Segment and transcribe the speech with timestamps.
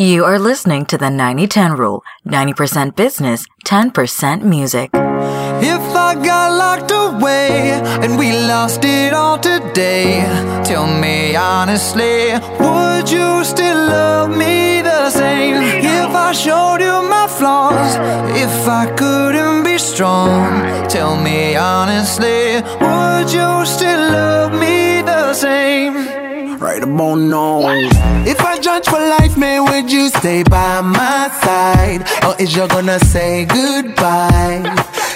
[0.00, 4.88] You are listening to the 90 10 rule 90% business, 10% music.
[4.94, 10.22] If I got locked away and we lost it all today,
[10.64, 15.56] tell me honestly, would you still love me the same?
[15.84, 17.96] If I showed you my flaws,
[18.34, 26.20] if I couldn't be strong, tell me honestly, would you still love me the same?
[26.60, 27.60] right about now.
[28.26, 32.02] If I judge for life, man, would you stay by my side?
[32.24, 34.62] Or is you gonna say goodbye?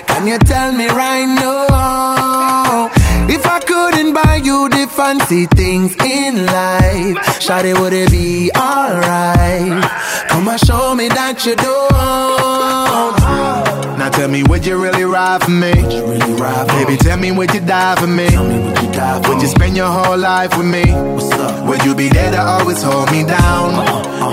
[0.07, 2.91] Can you tell me right now?
[3.29, 9.83] If I couldn't buy you the fancy things in life, Shawty, would it be alright?
[10.29, 13.64] Come and show me that you don't.
[14.05, 15.73] Now tell me, would you really ride for me?
[15.73, 18.27] Would you really ride for Baby, tell me, would you die for me?
[18.29, 20.85] Tell me, would you die for Would you spend your whole life with me?
[20.93, 21.67] What's up?
[21.67, 23.73] Would you be there to always hold me down?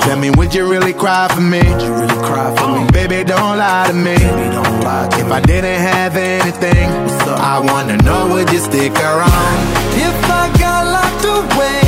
[0.02, 1.60] Tell me, would you really cry for me?
[1.60, 2.92] Would you really cry for me?
[2.92, 4.16] Baby, don't lie to me.
[4.18, 5.32] Baby, don't lie to If me.
[5.32, 6.90] I didn't have anything?
[7.32, 9.56] I wanna know, would you stick around?
[9.96, 11.80] If I got locked away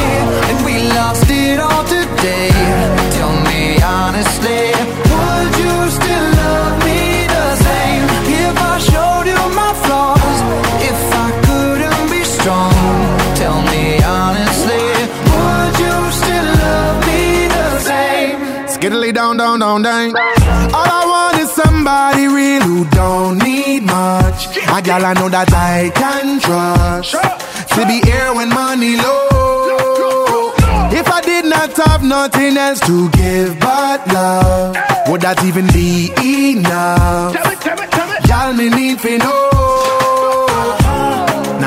[0.47, 2.47] and we lost it all today,
[3.11, 6.32] tell me honestly, would you still
[18.83, 18.91] same?
[18.91, 20.15] Skiddly down, down, down, down.
[20.15, 24.57] All I want is somebody real who don't need much.
[24.57, 27.11] A gal I know that I can trust.
[27.75, 30.53] To be here when money low.
[30.91, 34.77] If I did not have nothing else to give but love,
[35.09, 36.11] would that even be
[36.51, 37.33] enough?
[38.27, 40.12] Y'all me need to know.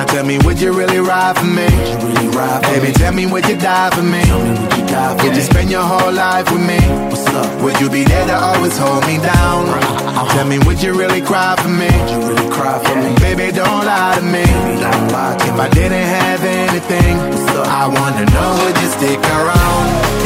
[0.09, 1.67] Tell me, would you really ride for me?
[1.67, 2.93] Really ride for Baby, me?
[2.95, 4.23] tell me, would you die for me?
[4.25, 6.79] Tell me, would you die for Would you spend your whole life with me?
[7.11, 7.63] What's up?
[7.63, 9.69] Would you be there to always hold me down?
[9.69, 10.33] Uh-huh.
[10.35, 11.89] Tell me, would you really cry for me?
[11.93, 13.11] Would you really cry for me?
[13.21, 14.45] Baby, don't lie to me.
[14.81, 15.61] Don't lie to If.
[15.61, 17.15] I didn't have anything,
[17.53, 17.69] up?
[17.69, 19.85] I wanna know, would you stick around?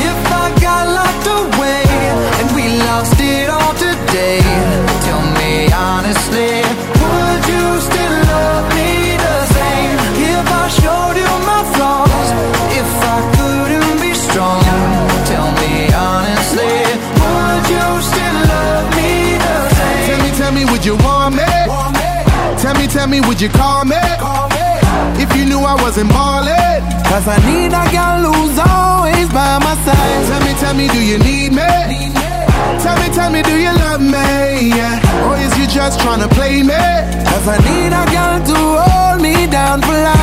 [0.09, 1.83] If I got locked away
[2.39, 4.39] and we lost it all today,
[5.07, 6.63] tell me honestly,
[7.03, 8.80] would you still love me
[10.79, 12.29] showed you my flaws,
[12.81, 14.63] if I couldn't be strong,
[15.31, 16.75] tell me honestly,
[17.23, 19.11] would you still love me
[19.45, 20.07] the same?
[20.07, 21.51] Tell me, tell me, would you want me?
[22.63, 23.97] Tell me, tell me, would you call me?
[25.23, 26.81] If you knew I wasn't ballin'.
[27.11, 30.27] Cause I need a girl who's always by my side.
[30.29, 31.67] Tell me, tell me, do you need me?
[32.83, 34.10] Tell me, tell me, do you love me?
[35.91, 36.75] You just tryna play me?
[37.31, 40.21] Cause I need a girl to hold me down for life.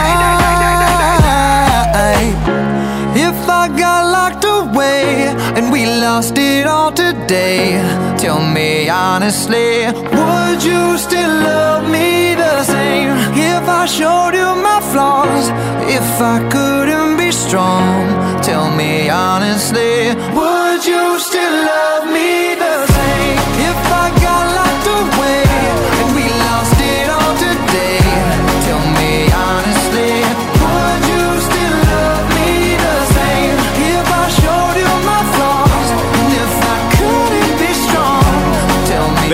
[3.27, 5.27] If I got locked away
[5.57, 7.81] and we lost it all today,
[8.17, 13.11] tell me honestly, would you still love me the same?
[13.35, 15.49] If I showed you my flaws,
[15.97, 18.07] if I couldn't be strong,
[18.41, 22.56] tell me honestly, would you still love me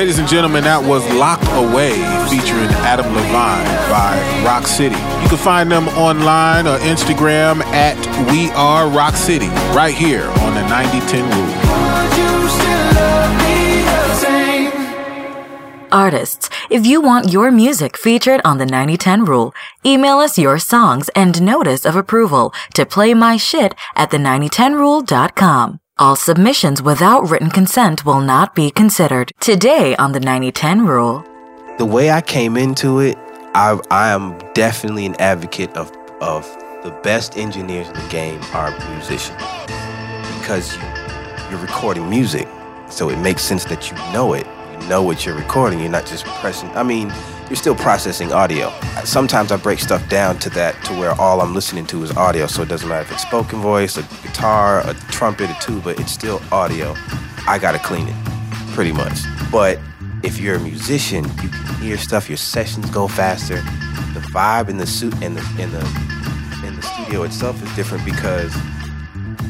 [0.04, 1.96] Ladies and gentlemen, that was Locked Away
[2.28, 4.98] featuring Adam Levine by Rock City.
[5.24, 7.96] You can find them online or Instagram at
[8.30, 11.56] We Are Rock City, right here on the 9010 Rule.
[15.90, 21.08] Artists, if you want your music featured on the 9010 rule, email us your songs
[21.16, 25.80] and notice of approval to playmyshit at the9010rule.com.
[26.00, 29.32] All submissions without written consent will not be considered.
[29.40, 31.24] Today on the 9010 rule.
[31.78, 33.16] the way I came into it,
[33.54, 36.46] I I am definitely an advocate of of
[36.84, 39.42] the best engineers in the game are musicians
[40.40, 40.82] because you,
[41.50, 42.48] you're recording music,
[42.90, 44.48] so it makes sense that you know it.
[44.90, 45.80] Know what you're recording.
[45.80, 46.70] You're not just pressing.
[46.72, 47.12] I mean,
[47.48, 48.70] you're still processing audio.
[49.06, 52.48] Sometimes I break stuff down to that to where all I'm listening to is audio,
[52.48, 55.92] so it doesn't matter if it's spoken voice, a guitar, a trumpet, a tuba.
[55.92, 56.96] It's still audio.
[57.48, 58.16] I gotta clean it,
[58.74, 59.20] pretty much.
[59.52, 59.80] But
[60.22, 62.30] if you're a musician, you can hear stuff.
[62.30, 63.56] Your sessions go faster.
[64.14, 65.86] The vibe in the suit in the in the
[66.66, 68.54] in the studio itself is different because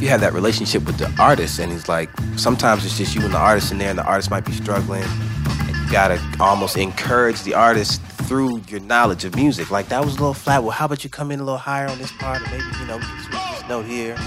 [0.04, 3.34] you have that relationship with the artist, and he's like, sometimes it's just you and
[3.34, 7.42] the artist in there, and the artist might be struggling, and you gotta almost encourage
[7.44, 9.72] the artist through your knowledge of music.
[9.72, 10.62] Like that was a little flat.
[10.62, 12.86] Well, how about you come in a little higher on this part, or maybe you
[12.86, 14.18] know, switch this note here.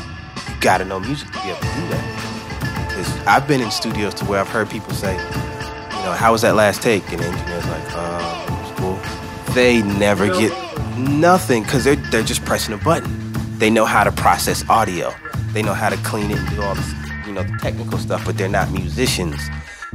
[0.48, 2.88] You gotta know music to be able to do that.
[2.88, 6.40] Because I've been in studios to where I've heard people say, you know, how was
[6.40, 7.06] that last take?
[7.12, 9.54] And the engineer's like, uh, it was cool.
[9.54, 10.52] They never get
[10.96, 13.12] nothing because they're, they're just pressing a button.
[13.58, 15.14] They know how to process audio.
[15.52, 16.92] They know how to clean it and do all this,
[17.26, 19.40] you know, the technical stuff, but they're not musicians.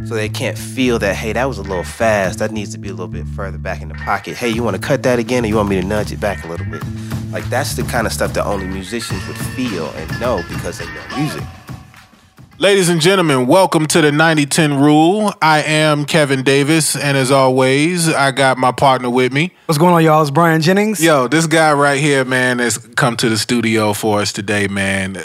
[0.06, 2.39] So they can't feel that, hey, that was a little fast.
[2.39, 4.38] That needs to be a little bit further back in the pocket.
[4.38, 6.44] Hey, you want to cut that again or you want me to nudge it back
[6.44, 6.81] a little bit?
[7.31, 10.86] Like that's the kind of stuff that only musicians would feel and know because they
[10.86, 11.44] know music.
[12.57, 15.33] Ladies and gentlemen, welcome to the 90-10 rule.
[15.42, 19.51] I am Kevin Davis, and as always, I got my partner with me.
[19.65, 20.21] What's going on, y'all?
[20.21, 21.03] It's Brian Jennings.
[21.03, 25.18] Yo, this guy right here, man, has come to the studio for us today, man.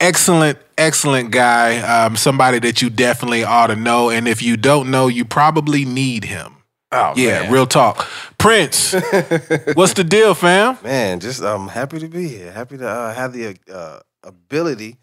[0.00, 1.78] Excellent, excellent guy.
[1.80, 5.84] Um, somebody that you definitely ought to know, and if you don't know, you probably
[5.84, 6.56] need him.
[6.92, 7.52] Oh Yeah, man.
[7.52, 8.08] real talk.
[8.38, 8.92] Prince,
[9.74, 10.78] what's the deal, fam?
[10.82, 12.50] man, just um happy to be here.
[12.50, 14.96] Happy to uh, have the uh, ability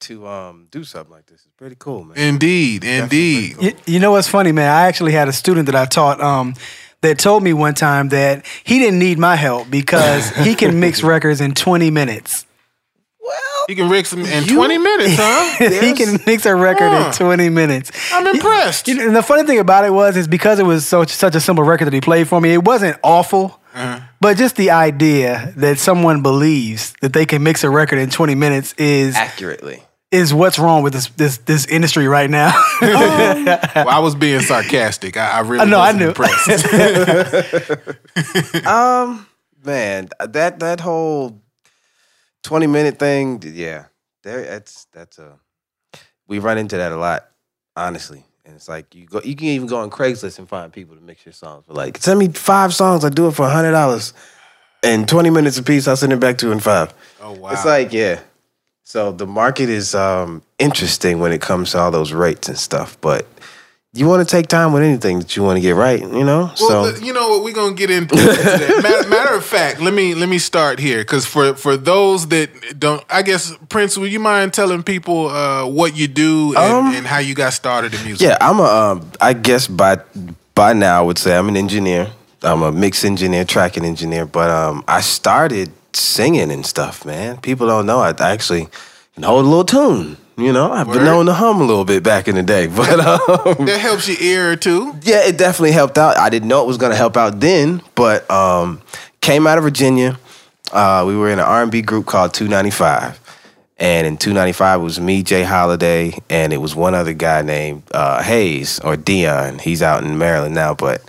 [0.00, 1.44] to um do something like this.
[1.44, 2.16] It's pretty cool, man.
[2.16, 3.02] Indeed, Definitely
[3.50, 3.54] indeed.
[3.56, 4.70] pretty You, you know what's funny, man?
[4.70, 6.54] I actually had a student that I taught um,
[7.02, 11.02] that told me one time that he didn't need my help because he can mix
[11.14, 12.45] records in 20 minutes.
[13.68, 15.56] You can rig some in 20 minutes, huh?
[15.80, 17.06] he can mix a record Huh.
[17.08, 17.90] in 20 minutes.
[18.12, 18.86] I'm impressed.
[18.88, 21.34] You know, and the funny thing about it was, is because it was so such
[21.34, 23.60] a simple record that he played for me, it wasn't awful.
[23.74, 24.00] Uh-huh.
[24.20, 28.34] But just the idea that someone believes that they can mix a record in 20
[28.34, 29.82] minutes is Accurately.
[30.10, 32.52] is what's wrong with this this this industry right now.
[32.80, 35.16] Well, I was being sarcastic.
[35.16, 36.08] I, I really know, I wasn't knew.
[36.08, 36.66] impressed.
[38.66, 39.26] Um,
[39.64, 41.42] man, that that whole
[42.46, 43.86] twenty minute thing, yeah,
[44.22, 44.42] there.
[44.42, 45.38] That's that's a.
[46.28, 47.28] We run into that a lot,
[47.74, 48.24] honestly.
[48.44, 51.02] And it's like you go, you can even go on Craigslist and find people to
[51.02, 51.64] mix your songs.
[51.66, 54.14] But like, send me five songs, I do it for hundred dollars,
[54.84, 55.88] and twenty minutes a piece.
[55.88, 56.94] I'll send it back to you in five.
[57.20, 57.50] Oh, wow.
[57.50, 58.20] It's like yeah.
[58.84, 62.96] So the market is um interesting when it comes to all those rates and stuff,
[63.00, 63.26] but.
[63.96, 66.52] You want to take time with anything that you want to get right, you know.
[66.60, 67.44] Well, so you know what?
[67.44, 68.14] We're gonna get into
[68.82, 72.78] matter, matter of fact, let me let me start here because for for those that
[72.78, 76.94] don't, I guess Prince, would you mind telling people uh, what you do and, Um,
[76.94, 78.26] and how you got started in music?
[78.26, 78.64] Yeah, I'm a.
[78.64, 80.00] Um, I guess by
[80.54, 82.10] by now I would say I'm an engineer.
[82.42, 84.26] I'm a mix engineer, tracking engineer.
[84.26, 87.38] But um, I started singing and stuff, man.
[87.38, 88.68] People don't know I actually
[89.14, 90.16] can hold a little tune.
[90.38, 92.66] You know, I've been known to hum a little bit back in the day.
[92.76, 94.94] But um, that helps your ear too.
[95.02, 96.18] yeah, it definitely helped out.
[96.18, 98.82] I didn't know it was going to help out then, but um,
[99.22, 100.18] came out of Virginia.
[100.72, 103.18] Uh, we were in an R&B group called 295.
[103.78, 107.82] And in 295 it was me, Jay Holiday, and it was one other guy named
[107.92, 109.58] uh, Hayes or Dion.
[109.58, 111.02] He's out in Maryland now, but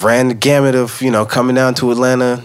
[0.00, 2.44] ran the gamut of, you know, coming down to Atlanta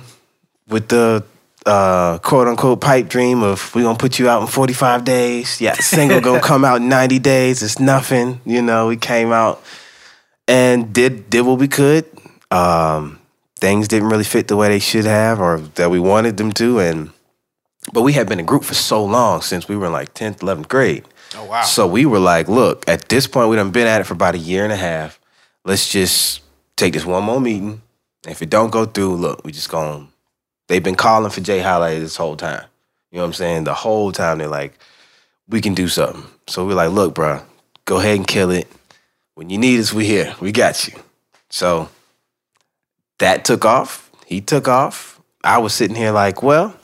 [0.68, 1.24] with the
[1.66, 5.60] uh, quote unquote pipe dream of we're gonna put you out in 45 days.
[5.60, 7.64] Yeah, single gonna come out in 90 days.
[7.64, 8.42] It's nothing.
[8.46, 9.64] You know, we came out
[10.48, 12.06] and did did what we could.
[12.52, 13.20] Um,
[13.60, 16.80] things didn't really fit the way they should have or that we wanted them to.
[16.80, 17.10] And
[17.94, 20.40] but we had been a group for so long since we were in like 10th,
[20.40, 21.04] 11th grade.
[21.36, 21.64] Oh wow.
[21.64, 24.36] So we were like, look, at this point, we done been at it for about
[24.36, 25.20] a year and a half.
[25.64, 26.42] Let's just
[26.76, 27.82] take this one more meeting.
[28.28, 30.08] If it don't go through, look, we just going
[30.68, 32.66] they've been calling for Jay Holiday this whole time.
[33.12, 33.64] You know what I'm saying?
[33.64, 34.78] The whole time they're like,
[35.48, 36.24] we can do something.
[36.48, 37.42] So we're like, look, bro,
[37.86, 38.68] go ahead and kill it.
[39.36, 40.36] When you need us, we're here.
[40.40, 40.94] We got you.
[41.50, 41.90] So
[43.20, 44.10] that took off.
[44.26, 45.22] He took off.
[45.44, 46.76] I was sitting here like, well,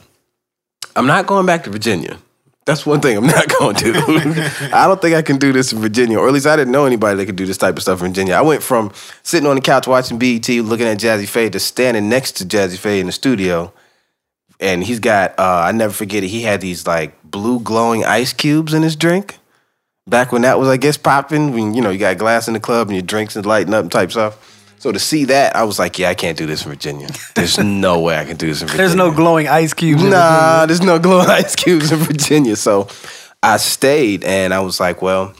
[0.94, 2.18] I'm not going back to Virginia.
[2.64, 4.00] That's one thing I'm not going to do.
[4.72, 6.86] I don't think I can do this in Virginia, or at least I didn't know
[6.86, 8.34] anybody that could do this type of stuff in Virginia.
[8.34, 8.92] I went from
[9.22, 12.78] sitting on the couch watching BET, looking at Jazze Pha, to standing next to Jazze
[12.78, 13.72] Pha in the studio,
[14.60, 16.28] and he's got uh, I never forget it.
[16.28, 19.38] He had these like blue glowing ice cubes in his drink.
[20.06, 21.52] Back when that was, I guess, popping.
[21.52, 23.82] When you know you got glass in the club and your drinks and lighting up
[23.82, 24.51] and type stuff.
[24.82, 27.06] So to see that, I was like, yeah, I can't do this in Virginia.
[27.36, 28.84] There's no way I can do this in Virginia.
[28.84, 30.02] There's no glowing ice cubes.
[30.02, 32.56] in Nah, there's no glowing ice cubes in Virginia.
[32.56, 32.88] So
[33.44, 35.34] I stayed and I was like, well,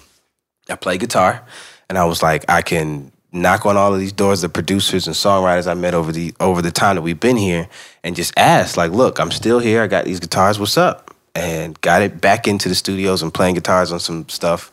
[0.70, 1.44] I play guitar
[1.88, 5.16] and I was like, I can knock on all of these doors, the producers and
[5.16, 7.68] songwriters I met over the over the time that we've been here
[8.04, 9.82] and just ask, like, look, I'm still here.
[9.82, 10.61] I got these guitars.
[10.61, 11.16] What's up?
[11.34, 14.70] And got it back into the studios and playing guitars on some stuff.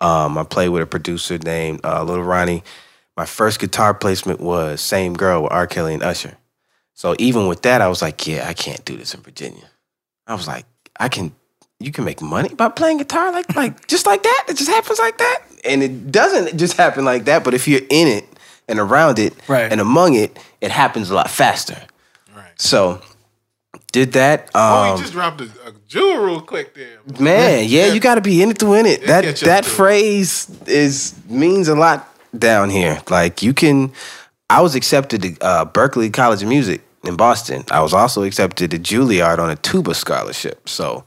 [0.00, 2.64] Um, I played with a producer named uh, Little Ronnie.
[3.20, 5.66] My first guitar placement was Same Girl with R.
[5.66, 6.38] Kelly and Usher.
[6.94, 9.64] So even with that, I was like, yeah, I can't do this in Virginia.
[10.26, 10.64] I was like,
[10.98, 11.32] I can,
[11.78, 14.44] you can make money by playing guitar like, like just like that.
[14.48, 17.44] It just happens like that, and it doesn't just happen like that.
[17.44, 18.24] But if you're in it
[18.68, 19.70] and around it Right.
[19.70, 21.76] and among it, it happens a lot faster.
[22.34, 22.58] Right.
[22.58, 23.02] So
[23.92, 24.48] Did that.
[24.54, 27.00] oh, Um, he just dropped a, a jewel real quick there.
[27.20, 29.02] man, yeah, you got to be in it to win it.
[29.02, 32.06] Yeah, that that phrase is means a lot
[32.36, 33.02] down here.
[33.10, 33.92] Like you can.
[34.48, 37.64] I was accepted to uh, Berklee College of Music in Boston.
[37.70, 40.68] I was also accepted to Juilliard on a tuba scholarship.
[40.68, 41.04] So.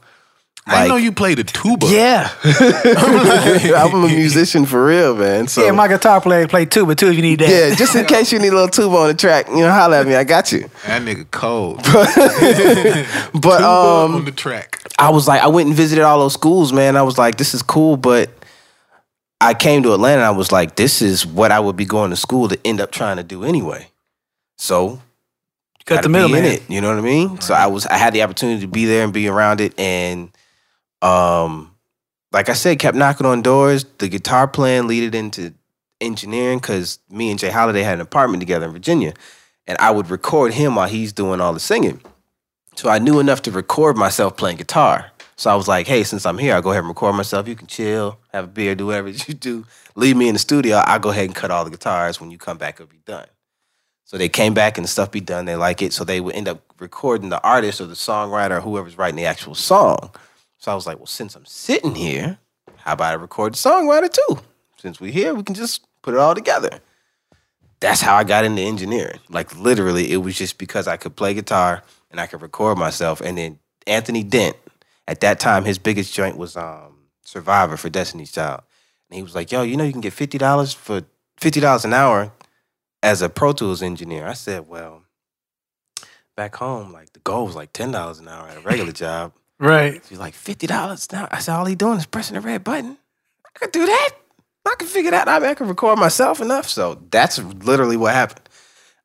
[0.66, 1.86] I know you played the tuba.
[1.88, 2.30] Yeah,
[3.76, 5.46] I'm a musician for real, man.
[5.46, 7.50] So yeah, my guitar player play tuba too if you need that.
[7.50, 10.00] yeah, just in case you need a little tuba on the track, you know, holla
[10.00, 10.14] at me.
[10.14, 10.70] I got you.
[10.86, 11.82] That nigga cold.
[11.84, 14.80] But Tuba um, on the track.
[14.98, 16.96] I was like, I went and visited all those schools, man.
[16.96, 18.30] I was like, this is cool, but
[19.44, 20.22] I came to Atlanta.
[20.22, 22.80] and I was like, this is what I would be going to school to end
[22.80, 23.88] up trying to do anyway.
[24.56, 25.00] So
[25.86, 26.62] Cut the middle in it.
[26.70, 27.40] You know what I mean?
[27.40, 30.30] So I was, I had the opportunity to be there and be around it, and
[31.02, 31.74] um,
[32.32, 33.84] like I said, kept knocking on doors.
[33.98, 35.52] The guitar playing leaded into
[36.00, 39.12] engineering because me and Jay Holiday had an apartment together in Virginia,
[39.66, 42.00] and I would record him while he's doing all the singing.
[42.76, 45.10] So I knew enough to record myself playing guitar.
[45.36, 47.48] So I was like, hey, since I'm here, I'll go ahead and record myself.
[47.48, 49.66] You can chill, have a beer, do whatever you do.
[49.96, 50.76] Leave me in the studio.
[50.76, 52.20] I'll go ahead and cut all the guitars.
[52.20, 53.26] When you come back, it'll be done.
[54.04, 55.44] So they came back and the stuff be done.
[55.44, 55.92] They like it.
[55.92, 59.24] So they would end up recording the artist or the songwriter or whoever's writing the
[59.24, 60.10] actual song.
[60.58, 62.38] So I was like, well, since I'm sitting here,
[62.76, 64.40] how about I record the songwriter too?
[64.76, 66.80] Since we're here, we can just put it all together.
[67.80, 69.20] That's how I got into engineering.
[69.28, 73.20] Like literally, it was just because I could play guitar and I could record myself.
[73.20, 74.56] And then Anthony Dent,
[75.06, 78.62] at that time, his biggest joint was um, Survivor for Destiny's Child.
[79.10, 81.02] And he was like, yo, you know you can get $50 for
[81.40, 82.32] $50 an hour
[83.02, 84.26] as a Pro Tools engineer.
[84.26, 85.02] I said, well,
[86.36, 89.32] back home, like the goal was like $10 an hour at a regular job.
[89.58, 90.02] Right.
[90.08, 91.28] He's like, $50 now.
[91.30, 92.96] I said, all he doing is pressing the red button.
[93.46, 94.10] I could do that.
[94.66, 95.36] I could figure that out.
[95.36, 96.68] I, mean, I could record myself enough.
[96.68, 98.48] So that's literally what happened.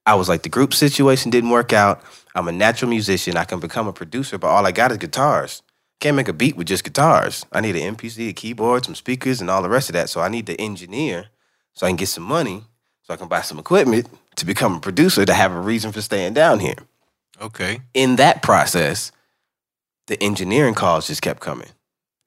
[0.06, 2.02] I was like, the group situation didn't work out.
[2.34, 3.38] I'm a natural musician.
[3.38, 5.62] I can become a producer, but all I got is guitars.
[6.00, 7.46] Can't make a beat with just guitars.
[7.52, 10.10] I need an MPC, a keyboard, some speakers, and all the rest of that.
[10.10, 11.28] So I need to engineer
[11.74, 12.64] so I can get some money
[13.04, 16.02] so I can buy some equipment to become a producer to have a reason for
[16.02, 16.76] staying down here.
[17.42, 17.82] Okay.
[17.94, 19.12] In that process,
[20.08, 21.70] the engineering calls just kept coming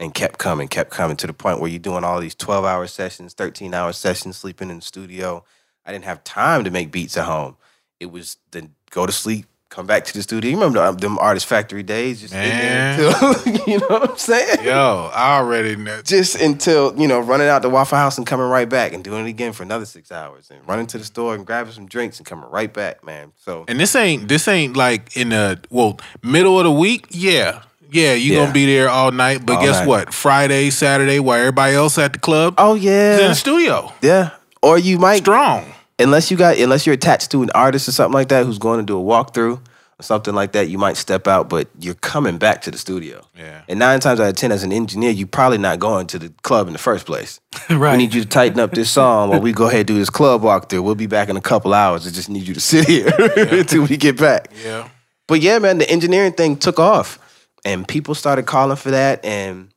[0.00, 2.86] and kept coming, kept coming to the point where you're doing all these 12 hour
[2.88, 5.44] sessions, 13 hour sessions, sleeping in the studio.
[5.86, 7.56] I didn't have time to make beats at home.
[8.00, 10.50] It was the go to sleep, come back to the studio.
[10.50, 12.20] You remember them- them artist factory days?
[12.20, 13.00] Just Man.
[13.00, 14.64] until, you know what I'm saying?
[14.64, 16.02] Yo, I already know.
[16.02, 19.26] Just until, you know, running out the Waffle House and coming right back and doing
[19.26, 22.18] it again for another six hours and running to the store and grabbing some drinks
[22.18, 23.32] and coming right back, man.
[23.38, 27.06] So And this ain't this ain't like in the well middle of the week.
[27.10, 28.40] Yeah, yeah, you Yeah.
[28.40, 29.46] gonna be there all night.
[29.46, 29.88] But All guess night.
[29.88, 30.12] what?
[30.14, 34.30] Friday, Saturday, while everybody else at the club, Oh yeah, in the studio, Yeah.
[34.62, 35.64] Or you might strong.
[36.02, 38.80] Unless you got unless you're attached to an artist or something like that who's going
[38.80, 39.60] to do a walkthrough
[39.98, 43.24] or something like that, you might step out, but you're coming back to the studio.
[43.36, 43.62] Yeah.
[43.68, 46.30] And nine times out of ten, as an engineer, you're probably not going to the
[46.42, 47.40] club in the first place.
[47.70, 47.92] right.
[47.92, 50.10] We need you to tighten up this song while we go ahead and do this
[50.10, 50.82] club walkthrough.
[50.82, 52.06] We'll be back in a couple hours.
[52.06, 54.48] I just need you to sit here until we get back.
[54.64, 54.88] Yeah.
[55.28, 59.24] But yeah, man, the engineering thing took off and people started calling for that.
[59.24, 59.70] And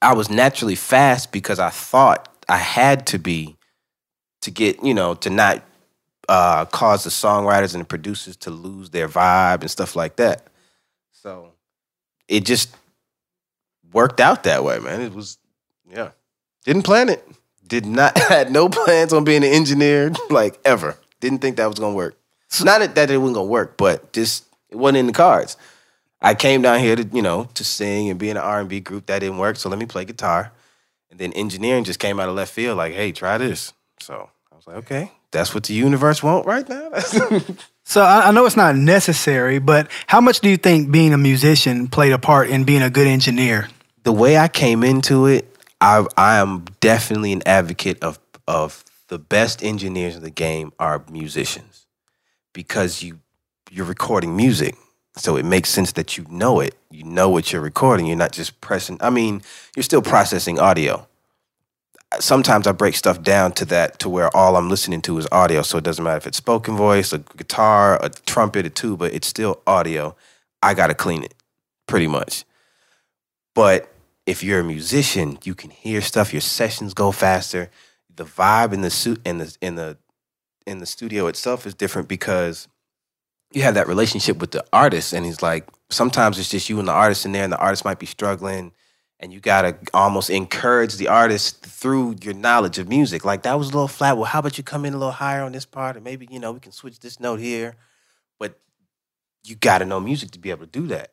[0.00, 3.56] I was naturally fast because I thought I had to be
[4.42, 5.62] to get, you know, to not
[6.28, 10.46] uh, cause the songwriters and the producers to lose their vibe and stuff like that.
[11.10, 11.52] So
[12.28, 12.74] it just
[13.92, 15.00] worked out that way, man.
[15.00, 15.38] It was,
[15.90, 16.10] yeah.
[16.64, 17.26] Didn't plan it.
[17.66, 20.96] Did not, had no plans on being an engineer, like ever.
[21.20, 22.16] Didn't think that was gonna work.
[22.48, 25.56] So, Not that, that it wasn't gonna work, but just it wasn't in the cards.
[26.20, 28.68] I came down here to, you know, to sing and be in an R and
[28.68, 29.06] B group.
[29.06, 30.52] That didn't work, so let me play guitar.
[31.10, 33.72] And then engineering just came out of left field, like, hey, try this.
[34.02, 36.90] So I was like, okay, that's what the universe want right now.
[37.84, 41.18] So I, I know it's not necessary, but how much do you think being a
[41.18, 43.68] musician played a part in being a good engineer?
[44.04, 45.48] the way I came into it,
[45.80, 51.04] I I am definitely an advocate of of the best engineers in the game are
[51.10, 51.86] musicians
[52.52, 53.20] because you
[53.70, 54.76] you're recording music.
[55.16, 56.74] So it makes sense that you know it.
[56.90, 58.06] You know what you're recording.
[58.06, 58.96] You're not just pressing.
[59.00, 59.42] I mean,
[59.76, 61.06] you're still processing audio.
[62.20, 65.62] Sometimes I break stuff down to that to where all I'm listening to is audio.
[65.62, 69.26] So it doesn't matter if it's spoken voice, a guitar, a trumpet, a tuba, it's
[69.26, 70.14] still audio.
[70.62, 71.34] I gotta clean it,
[71.86, 72.44] pretty much.
[73.54, 73.92] But
[74.26, 76.32] if you're a musician, you can hear stuff.
[76.32, 77.70] Your sessions go faster.
[78.14, 79.96] The vibe in the suit in the in the
[80.66, 82.68] in the studio itself is different because
[83.52, 86.88] you have that relationship with the artist, and he's like sometimes it's just you and
[86.88, 88.72] the artist in there, and the artist might be struggling,
[89.22, 93.24] and you gotta almost encourage the artist through your knowledge of music.
[93.24, 94.16] Like that was a little flat.
[94.16, 96.40] Well, how about you come in a little higher on this part, and maybe you
[96.40, 97.76] know we can switch this note here.
[98.40, 98.58] But
[99.44, 101.12] you got to know music to be able to do that.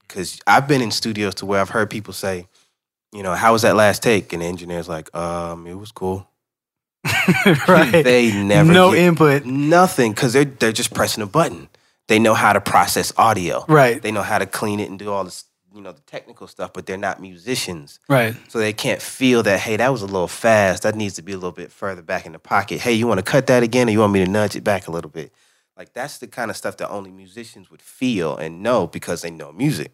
[0.00, 2.46] Because I've been in studios to where I've heard people say,
[3.12, 4.32] you know, how was that last take?
[4.32, 6.28] And the engineer's like, um, it was cool.
[7.66, 7.90] right.
[8.04, 9.44] They never no input.
[9.44, 11.68] nothing because they're they're just pressing a button.
[12.08, 13.64] They know how to process audio.
[13.68, 14.00] Right.
[14.00, 16.72] They know how to clean it and do all this, you know, the technical stuff.
[16.72, 18.34] But they're not musicians, Right.
[18.48, 19.60] so they can't feel that.
[19.60, 20.82] Hey, that was a little fast.
[20.82, 22.80] That needs to be a little bit further back in the pocket.
[22.80, 24.86] Hey, you want to cut that again, or you want me to nudge it back
[24.88, 25.32] a little bit?
[25.76, 29.30] Like that's the kind of stuff that only musicians would feel and know because they
[29.30, 29.92] know music.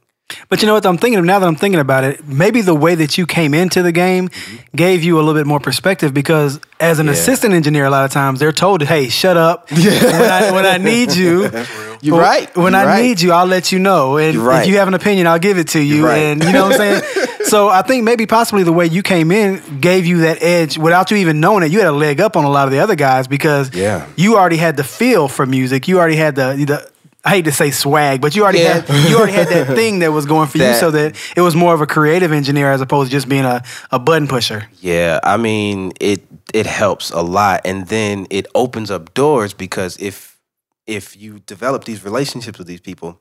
[0.51, 2.75] But you know what I'm thinking of now that I'm thinking about it, maybe the
[2.75, 4.29] way that you came into the game
[4.77, 7.13] gave you a little bit more perspective because as an Yeah.
[7.13, 9.71] assistant engineer, a lot of times they're told, "Hey, shut up.
[9.71, 11.51] When, I, when I need you,
[12.01, 12.55] You're right.
[12.57, 13.03] When You're I right.
[13.03, 14.19] need you, I'll let you know.
[14.19, 14.63] And right.
[14.63, 16.07] if you have an opinion, I'll give it to you.
[16.07, 16.19] Right.
[16.19, 17.29] And you know what I'm saying?
[17.47, 21.11] so I think maybe possibly the way you came in gave you that edge without
[21.11, 21.73] you even knowing it.
[21.73, 24.07] You had a leg up on a lot of the other guys because Yeah.
[24.15, 25.89] you already had the feel for music.
[25.89, 26.89] You already had the the
[27.29, 28.81] I hate to say swag, but you already Yeah.
[28.81, 31.55] had you already had that thing that was going for you, so that it was
[31.55, 34.67] more of a creative engineer as opposed to just being a, a button pusher.
[34.81, 36.23] Yeah, I mean it
[36.55, 40.39] it helps a lot and then it opens up doors because if
[40.87, 43.21] if you develop these relationships with these people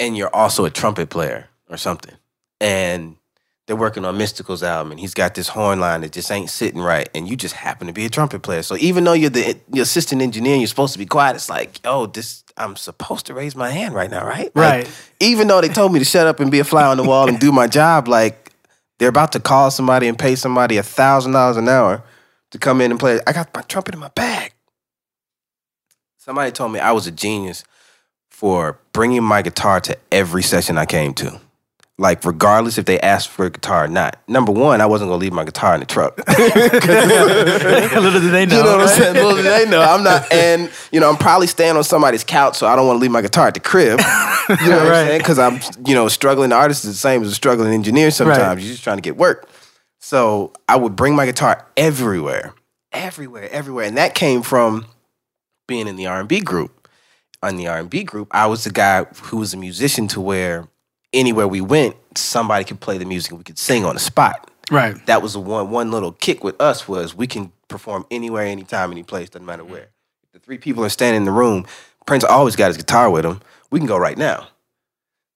[0.00, 2.14] and you're also a trumpet player or something
[2.60, 3.14] and
[3.66, 6.80] they're working on Mystikal's album and he's got this horn line that just ain't sitting
[6.80, 8.62] right and you just happen to be a trumpet player.
[8.62, 11.48] So even though you're the, the assistant engineer and you're supposed to be quiet, it's
[11.48, 14.54] like, oh, this I'm supposed to raise my hand right now, right?
[14.54, 14.90] Like, Right.
[15.18, 17.28] even though they told me to shut up and be a fly on the wall
[17.28, 18.52] and do my job, like
[18.98, 22.02] they're about to call somebody and pay somebody a thousand dollars an hour
[22.50, 23.18] to come in and play.
[23.26, 24.52] I got my trumpet in my bag.
[26.18, 27.64] Somebody told me I was a genius
[28.30, 31.40] for bringing my guitar to every session I came to.
[31.96, 34.18] Like, regardless if they asked for a guitar or not.
[34.26, 36.16] Number one, I wasn't gonna leave my guitar in the truck.
[36.28, 38.56] Little did they know.
[38.56, 39.14] You know what I'm saying?
[39.14, 39.80] Little do they know.
[39.80, 42.96] I'm not, and you know, I'm probably staying on somebody's couch, so I don't want
[42.96, 44.00] to leave my guitar at the crib.
[44.00, 45.18] You know what I'm saying?
[45.20, 48.10] Because I'm, you know, struggling artist is the same as a struggling engineer.
[48.10, 49.48] Sometimes you're just trying to get work.
[50.00, 52.54] So I would bring my guitar everywhere,
[52.92, 54.86] everywhere, everywhere, and that came from
[55.66, 56.88] being in the R&B group.
[57.42, 60.66] On the R&B group, I was the guy who was a musician to where
[61.14, 64.50] anywhere we went, somebody could play the music and we could sing on the spot
[64.70, 64.94] Right.
[65.06, 68.90] that was the one one little kick with us was we can perform anywhere, anytime,
[68.92, 69.88] any place, doesn't matter where.
[70.24, 71.66] If the three people are standing in the room,
[72.06, 73.40] Prince always got his guitar with him.
[73.70, 74.48] We can go right now.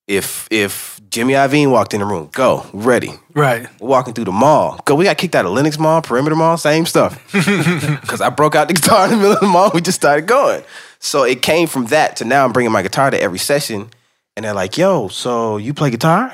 [0.06, 3.12] If if Jimmy Iovine walked in the room, go, ready.
[3.34, 3.68] Right.
[3.78, 4.80] We're walking through the mall.
[4.86, 7.12] Go, we got kicked out of Lenox Mall, Perimeter Mall, same stuff.
[8.00, 10.26] Because I broke out the guitar in the middle of the mall, we just started
[10.26, 10.62] going.
[10.98, 13.90] So it came from that to now I'm bringing my guitar to every session,
[14.38, 16.32] and they're like, "Yo, so you play guitar?"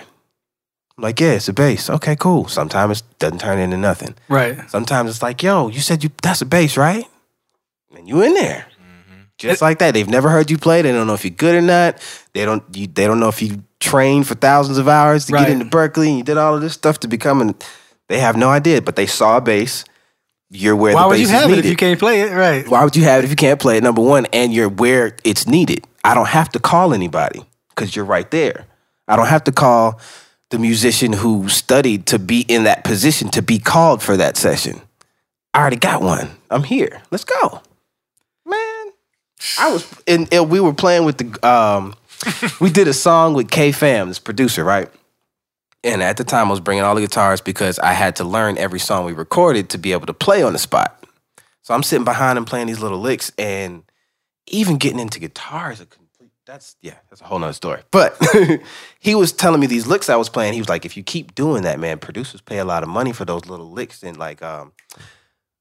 [0.96, 1.88] I'm like, "Yeah, it's a bass.
[1.88, 4.14] Okay, cool." Sometimes it doesn't turn into nothing.
[4.28, 4.58] Right.
[4.70, 7.06] Sometimes it's like, "Yo, you said you that's a bass, right?"
[7.96, 9.22] And you in there, mm-hmm.
[9.38, 9.94] just like that.
[9.94, 10.82] They've never heard you play.
[10.82, 11.96] They don't know if you're good or not.
[12.34, 12.62] They don't.
[12.76, 15.46] You, they don't know if you trained for thousands of hours to Right.
[15.46, 17.54] get into Berklee and you did all of this stuff to become an.
[18.08, 19.84] They have no idea, but they saw a bass.
[20.50, 21.64] You're where Why the would bass you is have it needed.
[21.64, 22.32] if you can't play it?
[22.32, 22.68] Right.
[22.68, 23.82] Why would you have it if you can't play it?
[23.82, 25.86] Number one, and you're where it's needed.
[26.04, 27.42] I don't have to call anybody
[27.74, 28.66] because you're right there.
[29.08, 30.00] I don't have to call
[30.50, 34.80] the musician who studied to be in that position to be called for that session.
[35.52, 36.30] I already got one.
[36.50, 37.02] I'm here.
[37.10, 37.62] Let's go,
[38.46, 38.86] man.
[39.58, 41.94] I was and, and we were playing with the um,
[42.60, 44.88] we did a song with K Fam, this producer, right?
[45.82, 48.56] And at the time, I was bringing all the guitars because I had to learn
[48.56, 51.04] every song we recorded to be able to play on the spot.
[51.60, 53.82] So I'm sitting behind him playing these little licks, and
[54.46, 55.80] even getting into guitars.
[55.80, 55.86] is.
[56.46, 57.80] That's yeah, that's a whole nother story.
[57.90, 58.18] But
[58.98, 60.52] he was telling me these licks I was playing.
[60.52, 63.12] He was like, if you keep doing that, man, producers pay a lot of money
[63.12, 64.02] for those little licks.
[64.02, 64.72] And like, um,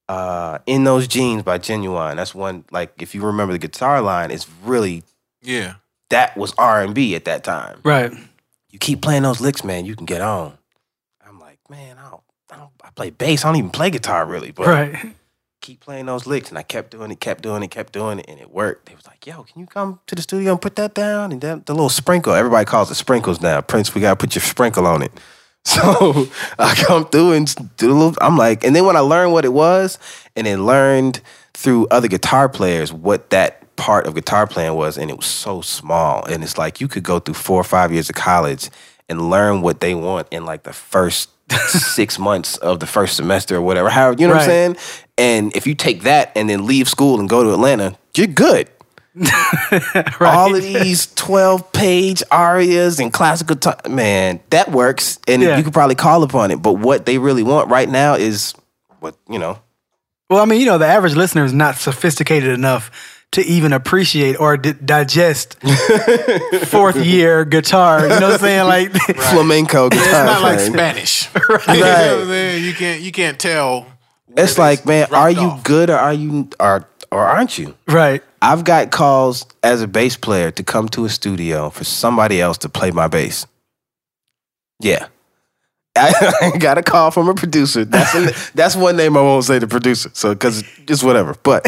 [0.10, 2.18] uh, in those jeans by Ginuwine.
[2.18, 2.66] That's one.
[2.72, 5.04] Like, if you remember the guitar line, it's really
[5.42, 5.76] Yeah.
[6.10, 8.12] that was R and B at that time Right.
[8.70, 10.58] you keep playing those licks, man, you can get on.
[11.26, 13.46] I'm like, man, I don't, I don't, I play bass.
[13.46, 15.16] I don't even play guitar really, but Right.
[15.64, 16.50] Keep playing those licks.
[16.50, 18.86] And I kept doing it, kept doing it, kept doing it, and it worked.
[18.88, 21.32] They was like, yo, can you come to the studio and put that down?
[21.32, 23.62] And that, the little sprinkle, everybody calls it sprinkles now.
[23.62, 25.12] Prince, we gotta put your sprinkle on it.
[25.66, 26.28] So
[26.60, 28.16] I come through and do a little.
[28.20, 29.98] I'm like, and then when I learned what it was,
[30.36, 31.22] and then learned
[31.54, 35.62] through other guitar players what that part of guitar playing was, and it was so
[35.62, 36.26] small.
[36.26, 38.70] And it's like you could go through four or five years of college
[39.08, 41.30] and learn what they want in like the first
[41.68, 43.90] six months of the first semester or whatever.
[43.90, 44.78] How you know what I'm saying?
[45.18, 48.70] And if you take that and then leave school and go to Atlanta, you're good.
[50.20, 55.20] All of these 12 page arias and classical time, man, that works.
[55.28, 55.58] And Yeah.
[55.58, 56.62] you could probably call upon it.
[56.62, 58.54] But what they really want right now is
[59.00, 59.60] what, you know,
[60.30, 64.40] Well, I mean, you know, the average listener is not sophisticated enough to even appreciate
[64.40, 65.58] or di- digest
[66.66, 68.02] fourth year guitar.
[68.02, 68.68] You know what I'm saying?
[68.68, 68.92] Like
[69.32, 70.04] Flamenco guitar.
[70.08, 70.74] It's not like playing.
[70.74, 71.30] Spanish.
[71.36, 72.64] You know what I'm saying?
[72.64, 73.88] You can't you can't tell.
[74.36, 75.64] It's like, man, are you off.
[75.64, 77.76] good or are you or or aren't you?
[77.88, 78.24] right.
[78.42, 82.58] I've got calls as a bass player to come to a studio for somebody else
[82.60, 83.48] to play my bass.
[84.82, 85.08] Yeah.
[85.96, 87.86] I got a call from a producer.
[87.86, 90.10] That's a, that's one name I won't say the producer.
[90.14, 91.36] So because just whatever.
[91.44, 91.66] But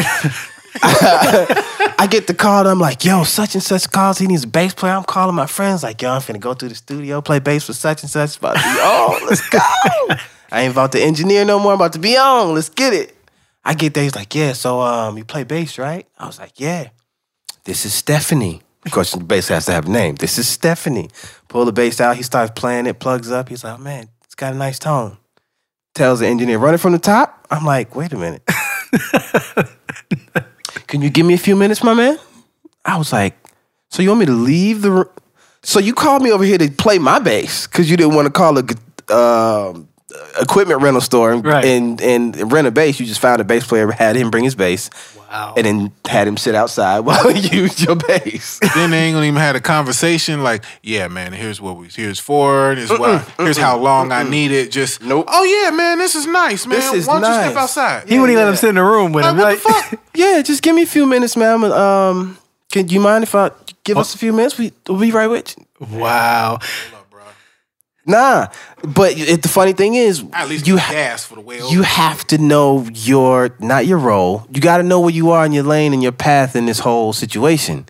[1.98, 2.60] I get the call.
[2.60, 4.18] And I'm like, yo, such and such calls.
[4.18, 4.92] He needs a bass player.
[4.92, 5.82] I'm calling my friends.
[5.82, 8.38] Like, yo, I'm finna go to the studio, play bass for such and such.
[8.38, 9.28] About to be on.
[9.28, 9.58] Let's go.
[10.52, 11.72] I ain't about to engineer no more.
[11.72, 12.54] I'm about to be on.
[12.54, 13.16] Let's get it.
[13.64, 14.04] I get there.
[14.04, 14.52] He's like, yeah.
[14.52, 16.06] So um, you play bass, right?
[16.18, 16.90] I was like, yeah.
[17.64, 18.62] This is Stephanie.
[18.84, 20.14] Of course, the bass has to have a name.
[20.14, 21.10] This is Stephanie.
[21.48, 22.16] Pull the bass out.
[22.16, 23.00] He starts playing it.
[23.00, 23.48] Plugs up.
[23.48, 25.16] He's like, man, it's got a nice tone.
[25.94, 27.44] Tells the engineer, run it from the top.
[27.50, 28.42] I'm like, wait a minute.
[30.86, 32.18] Can you give me a few minutes, my man?
[32.84, 33.34] I was like,
[33.90, 35.08] so you want me to leave the room?
[35.62, 38.30] So you called me over here to play my bass because you didn't want to
[38.32, 39.88] call a um,
[40.40, 41.64] equipment rental store and, Right.
[41.64, 43.00] and and rent a bass.
[43.00, 44.90] You just found a bass player, had him bring his bass,
[45.30, 45.54] Wow.
[45.56, 48.60] and then had him sit outside while you used your bass.
[48.74, 52.18] Then they ain't gonna even had a conversation like, yeah, man, here's what we here's
[52.18, 54.70] for, here's why, here's how long I need it.
[54.70, 55.26] Just Nope.
[55.28, 56.78] Oh yeah, man, this is nice, man.
[56.78, 57.50] This is Why don't you nice.
[57.50, 58.08] step outside?
[58.08, 59.38] he wouldn't even let him sit in the room with Like, him.
[59.38, 60.04] what Like, the fuck?
[60.14, 61.64] yeah, just give me a few minutes, man.
[61.64, 62.38] Um,
[62.70, 63.50] can you mind if I
[63.84, 64.58] give us a few minutes?
[64.58, 65.98] We we'll be right with you.
[65.98, 66.58] wow.
[68.06, 68.46] Nah,
[68.82, 72.38] but it, the funny thing is, At least you gas for the you have to
[72.38, 74.46] know your not your role.
[74.52, 76.78] You got to know where you are in your lane and your path in this
[76.78, 77.86] whole situation.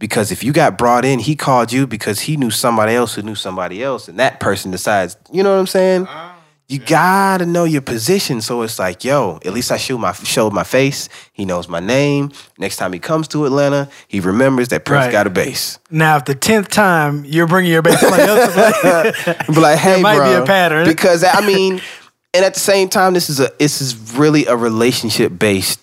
[0.00, 3.22] Because if you got brought in, he called you because he knew somebody else who
[3.22, 5.16] knew somebody else, and that person decides.
[5.30, 6.02] You know what I'm saying?
[6.08, 6.31] Uh-huh.
[6.68, 8.40] You gotta know your position.
[8.40, 11.10] So it's like, yo, at least I showed my showed my face.
[11.32, 12.30] He knows my name.
[12.58, 15.12] Next time he comes to Atlanta, he remembers that Prince Right.
[15.12, 15.78] got a bass.
[15.90, 19.78] Now, if the tenth time you're bringing your bass player up to play, But like,
[19.78, 20.86] hey, might be bro, a pattern.
[20.86, 21.82] because I mean,
[22.32, 25.80] and at the same time, this is a this is really a relationship based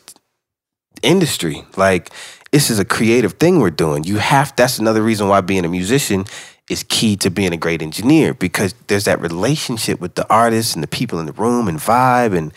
[1.04, 1.63] industry.
[1.78, 2.10] Like,
[2.52, 4.06] this is a creative thing we're doing.
[4.06, 6.26] You have that's another reason why being a musician
[6.70, 10.84] is key to being a great engineer because there's that relationship with the artists and
[10.84, 12.38] the people in the room and vibe.
[12.38, 12.54] And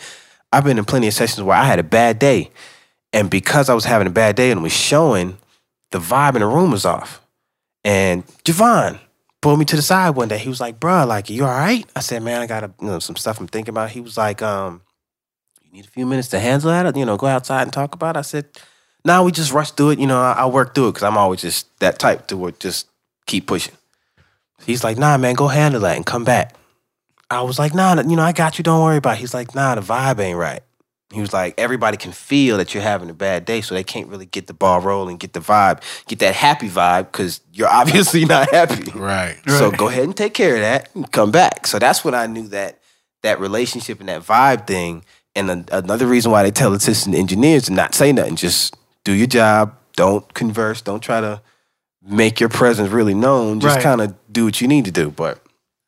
[0.51, 2.51] I've been in plenty of sessions where I had a bad day,
[3.11, 5.37] and because I was having a bad day and was showing,
[5.91, 7.21] the vibe in the room was off.
[7.83, 8.99] And Javon
[9.41, 10.37] pulled me to the side one day.
[10.37, 12.99] He was like, "Bruh, like, you all right?" I said, "Man, I got you know,
[12.99, 14.81] some stuff I'm thinking about." He was like, "Um,
[15.63, 18.15] you need a few minutes to handle that, you know, go outside and talk about."
[18.15, 18.19] it.
[18.19, 18.45] I said,
[19.03, 19.99] "Nah, we just rush through it.
[19.99, 22.87] You know, I, I'll work through it because I'm always just that type to just
[23.25, 23.75] keep pushing."
[24.65, 26.55] He's like, "Nah, man, go handle that and come back."
[27.29, 28.63] I was like, "Nah, you know, I got you.
[28.63, 29.19] Don't worry about." it.
[29.19, 30.61] He's like, "Nah, the vibe ain't right."
[31.13, 34.07] He was like, everybody can feel that you're having a bad day, so they can't
[34.07, 38.25] really get the ball rolling, get the vibe, get that happy vibe, because you're obviously
[38.25, 38.91] not happy.
[38.91, 39.37] Right.
[39.47, 41.67] So go ahead and take care of that and come back.
[41.67, 42.79] So that's when I knew that
[43.21, 45.05] that relationship and that vibe thing.
[45.35, 49.13] And an- another reason why they tell assistant engineers to not say nothing, just do
[49.13, 51.41] your job, don't converse, don't try to
[52.05, 53.59] make your presence really known.
[53.59, 53.83] Just Right.
[53.83, 55.09] kind of do what you need to do.
[55.09, 55.39] But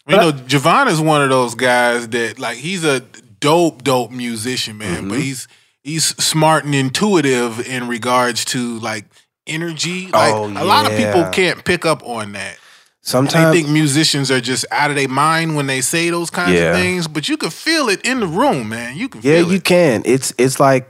[0.08, 3.02] You know, Javon is one of those guys that like he's a
[3.40, 4.98] dope, dope musician, man.
[4.98, 5.10] Mm-hmm.
[5.10, 5.48] But he's
[5.84, 9.06] he's smart and intuitive in regards to like
[9.48, 10.08] energy.
[10.08, 11.32] Like Oh, a lot of people yeah.
[11.32, 12.58] can't pick up on that.
[13.02, 16.32] Sometimes I sometimes think musicians are just out of their mind when they say those
[16.32, 16.72] kinds Yeah.
[16.72, 18.98] of things, but you can feel it in the room, man.
[18.98, 19.64] You can Yeah, feel you it.
[19.64, 20.02] can.
[20.06, 20.90] It's it's like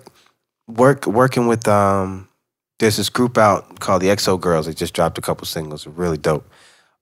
[0.67, 2.27] work working with um
[2.79, 4.65] there's this group out called the EXO Girls.
[4.65, 5.87] They just dropped a couple singles.
[5.87, 6.49] Really dope.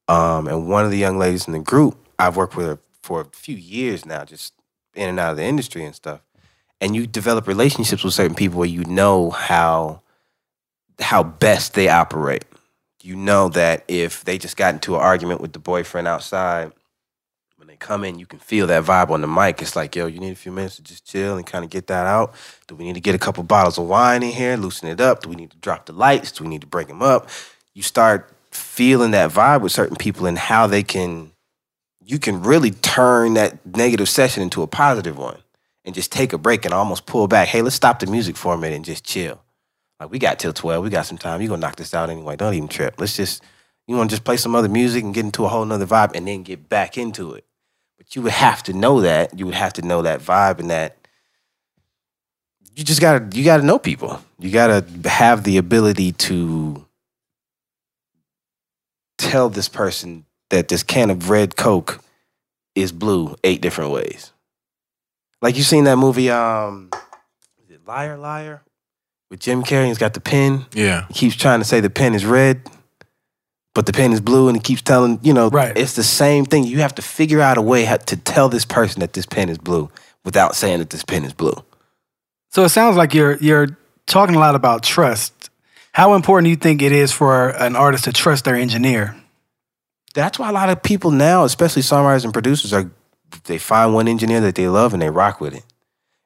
[0.08, 3.22] Um and one of the young ladies in the group, I've worked with her for
[3.22, 4.54] a few years now, just
[4.96, 6.22] in and out of the industry and stuff.
[6.80, 10.02] And you develop relationships with certain people where you know how
[11.00, 12.46] how best they operate.
[13.02, 16.72] You know that if they just got into an argument with the boyfriend outside,
[17.84, 19.62] come in, you can feel that vibe on the mic.
[19.62, 21.88] It's like, yo, you need a few minutes to just chill and kind of get
[21.88, 22.34] that out.
[22.68, 25.22] Do we need to get a couple bottles of wine in here, loosen it up?
[25.22, 26.32] Do we need to drop the lights?
[26.32, 27.30] Do we need to break them up?
[27.74, 31.32] You start feeling that vibe with certain people and how they can,
[32.04, 35.44] you can really turn that negative session into a positive one
[35.86, 37.50] and just take a break and almost pull back.
[37.50, 39.42] Hey, let's stop the music for a minute and just chill.
[40.00, 40.84] Like we got till twelve.
[40.84, 41.42] We got some time.
[41.42, 42.36] You gonna knock this out anyway.
[42.36, 42.96] Don't even trip.
[43.00, 43.44] Let's just
[43.88, 46.16] you want to just play some other music and get into a whole nother vibe
[46.16, 47.46] and then get back into it.
[48.04, 49.40] But you would have to know that.
[49.40, 50.98] You would have to know that vibe and that
[52.76, 54.22] you just gotta you gotta know people.
[54.40, 56.86] You gotta have the ability to
[59.18, 62.04] tell this person that this can of red Coke
[62.76, 64.34] is blue eight different ways.
[65.42, 66.90] Like you seen that movie, um
[67.64, 68.64] is it Liar Liar?
[69.30, 69.88] with Jim Carrey.
[69.88, 70.66] He's got the pen.
[70.74, 71.08] Yeah.
[71.08, 72.70] He keeps trying to say the pen is red,
[73.74, 75.76] but the pen is blue, and he keeps telling you know, Right.
[75.78, 76.64] it's the same thing.
[76.64, 79.50] You have to figure out a way how to tell this person that this pen
[79.50, 79.90] is blue
[80.24, 81.64] without saying that this pen is blue.
[82.50, 85.50] So it sounds like you're you're talking a lot about trust.
[85.94, 89.16] How important do you think it is for an artist to trust their engineer?
[90.14, 92.92] That's why a lot of people now, especially songwriters and producers, are
[93.46, 95.64] they find one engineer that they love and they rock with it.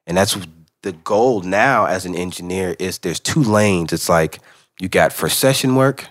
[0.06, 0.36] And that's
[0.82, 3.92] the goal now as an engineer is there's two lanes.
[3.92, 4.40] It's like
[4.78, 6.06] you got for session work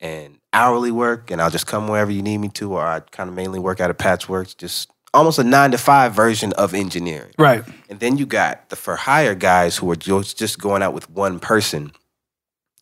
[0.00, 3.28] and hourly work, and I'll just come wherever you need me to, or I kind
[3.28, 7.32] of mainly work out of Patchworks, just almost a nine to five version of engineering.
[7.38, 7.64] Right.
[7.90, 11.10] And then you got the for hire guys who are just just going out with
[11.10, 11.92] one person,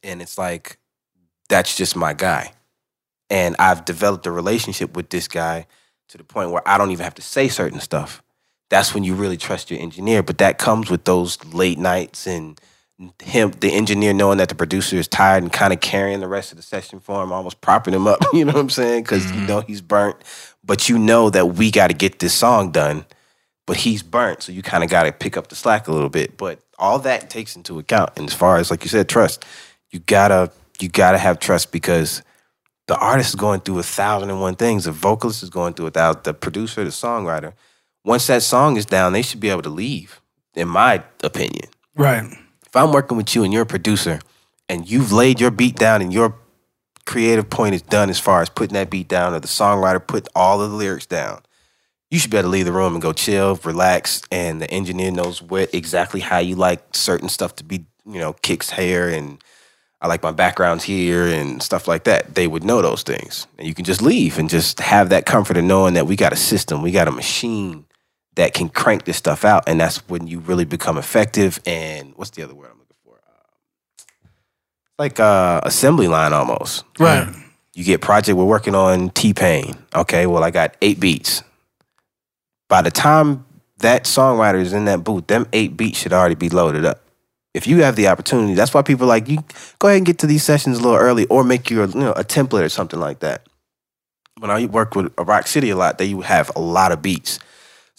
[0.04, 0.78] and it's like
[1.48, 2.52] that's just my guy.
[3.30, 5.66] And I've developed a relationship with this guy
[6.08, 8.22] to the point where I don't even have to say certain stuff.
[8.68, 10.22] That's when you really trust your engineer.
[10.22, 12.60] But that comes with those late nights and
[13.22, 16.52] him, the engineer, knowing that the producer is tired and kind of carrying the rest
[16.52, 18.18] of the session for him, almost propping him up.
[18.32, 19.02] You know what I'm saying?
[19.02, 19.46] Because you mm-hmm.
[19.46, 20.16] know he's burnt,
[20.64, 23.04] but you know that we got to get this song done.
[23.66, 26.08] But he's burnt, so you kind of got to pick up the slack a little
[26.08, 26.36] bit.
[26.36, 28.10] But all that takes into account.
[28.16, 29.44] And as far as like you said, trust,
[29.90, 32.22] you gotta you gotta have trust because
[32.88, 34.84] the artist is going through a thousand and one things.
[34.84, 36.24] The vocalist is going through a thousand.
[36.24, 37.52] The producer, the songwriter.
[38.04, 40.20] Once that song is down, they should be able to leave.
[40.54, 42.30] In my opinion, Right.
[42.72, 44.18] If I'm working with you and you're a producer
[44.66, 46.38] and you've laid your beat down and your
[47.04, 50.26] creative point is done as far as putting that beat down or the songwriter put
[50.34, 51.42] all of the lyrics down,
[52.10, 55.10] you should be able to leave the room and go chill, relax, and the engineer
[55.10, 59.44] knows what exactly how you like certain stuff to be, you know, kicks hair and
[60.00, 62.34] I like my backgrounds here and stuff like that.
[62.34, 63.46] They would know those things.
[63.58, 66.32] And you can just leave and just have that comfort of knowing that we got
[66.32, 67.84] a system, we got a machine
[68.34, 69.64] that can crank this stuff out.
[69.68, 71.60] And that's when you really become effective.
[71.66, 73.20] And what's the other word I'm looking for?
[73.26, 74.02] Uh,
[74.98, 76.84] like uh, assembly line almost.
[76.98, 77.28] Right.
[77.74, 79.74] You get project, we're working on T Pain.
[79.94, 81.42] Okay, well, I got eight beats.
[82.68, 83.46] By the time
[83.78, 87.02] that songwriter is in that booth, them eight beats should already be loaded up.
[87.54, 89.38] If you have the opportunity, that's why people like you
[89.78, 92.12] go ahead and get to these sessions a little early or make your you know
[92.12, 93.46] a template or something like that.
[94.38, 97.38] When I work with Rock City a lot, they have a lot of beats.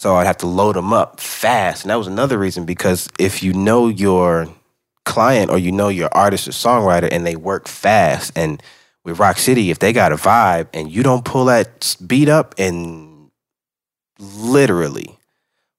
[0.03, 1.85] So I'd have to load them up fast.
[1.85, 4.49] And that was another reason because if you know your
[5.05, 8.61] client or you know your artist or songwriter and they work fast and
[9.05, 12.53] with Rock City, if they got a vibe and you don't pull that beat up
[12.57, 13.31] in
[14.19, 15.17] literally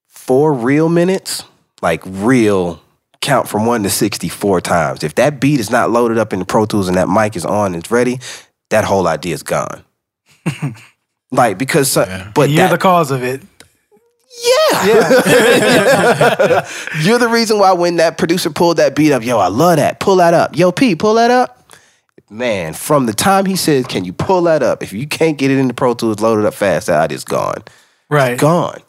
[0.07, 1.45] four real minutes,
[1.83, 2.83] like real
[3.21, 5.05] count from one to 64 times.
[5.05, 7.45] If that beat is not loaded up in the Pro Tools and that mic is
[7.45, 8.21] on and it's ready,
[8.71, 9.85] that whole idea is gone.
[11.31, 13.43] like, because, so- but You're that, the cause of it.
[14.43, 14.85] Yeah.
[17.03, 20.01] You're the reason why when that producer pulled that beat up, yo, I love that.
[20.01, 20.57] Pull that up.
[20.57, 21.61] Yo, P, pull that up.
[22.31, 24.83] Man, from the time he said, Can you pull that up?
[24.83, 27.63] If you can't get it in the Pro Tools loaded up fast, that idea's gone.
[28.09, 28.39] Right.
[28.39, 28.81] Gone.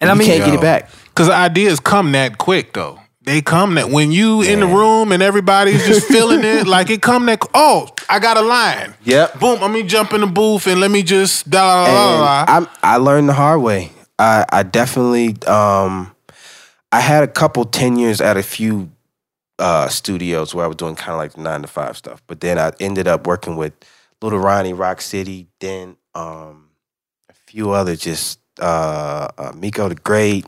[0.00, 0.90] And I mean, you can't get it back.
[1.06, 3.00] Because ideas come that quick though.
[3.22, 7.02] They come that when you in the room and everybody's just feeling it, like it
[7.02, 8.94] come that oh, I got a line.
[9.04, 9.38] Yep.
[9.38, 12.10] Boom, let me jump in the booth and let me just da la la la.
[12.10, 12.44] And la.
[12.48, 13.92] I'm, I learned the hard way.
[14.20, 16.14] I, I definitely, um,
[16.92, 18.90] I had a couple tenures at a few
[19.58, 22.22] uh, studios where I was doing kind of like nine to five stuff.
[22.26, 23.72] But then I ended up working with
[24.20, 26.68] Little Ronnie, Rock City, then um,
[27.30, 30.44] a few other just uh, uh, Miko the Great,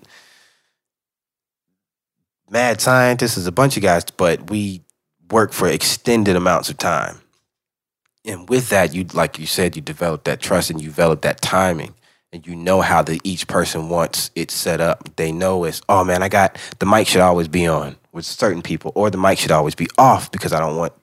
[2.51, 4.83] Mad Scientist, is a bunch of guys, but we
[5.31, 7.23] work for extended amounts of time.
[8.27, 11.41] And with that, you like you said, you develop that trust and you develop that
[11.41, 11.95] timing.
[12.33, 15.17] And you know how the each person wants it set up.
[15.17, 18.63] They know it's, oh man, I got the mic should always be on with certain
[18.63, 20.95] people, or the mic should always be off because I don't want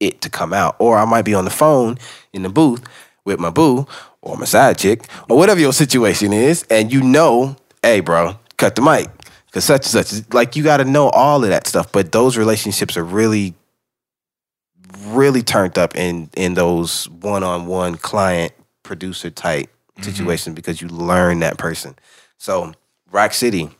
[0.00, 0.76] it to come out.
[0.78, 1.98] Or I might be on the phone
[2.32, 2.82] in the booth
[3.26, 3.86] with my boo
[4.22, 8.76] or my side chick or whatever your situation is, and you know, hey, bro, cut
[8.76, 9.10] the mic
[9.46, 10.32] because such and such.
[10.32, 11.92] Like you got to know all of that stuff.
[11.92, 13.54] But those relationships are really,
[15.04, 20.10] really turned up in in those one on one client producer type Mm-hmm.
[20.10, 21.94] situations because you learn that person.
[22.36, 22.74] So
[23.10, 23.70] Rock City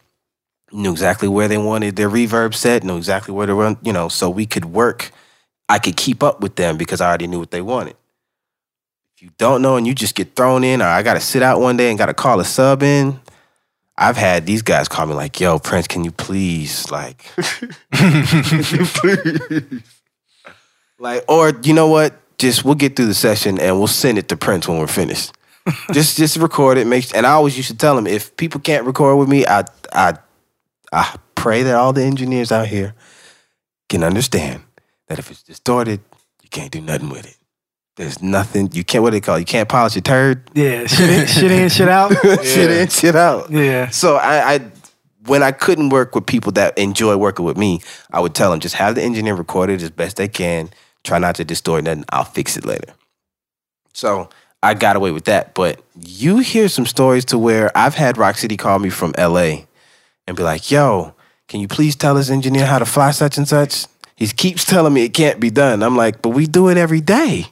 [0.73, 4.09] knew exactly where they wanted their reverb set, knew exactly where to run, you know,
[4.09, 5.11] so we could work.
[5.69, 7.97] I could keep up with them because I already knew what they wanted.
[9.15, 11.43] If you don't know and you just get thrown in, or I got to sit
[11.43, 13.21] out one day and got to call a sub in,
[13.99, 17.25] I've had these guys call me like, "Yo, Prince, can you please like,
[17.93, 19.83] please,
[20.99, 22.15] like, or you know what?
[22.39, 25.33] Just we'll get through the session and we'll send it to Prince when we're finished.
[25.93, 26.87] Just just record it.
[26.87, 29.65] Make and I always used to tell them if people can't record with me, I
[29.93, 30.15] I
[30.93, 32.95] I pray that all the engineers out here
[33.89, 34.63] can understand
[35.09, 36.01] that if it's distorted,
[36.43, 37.37] you can't do nothing with it.
[37.97, 39.03] There's nothing you can't.
[39.03, 39.37] What do they call?
[39.37, 39.41] it?
[39.41, 40.51] You can't polish your turd.
[40.55, 42.13] Yeah, shit in, shit in, shit out.
[42.45, 43.51] shit in, shit out.
[43.51, 43.89] Yeah.
[43.89, 44.61] So I, I,
[45.25, 48.61] when I couldn't work with people that enjoy working with me, I would tell them
[48.61, 50.69] just have the engineer record it as best they can.
[51.05, 52.05] Try not to distort nothing.
[52.11, 52.93] I'll fix it later.
[53.95, 54.29] So
[54.67, 55.55] I got away with that.
[55.55, 59.65] But you hear some stories to where I've had Rock City call me from LA
[60.27, 61.15] and be like, "Yo,
[61.49, 64.93] can you please tell this engineer how to fly such and such?" He keeps telling
[64.95, 65.83] me it can't be done.
[65.83, 67.47] I'm like, "But we do it every day."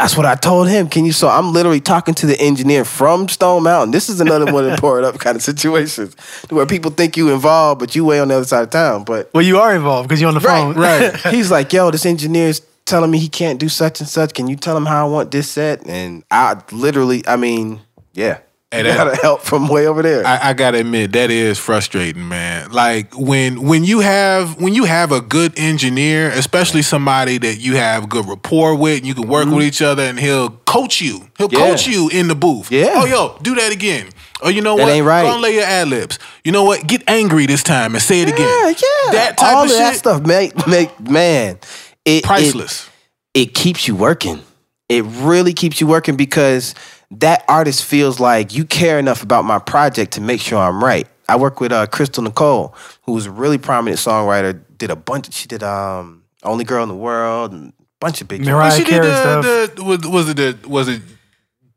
[0.00, 0.88] That's what I told him.
[0.88, 1.12] Can you?
[1.12, 3.92] So I'm literally talking to the engineer from Stone Mountain.
[3.92, 6.16] This is another one of the poured up kind of situations
[6.50, 9.04] where people think you involved, but you way on the other side of town.
[9.04, 10.74] But Well, you are involved because you're on the phone.
[10.74, 11.14] right.
[11.30, 14.34] He's like, yo, this engineer's telling me he can't do such and such.
[14.34, 15.86] Can you tell him how I want this set?
[15.86, 17.80] And I literally, I mean,
[18.12, 18.38] yeah.
[18.74, 20.26] And that- gotta help from way over there.
[20.26, 22.70] I, I gotta admit that is frustrating, man.
[22.72, 27.76] Like when when you have when you have a good engineer, especially somebody that you
[27.76, 31.28] have good rapport with, and you can work with each other, and he'll coach you.
[31.36, 31.56] He'll Mm-hmm.
[31.58, 31.70] Yeah.
[31.70, 32.72] coach you in the booth.
[32.72, 32.92] Yeah.
[32.94, 34.08] Oh, yo, do that again.
[34.42, 34.92] Or you know That what?
[34.92, 35.22] ain't right.
[35.22, 36.18] Don't lay your ad libs.
[36.42, 36.86] You know what?
[36.86, 38.40] Get angry this time and say it again.
[38.40, 39.12] yeah, yeah.
[39.12, 39.98] That type All of of that shit.
[39.98, 41.58] stuff make make man.
[42.04, 42.88] It, it- Priceless.
[43.34, 44.40] it keeps you working.
[44.88, 46.74] It really keeps you working because
[47.12, 51.06] that artist feels like you care enough about my project to make sure I'm right.
[51.28, 54.60] I work with uh, Crystal Nicole, who's a really prominent songwriter.
[54.76, 55.28] Did a bunch.
[55.28, 58.44] Of, she did um, "Only Girl in the World" and a bunch of big.
[58.44, 59.76] Mariah she did Carey the, stuff.
[59.76, 61.00] the was, was it the was it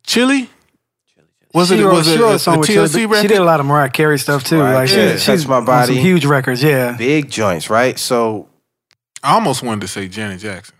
[0.05, 0.49] Chili?
[1.53, 3.05] Was she it wrote, was she it wrote a, a song a with TLC Chili.
[3.05, 3.21] record?
[3.21, 4.57] She did a lot of Mariah Carey stuff too.
[4.57, 5.93] Mariah like she, she's Touch My on Body.
[5.93, 6.61] some huge records.
[6.61, 6.97] Yeah.
[6.97, 7.97] big joints, right?
[7.97, 8.49] So
[9.25, 10.75] I almost wanted to say Janet Jackson.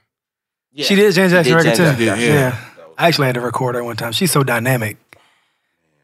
[0.72, 0.86] Yeah.
[0.86, 2.06] she did Janet Jackson did record Janet too.
[2.06, 2.34] Jackson, Yeah.
[2.34, 2.66] yeah.
[2.98, 4.12] I actually had to record her one time.
[4.12, 4.98] She's so dynamic.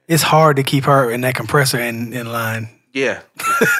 [0.08, 2.68] It's hard to keep her in that compressor in, in line.
[2.94, 3.22] yeah,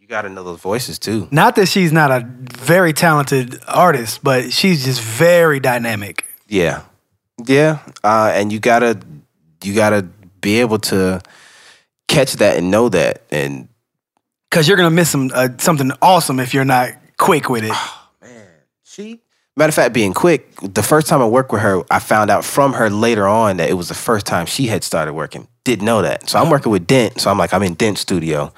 [0.00, 1.28] you got to know those voices too.
[1.30, 6.24] Not that she's not a very talented artist, but she's just very dynamic.
[6.48, 6.82] Yeah,
[7.46, 8.98] yeah, uh, and you gotta
[9.62, 10.02] you gotta
[10.40, 11.20] be able to
[12.08, 13.68] catch that and know that and
[14.50, 17.72] Because you're gonna miss some uh, something awesome if you're not quick with it.
[17.72, 18.46] Oh, man,
[18.84, 19.20] she,
[19.56, 22.44] matter of fact, being quick, the first time I worked with her, I found out
[22.44, 25.48] from her later on that it was the first time she had started working.
[25.64, 26.28] Didn't know that.
[26.28, 27.20] So I'm working with Dent.
[27.20, 28.52] So I'm like, I'm in Dent studio.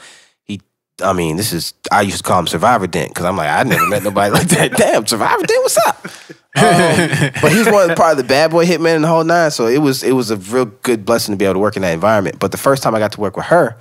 [0.44, 0.60] He,
[1.02, 3.62] I mean, this is, I used to call him Survivor Dent because I'm like, I
[3.62, 4.72] never met nobody like that.
[4.72, 6.06] Damn, Survivor Dent, what's up?
[6.56, 9.52] Um, but he's one part of the bad boy hitman in the whole nine.
[9.52, 11.82] So it was, it was a real good blessing to be able to work in
[11.82, 12.40] that environment.
[12.40, 13.76] But the first time I got to work with her,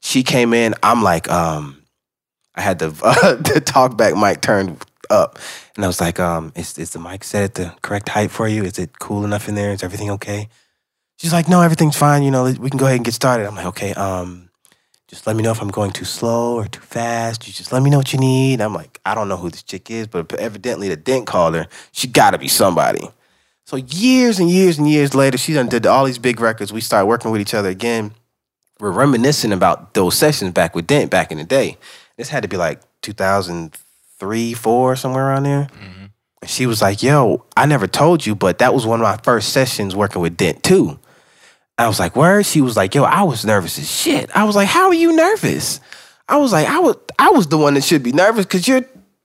[0.00, 1.80] she came in, I'm like, um,
[2.56, 5.38] I had the uh, the talk back mic turned up,
[5.76, 8.48] and I was like, um, is is the mic set at the correct height for
[8.48, 8.64] you?
[8.64, 9.72] Is it cool enough in there?
[9.72, 10.48] Is everything okay?
[11.18, 12.22] She's like, no, everything's fine.
[12.22, 13.46] You know, we can go ahead and get started.
[13.46, 14.50] I'm like, okay, um,
[15.08, 17.46] just let me know if I'm going too slow or too fast.
[17.46, 18.60] You just let me know what you need.
[18.60, 21.68] I'm like, I don't know who this chick is, but evidently the dent called her.
[21.92, 23.08] She got to be somebody.
[23.64, 26.72] So years and years and years later, she done did all these big records.
[26.72, 28.12] We started working with each other again.
[28.78, 31.78] We're reminiscing about those sessions back with Dent back in the day.
[32.16, 35.64] This had to be like 2003, four, somewhere around there.
[35.64, 36.04] Mm-hmm.
[36.42, 39.18] And she was like, "Yo, I never told you, but that was one of my
[39.22, 40.98] first sessions working with Dent too."
[41.78, 44.56] I was like, "Where?" She was like, "Yo, I was nervous as shit." I was
[44.56, 45.80] like, "How are you nervous?"
[46.28, 48.84] I was like, "I was, I was the one that should be nervous because you're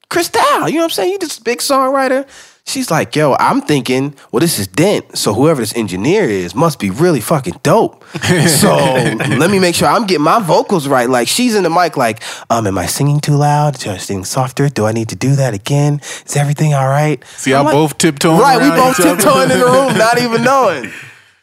[0.10, 0.68] Crystal.
[0.68, 1.12] You know what I'm saying?
[1.12, 2.28] You this big songwriter."
[2.66, 6.80] She's like, "Yo, I'm thinking, well, this is Dent, so whoever this engineer is must
[6.80, 8.04] be really fucking dope.
[8.48, 11.10] so let me make sure I'm getting my vocals right.
[11.10, 13.80] Like she's in the mic, like, um, am I singing too loud?
[13.80, 14.70] Should I sing softer?
[14.70, 16.02] Do I need to do that again?
[16.26, 17.24] Is everything all right?
[17.36, 18.40] See, I'm like- both tiptoeing.
[18.40, 20.92] Right, we both tiptoeing in the room, not even knowing.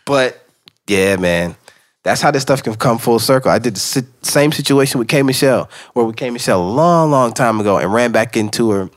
[0.06, 0.40] But
[0.86, 1.56] yeah, man,
[2.04, 3.50] that's how this stuff can come full circle.
[3.50, 7.32] I did the same situation with K Michelle, where we K Michelle a long, long
[7.32, 8.88] time ago, and ran back into her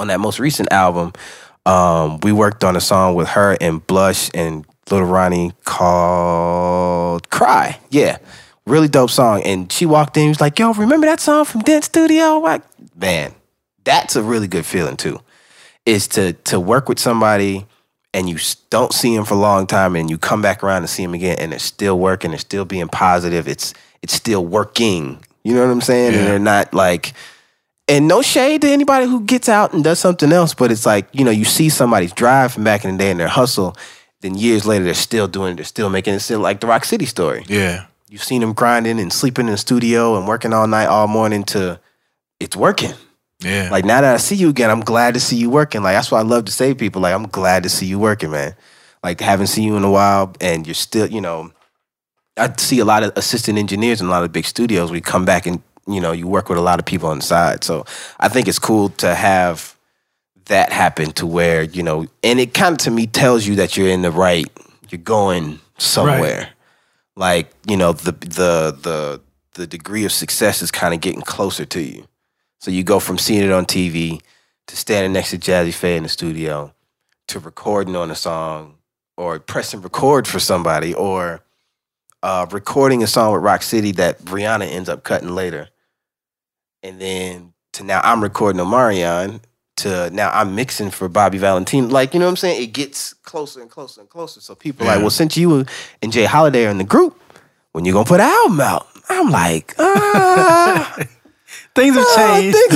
[0.00, 1.12] on that most recent album.
[1.66, 7.78] Um, we worked on a song with her and Blush and Lil Ronnie called "Cry."
[7.90, 8.18] Yeah,
[8.66, 9.42] really dope song.
[9.42, 12.62] And she walked in, was like, "Yo, remember that song from Dent Studio?" Like,
[12.96, 13.34] man,
[13.84, 15.20] that's a really good feeling too
[15.86, 17.66] is to to work with somebody
[18.12, 18.38] and you
[18.70, 21.14] don't see them for a long time and you come back around and see them
[21.14, 25.18] again and they're still working, they're still being positive, it's it's still working.
[25.42, 26.14] You know what I'm saying?
[26.14, 27.12] And they're not like
[27.90, 31.08] and no shade to anybody who gets out and does something else, but it's like,
[31.12, 33.76] you know, you see somebody's drive from back in the day and their hustle,
[34.20, 36.84] then years later they're still doing it, they're still making it still like the Rock
[36.84, 37.44] City story.
[37.48, 37.86] Yeah.
[38.08, 41.42] You've seen them grinding and sleeping in the studio and working all night, all morning
[41.44, 41.80] to
[42.38, 42.92] it's working.
[43.40, 43.70] Yeah.
[43.72, 45.82] Like now that I see you again, I'm glad to see you working.
[45.82, 47.02] Like that's what I love to say to people.
[47.02, 48.54] Like I'm glad to see you working, man.
[49.02, 51.50] Like haven't seen you in a while, and you're still, you know,
[52.36, 54.90] I see a lot of assistant engineers in a lot of big studios.
[54.90, 55.62] We come back and
[55.92, 57.64] you know, you work with a lot of people on the side.
[57.64, 57.84] So
[58.18, 59.76] I think it's cool to have
[60.46, 63.76] that happen to where, you know, and it kind of to me tells you that
[63.76, 64.46] you're in the right,
[64.88, 66.50] you're going somewhere.
[67.16, 69.20] Like, you know, the the the
[69.54, 72.06] the degree of success is kind of getting closer to you.
[72.60, 74.20] So you go from seeing it on TV
[74.66, 76.72] to standing next to Jazze Pha in the studio
[77.28, 78.76] to recording on a song
[79.16, 81.42] or pressing record for somebody or
[82.22, 85.68] uh, recording a song with Rock City that Rihanna ends up cutting later.
[86.82, 89.40] And then to now I'm recording Omarion
[89.76, 91.88] to now I'm mixing for Bobby Valentino.
[91.88, 92.62] Like, you know what I'm saying?
[92.62, 94.40] It gets closer and closer and closer.
[94.40, 95.66] So people are like, well, since you
[96.02, 96.24] and J.
[96.24, 97.20] Holiday are in the group,
[97.72, 98.86] when you gonna put an album out?
[99.08, 100.96] I'm like, ah.
[101.74, 102.58] Things have changed.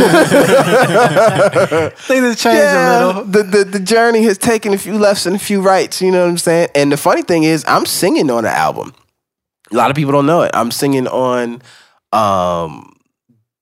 [2.07, 3.25] Things have changed a little.
[3.25, 6.01] The, the the journey has taken a few lefts and a few rights.
[6.01, 6.69] You know what I'm saying?
[6.77, 8.95] And the funny thing is, I'm singing on the album.
[9.73, 10.53] A lot of people don't know it.
[10.55, 11.61] I'm singing on
[12.13, 12.95] um,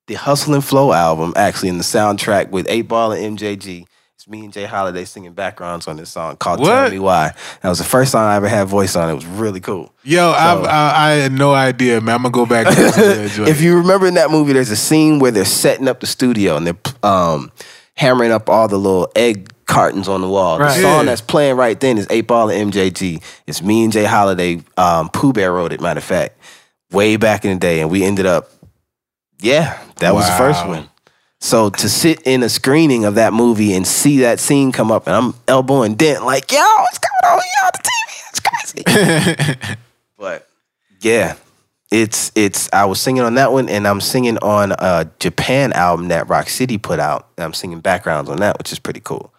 [0.07, 3.85] the Hustle and Flow album, actually, in the soundtrack with Eight Ball and MJG.
[4.17, 4.67] It's me and J.
[4.67, 8.25] Holiday singing backgrounds on this song called "Tell Me Why." That was the first song
[8.25, 9.11] I ever had voice on.
[9.11, 9.93] It was really cool.
[10.05, 12.15] Yo, I've, I, I had no idea, man.
[12.17, 12.67] I'm gonna go back.
[12.71, 16.57] if you remember in that movie, there's a scene where they're setting up the studio
[16.57, 17.51] and they're um,
[17.95, 20.59] hammering up all the little egg cartons on the wall.
[20.61, 20.69] Right.
[20.77, 21.05] The song Yeah.
[21.05, 23.21] that's playing right then is Eight Ball and MJG.
[23.49, 24.05] It's me and J.
[24.05, 24.63] Holiday.
[24.77, 26.39] Um, Poo Bear wrote it, matter of fact,
[26.93, 28.51] way back in the day, and we ended up,
[29.43, 30.89] yeah, that was the first one.
[31.41, 35.07] So to sit in a screening of that movie and see that scene come up,
[35.09, 38.13] and I'm elbowing Dent like, "Yo, what's going on here on the TV?
[38.31, 39.77] It's crazy."
[40.19, 40.49] but
[41.01, 41.35] yeah,
[41.93, 46.09] it's it's I was singing on that one and I'm singing on a Japan album
[46.09, 47.29] that Rock City put out.
[47.37, 49.33] And I'm singing backgrounds on that, which is pretty cool.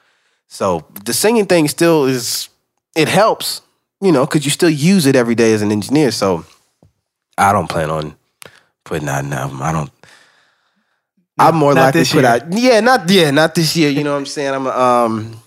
[0.48, 2.50] So the singing thing still is
[2.96, 3.62] it helps,
[4.02, 6.12] you know, because you still use it every day as an engineer.
[6.12, 6.46] So
[7.40, 8.16] I don't plan on
[8.84, 9.62] putting out an album.
[9.62, 9.92] I don't.
[11.40, 12.32] I'm more Not likely this to put year.
[12.32, 12.42] out.
[12.54, 13.90] Yeah, not yeah, not this year.
[13.90, 14.54] You know what I'm saying?
[14.54, 15.38] I'm um.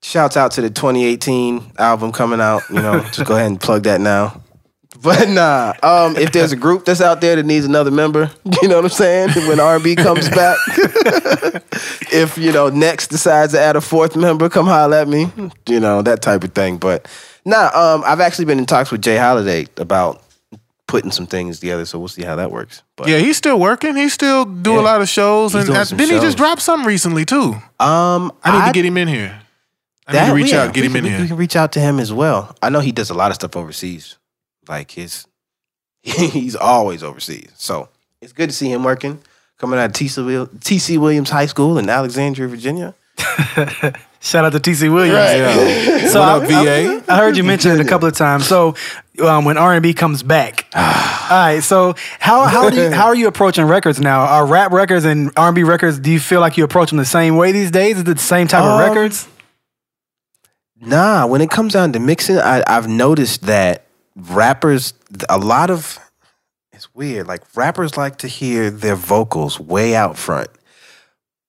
[0.00, 2.62] Shouts out to the 2018 album coming out.
[2.70, 4.42] You know, just go ahead and plug that now.
[5.00, 8.66] But nah, um, if there's a group that's out there that needs another member, you
[8.66, 9.30] know what I'm saying?
[9.46, 10.56] When R&B comes back,
[12.10, 15.30] if you know Next decides to add a fourth member, come holler at me.
[15.68, 16.78] You know that type of thing.
[16.78, 17.06] But
[17.44, 19.18] nah, um, I've actually been in talks with J.
[19.18, 20.20] Holiday about
[20.88, 22.82] putting some things together, so we'll see how that works.
[22.96, 23.94] But yeah, he's still working.
[23.94, 24.80] He still do Yeah.
[24.80, 27.54] a lot of shows, He's and doing uh, didn't he just drop some recently too?
[27.78, 29.40] um, I need to get him in here.
[30.08, 31.20] I need to reach yeah, out, get him can, in we- here.
[31.20, 32.56] We can reach out to him as well.
[32.62, 34.16] I know he does a lot of stuff overseas.
[34.66, 35.26] Like his,
[36.02, 37.52] he's always overseas.
[37.56, 39.20] So it's good to see him working.
[39.58, 42.94] Coming out of TC, TC Williams High School in Alexandria, Virginia.
[44.20, 45.14] Shout out to TC Williams.
[45.16, 45.98] Yeah.
[46.08, 47.04] So what I, VA?
[47.08, 48.46] I, I heard you mention it a couple of times.
[48.46, 48.74] So
[49.22, 50.82] um, when R and B comes back, all
[51.30, 51.60] right.
[51.60, 54.20] So how how do you, how are you approaching records now?
[54.20, 55.98] Are rap records and R and B records?
[55.98, 57.96] Do you feel like you approach them the same way these days?
[57.96, 59.28] Is it the same type of Um, records?
[60.80, 63.84] Nah, when it comes down to mixing, I, I've noticed that
[64.16, 64.94] rappers,
[65.28, 65.98] a lot of,
[66.72, 67.26] it's weird.
[67.26, 70.48] Like rappers like to hear their vocals way out front,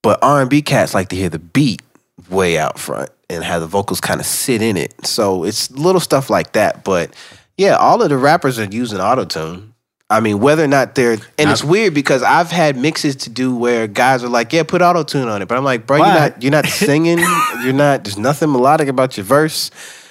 [0.01, 1.81] but R and B cats like to hear the beat
[2.29, 5.05] way out front and have the vocals kind of sit in it.
[5.05, 6.83] So it's little stuff like that.
[6.83, 7.13] But
[7.57, 9.73] yeah, all of the rappers are using auto tune.
[10.11, 13.55] I mean, whether or not they're, and it's weird because I've had mixes to do
[13.55, 16.07] where guys are like, "Yeah, put auto tune on it," but I'm like, "Bro, Why?
[16.11, 17.19] you're not, you're not singing.
[17.63, 18.03] you're not.
[18.05, 19.69] There's nothing melodic about your verse."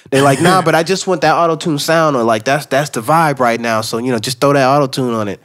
[0.09, 2.91] They're like, "Nah, but I just want that auto tune sound," or like, "That's that's
[2.91, 5.41] the vibe right now." So you know, just throw that auto tune on it,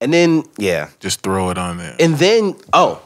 [0.00, 1.96] and then yeah, Just throw it on there.
[1.98, 3.02] and then oh,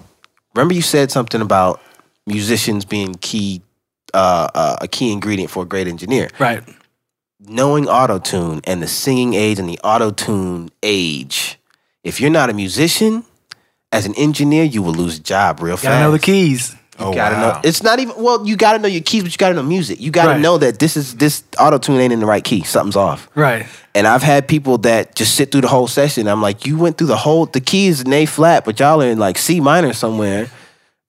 [0.54, 1.80] remember you said something about
[2.26, 3.62] musicians being key,
[4.14, 6.62] uh, uh, a key ingredient for a great engineer Right.
[7.40, 11.58] knowing auto tune and the singing age and the auto tune age,
[12.04, 13.24] if you're not a musician,
[13.90, 15.84] as an engineer, you will lose a job real fast.
[15.88, 16.74] Gotta know the keys.
[16.98, 17.40] You Oh, gotta wow.
[17.54, 17.60] know.
[17.64, 18.46] It's not even well.
[18.46, 20.00] You gotta know your keys, but you gotta know music.
[20.00, 20.40] You gotta Right.
[20.40, 22.62] know that this is this auto tune ain't in the right key.
[22.62, 23.28] Something's off.
[23.34, 23.66] Right.
[23.94, 26.26] And I've had people that just sit through the whole session.
[26.28, 27.46] I'm like, you went through the whole.
[27.46, 30.48] The keys in A flat, but y'all are in like C minor somewhere,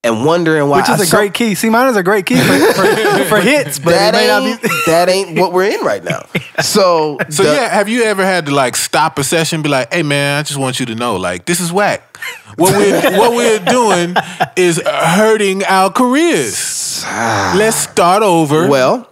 [0.04, 0.78] and wondering why.
[0.82, 1.56] Which is I a some- great key.
[1.56, 4.42] C minor is a great key for, for, for hits, but that it may not
[4.44, 4.70] ain't be.
[4.88, 6.24] that ain't what we're in right now.
[6.62, 9.70] So So the- yeah, have you ever had to like stop a session, and be
[9.70, 12.18] like, "Hey man, I just want you to know, like this is whack.
[12.56, 14.16] What we're what we're doing
[14.56, 17.04] is hurting our careers.
[17.56, 19.10] Let's start over." Well,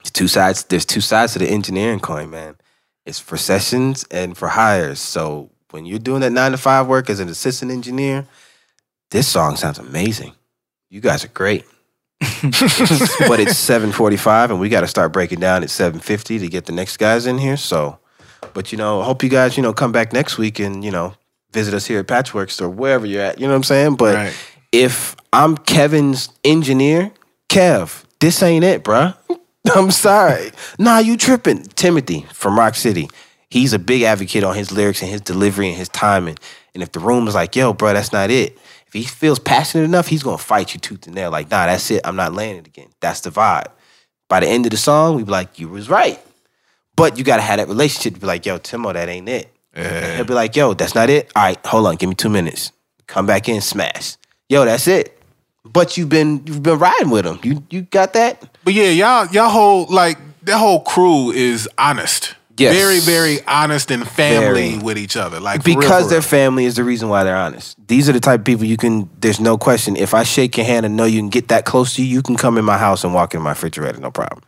[0.00, 0.64] it's two sides.
[0.64, 2.56] There's two sides to the engineering coin, man.
[3.04, 5.00] It's for sessions and for hires.
[5.00, 8.26] So when you're doing that nine to five work as an assistant engineer,
[9.12, 10.32] this song sounds amazing.
[10.90, 11.64] You guys are great.
[12.20, 16.72] but it's 7:45 and we got to start breaking down at 7:50 to get the
[16.72, 17.56] next guys in here.
[17.56, 17.98] So,
[18.54, 20.90] but you know, I hope you guys, you know, come back next week and, you
[20.90, 21.14] know,
[21.52, 23.38] visit us here at Patchworks or wherever you're at.
[23.38, 23.96] You know what I'm saying?
[23.96, 24.34] But Right.
[24.72, 27.12] if I'm Kevin's engineer,
[27.48, 29.14] Kev, this ain't it, bruh.
[29.74, 30.52] I'm sorry.
[30.78, 31.64] Nah, you tripping.
[31.64, 33.08] Timothy from Rock City.
[33.50, 36.38] He's a big advocate on his lyrics and his delivery and his timing.
[36.74, 38.56] And if the room is like, yo, bro, that's not it.
[38.92, 41.30] If he feels passionate enough, he's gonna fight you tooth and nail.
[41.30, 42.02] Like, nah, that's it.
[42.04, 42.88] I'm not laying it again.
[43.00, 43.68] That's the vibe.
[44.28, 46.20] By the end of the song, we be like, you was right.
[46.94, 49.50] But you gotta have that relationship to be like, yo, Timo, that ain't it.
[49.72, 51.32] And He'll be like, yo, that's not it.
[51.34, 52.72] All right, hold on, give me two minutes.
[53.06, 54.16] Come back in, smash.
[54.50, 55.18] Yo, that's it.
[55.64, 57.38] But you've been you've been riding with him.
[57.42, 58.58] You you got that?
[58.62, 62.34] But yeah, y'all y'all whole like that whole crew is honest.
[62.62, 62.74] Yes.
[62.76, 64.78] Very, very honest and family Very.
[64.82, 65.40] with each other.
[65.40, 66.28] Like for real, Because for their real.
[66.28, 67.76] family is the reason why they're honest.
[67.88, 69.08] These are the type of people you can.
[69.20, 69.96] There's no question.
[69.96, 72.22] If I shake your hand and know you can get that close to you, you
[72.22, 74.42] can come in my house and walk in my refrigerator, no problem.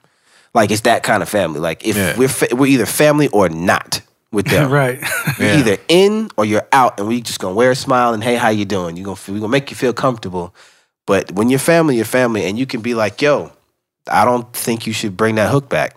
[0.55, 1.61] Like it's that kind of family.
[1.61, 2.17] Like if Yeah.
[2.17, 4.01] we're fa- we're either family or not
[4.33, 4.71] with them.
[4.83, 5.01] right.
[5.39, 5.59] You're Yeah.
[5.59, 8.49] either in or you're out, and we just gonna wear a smile and hey, how
[8.51, 8.97] you doing?
[8.97, 10.55] You gonna we gonna make you feel comfortable.
[11.07, 13.51] But when you're family, you're family, and you can be like, yo,
[14.11, 15.97] I don't think you should bring that hook back.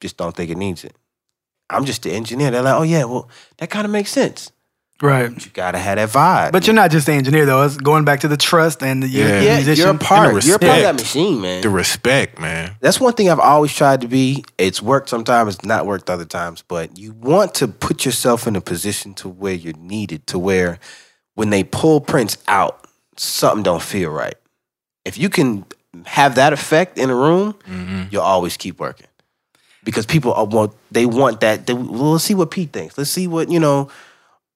[0.00, 0.94] Just don't think it needs it.
[1.70, 2.50] I'm just the engineer.
[2.50, 3.28] They're like, oh yeah, well
[3.58, 4.50] that kind of makes sense.
[5.02, 5.30] right.
[5.44, 6.52] You gotta have that vibe.
[6.52, 7.62] But you're not just the engineer though.
[7.64, 9.40] It's going back to the trust and the Yeah.
[9.40, 9.84] yeah, musician.
[9.84, 10.44] you're a part.
[10.44, 11.60] You're a part of that machine, man.
[11.62, 12.74] the respect, man.
[12.80, 14.44] That's one thing I've always tried to be.
[14.56, 18.56] It's worked sometimes, it's not worked other times, but you want to put yourself in
[18.56, 20.78] a position to where you're needed, to where
[21.34, 22.86] when they pull Prince out,
[23.16, 24.36] something don't feel right.
[25.04, 25.66] If you can
[26.06, 28.04] have that effect in a room, mm-hmm.
[28.10, 29.06] you'll always keep working.
[29.88, 31.66] Because people are want they want that.
[31.66, 32.98] They, well, let's see what Pete thinks.
[32.98, 33.88] Let's see what you know.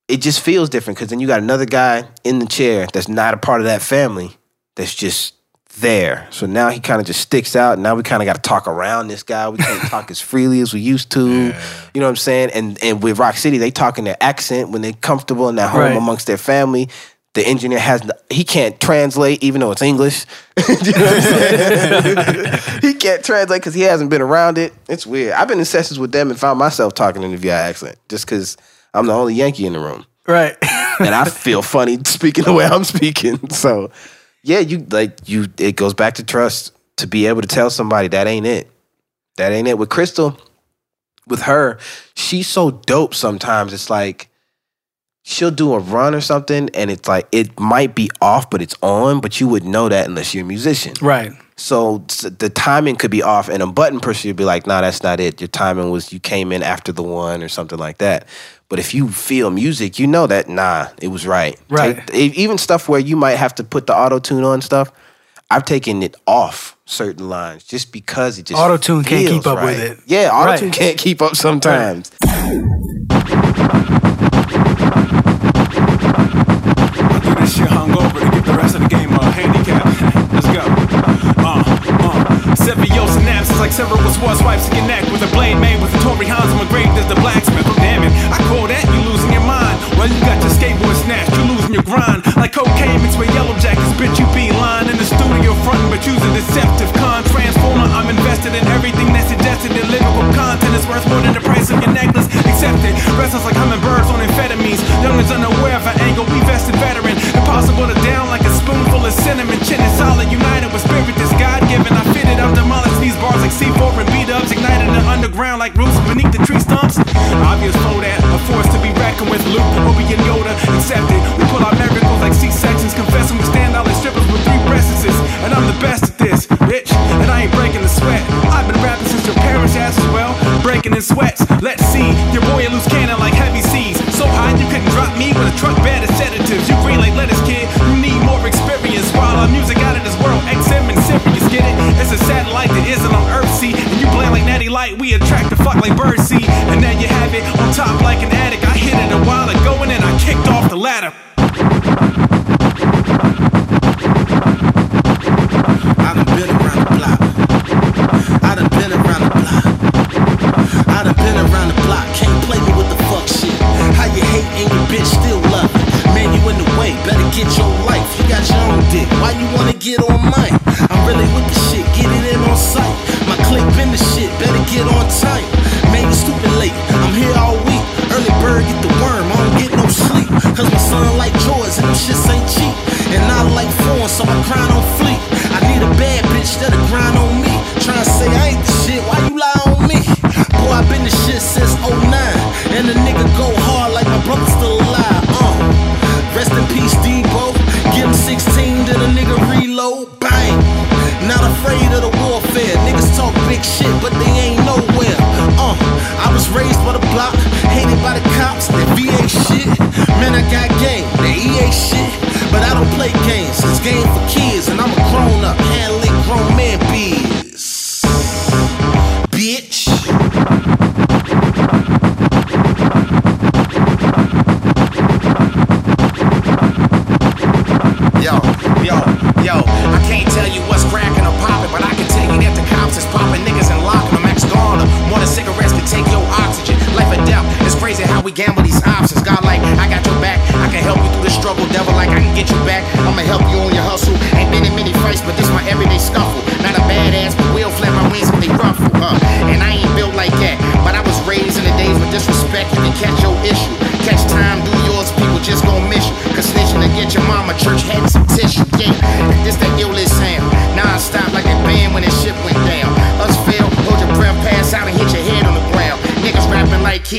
[0.08, 3.32] It just feels different because then you got another guy in the chair that's not
[3.32, 4.36] a part of that family
[4.76, 5.34] that's just
[5.80, 6.26] there.
[6.30, 7.78] So now he kind of just sticks out.
[7.78, 9.48] Now we kind of got to talk around this guy.
[9.48, 11.26] We can't talk as freely as we used to.
[11.26, 11.52] You
[11.94, 12.50] know what I'm saying?
[12.52, 15.68] And and with Rock City, they talk in their accent when they're comfortable in their
[15.68, 15.96] home Right.
[15.96, 16.90] amongst their family.
[17.34, 20.26] The engineer has he can't translate even though it's English.
[20.56, 21.22] you know what I'm
[22.02, 22.58] saying?
[22.82, 24.74] he can't translate because he hasn't been around it.
[24.88, 25.32] It's weird.
[25.32, 28.26] I've been in sessions with them and found myself talking in the VI accent just
[28.26, 28.58] because
[28.92, 30.56] I'm the only Yankee in the room right.
[31.00, 33.50] and I feel funny speaking the way I'm speaking.
[33.50, 33.90] So,
[34.42, 35.46] yeah, you like you.
[35.58, 38.70] It goes back to trust to be able to tell somebody that ain't it.
[39.36, 39.78] That ain't it.
[39.78, 40.36] With Crystal,
[41.26, 41.78] with her,
[42.14, 43.14] she's so dope.
[43.14, 44.28] Sometimes it's like
[45.22, 48.74] she'll do a run or something, and it's like it might be off, but it's
[48.82, 49.20] on.
[49.20, 50.94] But you would know that unless you're a musician.
[51.00, 51.32] right.
[51.54, 51.98] So
[52.38, 55.20] the timing could be off, and a button pusher would be like, "Nah, that's not
[55.20, 55.40] it.
[55.40, 58.26] Your timing was you came in after the one or something like that."
[58.68, 61.56] But if you feel music, you know that nah, it was right.
[61.68, 62.04] Right.
[62.06, 64.90] Take- even stuff where you might have to put the auto tune on stuff.
[65.50, 69.78] I've taken it off certain lines just because it just Auto-tune can't keep up with
[69.78, 69.98] it.
[70.06, 70.78] Yeah, auto tune Right.
[70.78, 72.10] can't keep up sometimes.
[72.22, 74.11] I
[77.22, 79.84] do this shit hungover to get the rest of the game a handicap.
[80.32, 80.62] Let's go.
[81.44, 81.61] Uh,
[82.62, 85.98] Sevio synapses like several was swipes in your neck with a blade made with a
[85.98, 87.66] Tory Hans engraved as the blacksmith.
[87.66, 88.12] Oh, damn it.
[88.30, 89.82] I call that you losing your mind.
[89.98, 92.22] Well, you got your skateboard snatched, you losing your grind.
[92.38, 96.06] Like cocaine mixed with yellow jackets, bitch, you be lying in the studio frontin', but
[96.06, 97.26] using deceptive con.
[97.34, 99.74] Transformer, I'm invested in everything that's suggested.
[99.74, 102.30] The lyrical content is worth more than the price of your necklace.
[102.46, 102.94] Accept it.
[103.18, 104.78] Restless like hummingbirds on amphetamines.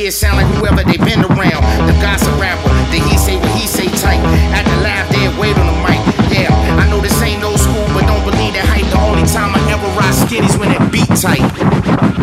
[0.04, 1.64] kids sound like whoever they been around.
[1.88, 4.20] The gossip rapper, the he say what he say Tight
[4.52, 5.08] At the lab.
[5.14, 6.02] they wait on the mic.
[6.28, 6.52] Yeah,
[6.82, 8.90] I know this ain't no school, but don't believe that hype.
[8.92, 12.23] The only time I ever rock skitties when it beat tight.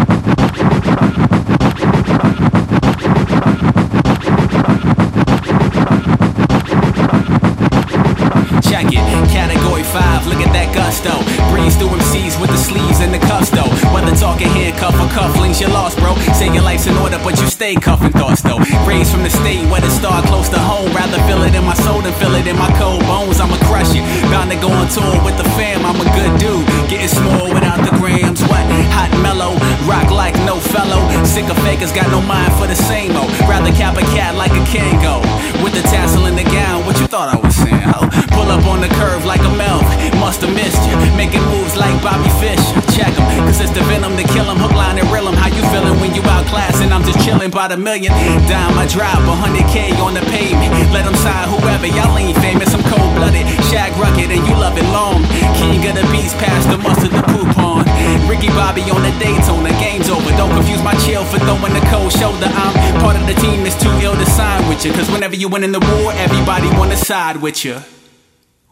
[17.70, 18.58] Stay cuffing thoughts though.
[18.86, 20.90] Raised from the state where the star close to home.
[20.92, 23.40] Rather feel it in my soul than feel it in my cold bones.
[23.40, 24.02] I'ma crush it.
[24.30, 25.84] Bound to go on tour with the fam.
[25.84, 26.66] I'm a good dude.
[26.88, 28.42] Getting small without the grams.
[28.42, 28.64] What?
[28.96, 29.54] Hot mellow.
[29.86, 31.02] Rock like no fellow.
[31.30, 33.30] Sick of fakers, got no mind for the same old.
[33.46, 35.22] Rather cap a cat like a Kangol.
[35.62, 36.84] With the tassel in the gown.
[36.86, 37.86] What you thought I was saying?
[37.94, 38.02] Oh,
[38.34, 39.86] pull up on the curve like a Melv.
[40.18, 40.96] Must have missed you.
[41.14, 42.58] Making moves like Bobby Fish.
[42.96, 44.58] Check 'em, cause it's the venom to kill 'em.
[44.58, 45.36] Hook, line, and reel 'em.
[45.36, 48.12] How you feeling when you outclass and I'm just chilling by the million?
[48.50, 50.72] Dime I drop 100k on the pavement.
[50.92, 51.86] Let Let 'em sign whoever.
[51.86, 52.74] Y'all ain't famous.
[52.74, 53.46] I'm cold blooded.
[53.70, 55.24] Shag rugged and you love it long.
[55.56, 57.88] King of the beats, past the mustard, the poop on.
[58.28, 59.68] Ricky Bobby on the Daytona.
[59.70, 60.30] The game's over.
[60.36, 62.46] Don't confuse my chill for throwing the cold shoulder.
[62.46, 64.92] I'm part of the team that's too ill to sign with you.
[64.92, 67.78] Cause whenever you win in the war, everybody wanna side with you.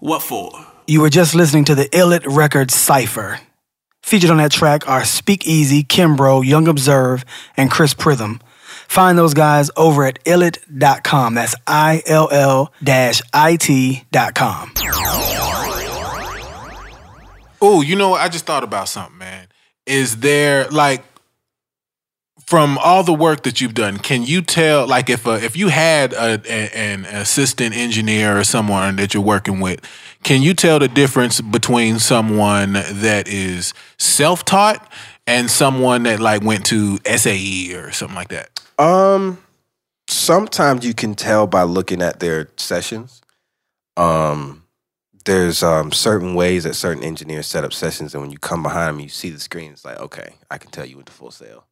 [0.01, 0.51] What for?
[0.87, 3.41] You were just listening to the Illit Records Cypher.
[4.03, 7.25] Featured on that track are Speakeasy, Kimbro, Young Observe,
[7.57, 8.41] and Chris Pritham.
[8.89, 11.35] Find those guys over at illit.com.
[11.35, 14.73] That's I L L I T.com.
[17.61, 18.21] Oh, you know, what?
[18.21, 19.49] I just thought about something, man.
[19.85, 21.05] Is there like
[22.49, 25.69] from all the work that you've done, can you tell like if a, if you
[25.69, 29.83] had a, a, an assistant engineer or someone that you're working with,
[30.23, 34.91] can you tell the difference between someone that is self-taught
[35.27, 38.49] and someone that like went to SAE or something like that?
[38.79, 39.37] Um,
[40.09, 43.21] sometimes you can tell by looking at their sessions.
[43.99, 44.65] Um,
[45.27, 48.97] there's um certain ways that certain engineers set up sessions, and when you come behind
[48.97, 49.73] them, you see the screen.
[49.73, 51.67] It's like, okay, I can tell you went to Full Sail,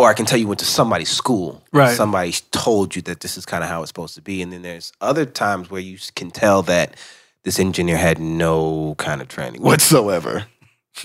[0.00, 1.62] or I can tell you went to somebody's school.
[1.72, 1.94] Right.
[1.94, 4.62] Somebody told you that this is kind of how it's supposed to be, and then
[4.62, 6.96] there's other times where you can tell that
[7.42, 10.46] this engineer had no kind of training whatsoever,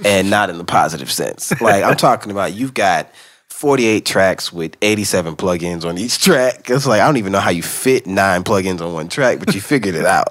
[0.05, 1.51] and not in the positive sense.
[1.61, 3.11] Like I'm talking about, you've got
[3.49, 6.69] 48 tracks with 87 plugins on each track.
[6.69, 9.53] It's like I don't even know how you fit nine plugins on one track, but
[9.53, 10.27] you figured it out.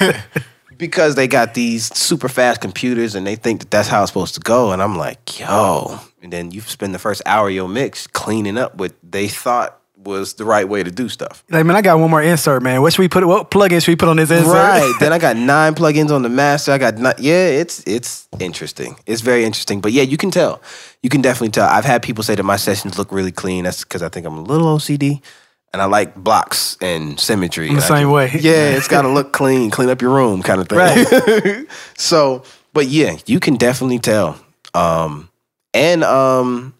[0.78, 4.34] because they got these super fast computers and they think that that's how it's supposed
[4.34, 4.72] to go.
[4.72, 6.00] And I'm like, yo.
[6.22, 9.78] And then you spend the first hour of your mix cleaning up what they thought
[10.04, 11.44] was the right way to do stuff.
[11.50, 12.80] Like, man, I got one more insert, man.
[12.82, 13.26] What should we put?
[13.26, 14.54] What plugin should we put on this insert?
[14.54, 14.94] Right.
[15.00, 16.72] then I got nine plugins on the master.
[16.72, 18.96] I got not, yeah, it's it's interesting.
[19.06, 19.80] It's very interesting.
[19.80, 20.62] But yeah, you can tell.
[21.02, 21.68] You can definitely tell.
[21.68, 23.64] I've had people say that my sessions look really clean.
[23.64, 25.22] That's because I think I'm a little OCD.
[25.70, 27.68] And I like blocks and symmetry.
[27.68, 28.30] I'm the same can- way.
[28.40, 30.78] Yeah, it's got to look clean, clean up your room kind of thing.
[30.78, 31.66] Right.
[31.98, 32.42] so,
[32.72, 34.40] but yeah, you can definitely tell.
[34.72, 35.28] Um,
[35.74, 36.74] and um,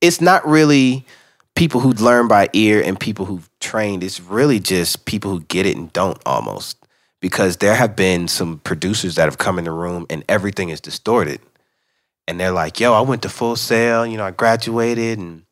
[0.00, 1.04] it's not really
[1.54, 4.02] people who learn by ear and people who've trained.
[4.04, 6.76] It's really just people who get it and don't almost.
[7.20, 10.80] Because there have been some producers that have come in the room and everything is
[10.80, 11.40] distorted.
[12.28, 15.42] And they're like, yo, I went to Full Sail, you know, I graduated and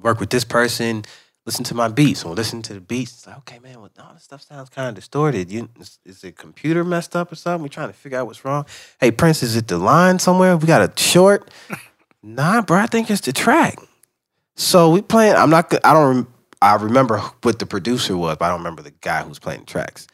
[0.00, 1.04] worked with this person,
[1.46, 2.22] listen to my beats.
[2.22, 3.12] And we'll listen to the beats.
[3.12, 5.50] It's like, okay, man, well, all this stuff sounds kind of distorted.
[5.50, 7.62] You, is, is the computer messed up or something?
[7.62, 8.66] We're trying to figure out what's wrong.
[9.00, 10.56] Hey, Prince, is it the line somewhere?
[10.56, 11.50] We got a short?
[12.22, 13.78] nah, bro, I think it's the track.
[14.54, 15.34] So we playing.
[15.34, 15.72] I'm not.
[15.84, 16.28] I don't.
[16.60, 19.66] I remember what the producer was, but I don't remember the guy who's playing the
[19.66, 20.06] tracks.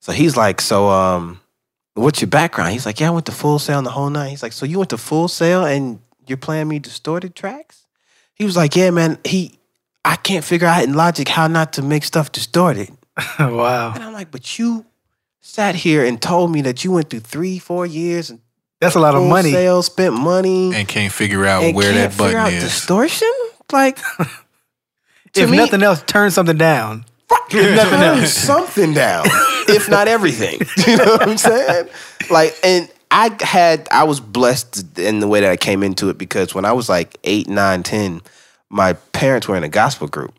[0.00, 1.40] So he's like, so um,
[1.94, 2.72] what's your background?
[2.72, 4.28] He's like, yeah, I went to Full Sail the whole night.
[4.28, 7.86] He's like, so you went to Full Sail and you're playing me distorted tracks?
[8.34, 9.18] He was like, yeah, man.
[9.24, 9.58] He,
[10.06, 12.90] I can't figure out in Logic how not to make stuff distorted.
[13.40, 13.92] wow.
[13.94, 14.86] And I'm like, but you
[15.40, 18.40] sat here and told me that you went through three, four years and
[18.80, 19.50] That's a lot of Full money.
[19.52, 22.62] Sail, spent money, And can't figure out and where can't that button out is.
[22.62, 23.32] distortion.
[23.72, 23.96] Like,
[25.32, 27.04] to If me- nothing else, turn something down.
[27.50, 28.32] If nothing turn else.
[28.32, 29.24] something down,
[29.68, 30.60] if not everything.
[30.86, 31.88] You know what I'm saying?
[32.30, 36.18] Like, and I had, I was blessed in the way that I came into it
[36.18, 38.20] because when I was like eight, nine, ten,
[38.70, 40.34] my parents were in a gospel group,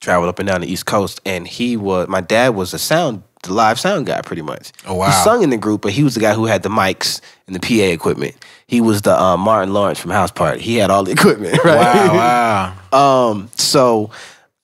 [0.00, 3.22] traveled up and down the East Coast, and he was, my dad was a sound,
[3.42, 4.72] the live sound guy, pretty much.
[4.86, 5.06] Oh, wow.
[5.06, 7.54] He sung in the group, but he was the guy who had the mics and
[7.54, 8.34] the PA equipment.
[8.66, 10.60] He was the uh, Martin Lawrence from House Party.
[10.60, 11.76] He had all the equipment, right?
[11.76, 12.72] Wow, wow.
[12.96, 14.10] Um, so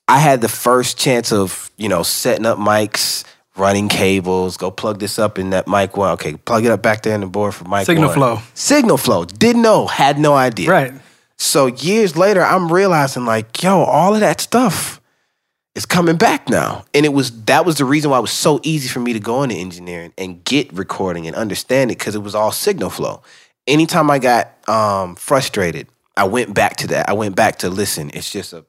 [0.08, 3.24] I had the first chance of, you know, setting up mics,
[3.56, 6.12] running cables, go plug this up in that mic one.
[6.12, 8.14] Okay, plug it up back there in the board for mic Signal one.
[8.14, 8.38] flow.
[8.54, 9.24] Signal flow.
[9.26, 10.70] Didn't know, had no idea.
[10.70, 10.92] Right.
[11.42, 15.00] So years later, I'm realizing like, yo, all of that stuff
[15.74, 16.84] is coming back now.
[16.94, 19.18] And it was that was the reason why it was so easy for me to
[19.20, 23.22] go into engineering and get recording and understand it because it was all signal flow.
[23.66, 27.08] Anytime I got um, frustrated, I went back to that.
[27.08, 28.10] I went back to listen.
[28.14, 28.64] It's just a,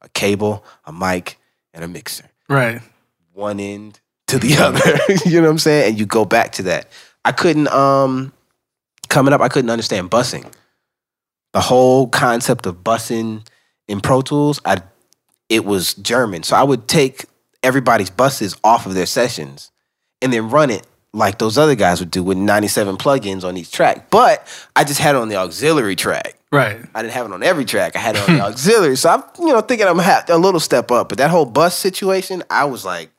[0.00, 1.38] a cable, a mic,
[1.72, 2.80] and a mixer Right.
[3.32, 3.98] one end
[4.28, 4.80] to the other.
[5.28, 5.90] you know what I'm saying?
[5.90, 6.86] And you go back to that.
[7.24, 8.32] I couldn't um
[9.08, 9.40] coming up.
[9.40, 10.46] I couldn't understand bussing.
[11.54, 13.46] The whole concept of bussing
[13.88, 14.82] in Pro Tools, I
[15.48, 16.42] it was German.
[16.42, 17.24] So I would take
[17.62, 19.70] everybody's buses off of their sessions
[20.20, 23.70] and then run it like those other guys would do with 97 plugins on each
[23.70, 24.10] track.
[24.10, 26.36] But I just had it on the auxiliary track.
[26.50, 26.84] Right.
[26.94, 27.96] I didn't have it on every track.
[27.96, 28.96] I had it on the auxiliary.
[28.96, 31.08] So I'm, you know, thinking I'm ha- a little step up.
[31.08, 33.10] But that whole bus situation, I was like,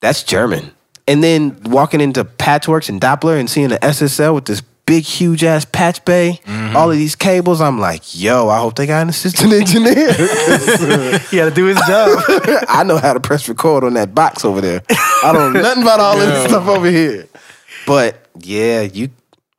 [0.00, 0.72] that's German.
[1.08, 5.44] And then walking into Patchworks and Doppler and seeing the SSL with this big, huge
[5.44, 6.40] ass patch bay,
[6.74, 10.12] all of these cables, I'm like, yo, I hope they got an assistant engineer.
[11.30, 12.20] He had to do his job.
[12.68, 14.82] I know how to press record on that box over there.
[15.24, 17.26] I don't know nothing about all this stuff over here.
[17.86, 19.10] But yeah, you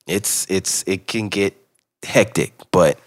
[0.07, 1.55] it's it's it can get
[2.03, 2.53] hectic.
[2.71, 2.99] But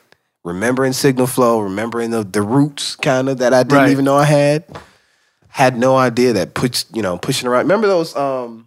[0.45, 3.91] remembering signal flow, remembering the, the roots kind of that I didn't Right.
[3.91, 4.64] even know I had.
[5.49, 7.62] Had no idea that push you know, pushing around.
[7.62, 8.66] Remember those um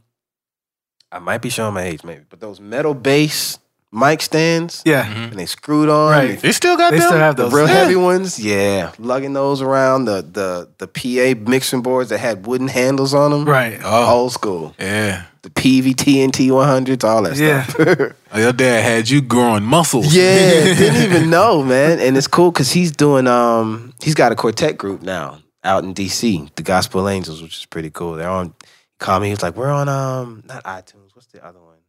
[1.12, 3.58] I might be showing my age maybe, but those metal bass
[3.92, 5.12] mic stands yeah.
[5.12, 6.12] and they screwed on.
[6.12, 6.40] Right.
[6.40, 7.08] They still got They them?
[7.08, 7.74] still have The real Yeah.
[7.74, 12.68] heavy ones, yeah, lugging those around the the the PA mixing boards that had wooden
[12.68, 13.80] handles on them, Right.
[13.84, 14.06] Oh.
[14.20, 15.24] Old school, Yeah.
[15.42, 17.64] the PVT and T one hundreds, all that Yeah.
[17.66, 17.98] stuff.
[18.32, 20.14] Oh, Your dad had you growing muscles.
[20.14, 22.00] yeah, didn't even know, man.
[22.00, 25.96] And it's cool because he's doing um he's got a quartet group now out in
[25.96, 28.14] DC, the Gospel Angels, which is pretty cool.
[28.14, 28.54] They're on.
[29.00, 29.28] Call me.
[29.28, 30.99] He was like, we're on um not iTunes.
[31.20, 31.80] What's the other one?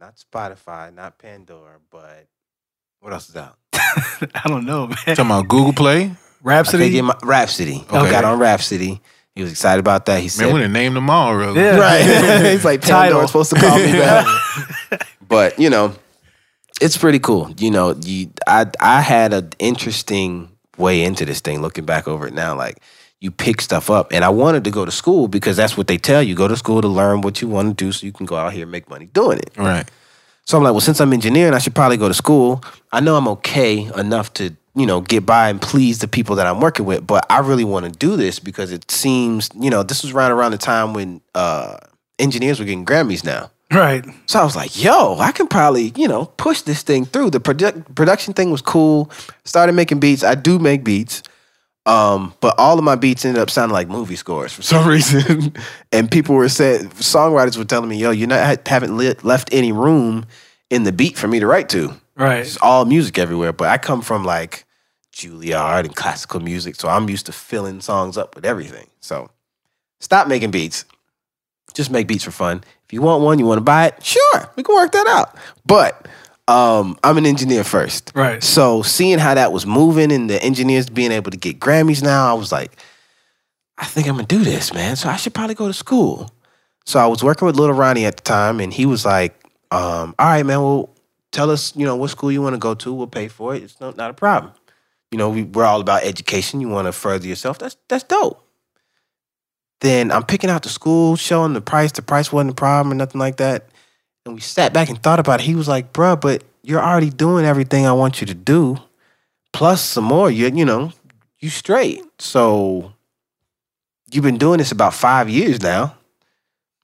[0.00, 2.28] Not Spotify, not Pandora, but
[3.00, 3.58] what else is out?
[3.74, 4.96] I don't know, man.
[5.04, 5.96] Talking about Google Play?
[5.96, 6.88] I can't Rhapsody.
[6.88, 7.84] get my Rhapsody.
[7.92, 8.10] Okay.
[8.10, 9.02] Got on Rhapsody.
[9.34, 10.22] He was excited about that.
[10.22, 11.60] He said, Man, we done named them all, really.
[11.60, 11.76] Yeah.
[11.78, 12.52] Right.
[12.52, 14.26] He's like, Pandora's supposed to call me back.
[15.28, 15.94] but, you know,
[16.80, 17.50] it's pretty cool.
[17.58, 22.26] You know, you I I had an interesting way into this thing looking back over
[22.26, 22.56] it now.
[22.56, 22.80] Like
[23.20, 24.12] you pick stuff up.
[24.12, 26.34] And I wanted to go to school because that's what they tell you.
[26.34, 28.52] Go to school to learn what you want to do so you can go out
[28.52, 29.50] here and make money doing it.
[29.56, 29.88] Right.
[30.46, 32.64] So I'm like, well, since I'm engineering, I should probably go to school.
[32.92, 36.46] I know I'm okay enough to, you know, get by and please the people that
[36.46, 39.82] I'm working with, but I really want to do this because it seems, you know,
[39.82, 41.76] this was right around the time when uh,
[42.18, 43.50] engineers were getting Grammys now.
[43.70, 44.04] Right.
[44.26, 47.30] So I was like, yo, I can probably, you know, push this thing through.
[47.30, 49.10] The produ- production thing was cool.
[49.44, 50.24] Started making beats.
[50.24, 51.22] I do make beats.
[51.86, 55.54] Um, but all of my beats ended up sounding like movie scores for some reason.
[55.92, 59.72] and people were saying, songwriters were telling me, yo, you not haven't lit, left any
[59.72, 60.26] room
[60.68, 61.94] in the beat for me to write to.
[62.16, 62.40] Right.
[62.40, 63.52] It's all music everywhere.
[63.52, 64.64] But I come from like
[65.12, 66.76] Juilliard and classical music.
[66.76, 68.86] So I'm used to filling songs up with everything.
[69.00, 69.30] So
[70.00, 70.84] stop making beats.
[71.72, 72.62] Just make beats for fun.
[72.84, 75.36] If you want one, you want to buy it, sure, we can work that out.
[75.64, 76.08] But
[76.50, 78.10] um, I'm an engineer first.
[78.14, 78.42] Right.
[78.42, 82.28] So seeing how that was moving and the engineers being able to get Grammys now,
[82.28, 82.76] I was like,
[83.78, 84.96] I think I'm gonna do this, man.
[84.96, 86.30] So I should probably go to school.
[86.84, 89.32] So I was working with Lil Ronnie at the time, and he was like,
[89.70, 90.90] um, all right, man, well,
[91.30, 92.92] tell us, you know, what school you want to go to.
[92.92, 93.62] We'll pay for it.
[93.62, 94.52] It's no, not a problem.
[95.12, 96.60] You know, we, we're all about education.
[96.60, 97.58] You want to further yourself.
[97.60, 98.44] That's that's dope.
[99.80, 101.92] Then I'm picking out the school, showing the price.
[101.92, 103.69] The price wasn't a problem or nothing like that.
[104.30, 105.42] And we sat back and thought about it.
[105.44, 108.76] He was like, bruh, but you're already doing everything I want you to do.
[109.52, 110.30] Plus some more.
[110.30, 110.92] You you know,
[111.40, 112.04] you straight.
[112.20, 112.92] So
[114.12, 115.96] you've been doing this about five years now.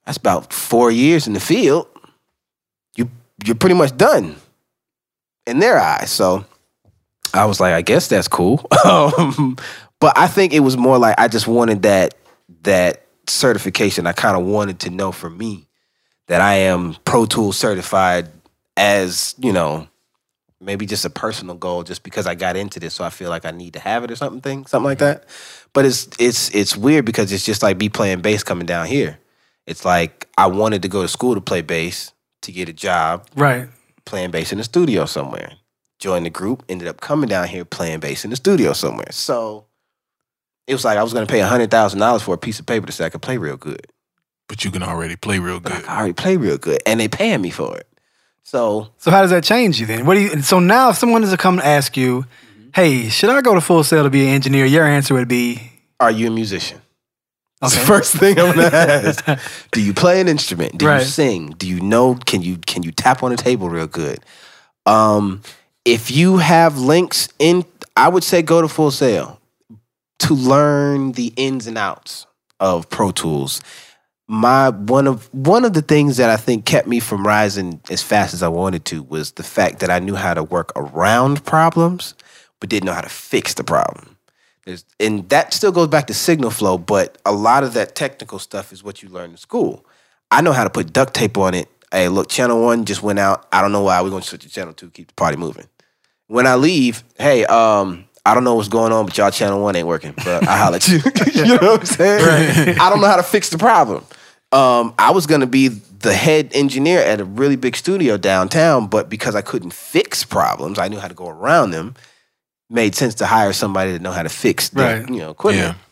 [0.05, 1.87] That's about four years in the field.
[2.97, 3.09] You
[3.45, 4.35] you're pretty much done
[5.45, 6.11] in their eyes.
[6.11, 6.43] So
[7.33, 8.67] I was like, I guess that's cool.
[8.85, 9.55] um,
[10.01, 12.13] but I think it was more like I just wanted that
[12.63, 14.05] that certification.
[14.05, 15.66] I kind of wanted to know for me
[16.27, 18.29] that I am Pro Tools certified
[18.75, 19.87] as, you know,
[20.59, 23.45] maybe just a personal goal just because I got into this so I feel like
[23.45, 25.19] I need to have it or something thing, something like mm-hmm.
[25.19, 25.29] that.
[25.73, 29.19] But it's it's it's weird because it's just like me playing bass coming down here.
[29.65, 33.27] It's like I wanted to go to school to play bass to get a job
[33.35, 33.67] Right.
[34.05, 35.53] playing bass in the studio somewhere.
[35.99, 39.11] Joined the group, ended up coming down here playing bass in the studio somewhere.
[39.11, 39.65] So
[40.67, 42.85] it was like I was gonna pay hundred thousand dollars for a piece of paper
[42.85, 43.85] to say I could play real good.
[44.47, 45.85] But you can already play real But I good.
[45.89, 46.81] already play real good.
[46.85, 47.87] And they paying me for it.
[48.43, 50.05] So So how does that change you then?
[50.05, 50.41] What do you?
[50.41, 52.25] So now, if someone is to come and ask you,
[52.73, 55.71] "Hey, should I go to Full Sail to be an engineer?" Your answer would be,
[55.99, 56.81] are you a musician?
[57.59, 59.25] That's the first thing I'm gonna ask.
[59.71, 60.77] Do you play an instrument?
[60.77, 60.99] Do Right.
[61.01, 61.55] you sing?
[61.57, 62.15] Do you know?
[62.25, 64.19] Can you can you tap on a table real good?
[64.85, 65.41] Um,
[65.83, 67.65] if you have links in,
[67.97, 69.41] I would say go to Full Sail
[70.19, 72.25] to learn the ins and outs
[72.61, 73.59] of Pro Tools.
[74.27, 78.03] My one of one of the things that I think kept me from rising as
[78.03, 81.45] fast as I wanted to was the fact that I knew how to work around
[81.45, 82.13] problems,
[82.59, 84.17] but didn't know how to fix the problem.
[84.65, 88.37] There's, and that still goes back to signal flow, but a lot of that technical
[88.37, 89.85] stuff is what you learn in school.
[90.29, 91.69] I know how to put duct tape on it.
[91.89, 93.47] Hey, look, channel one just went out.
[93.53, 94.01] I don't know why.
[94.01, 95.67] We're gonna switch to channel two, keep the party moving.
[96.27, 99.75] When I leave, hey, um, I don't know what's going on, but y'all channel one
[99.75, 100.13] ain't working.
[100.17, 100.99] But I holler at you.
[101.33, 102.77] you know what I'm saying?
[102.79, 104.03] I don't know how to fix the problem.
[104.51, 109.09] Um, I was gonna be the head engineer at a really big studio downtown, but
[109.09, 111.95] because I couldn't fix problems, I knew how to go around them.
[112.69, 115.09] Made sense to hire somebody to know how to fix the, Right.
[115.09, 115.75] you know equipment.
[115.77, 115.83] Yeah.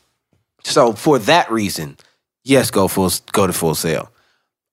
[0.63, 1.95] So for that reason,
[2.43, 4.11] yes, go full go to Full Sail.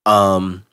[0.05, 0.65] Um,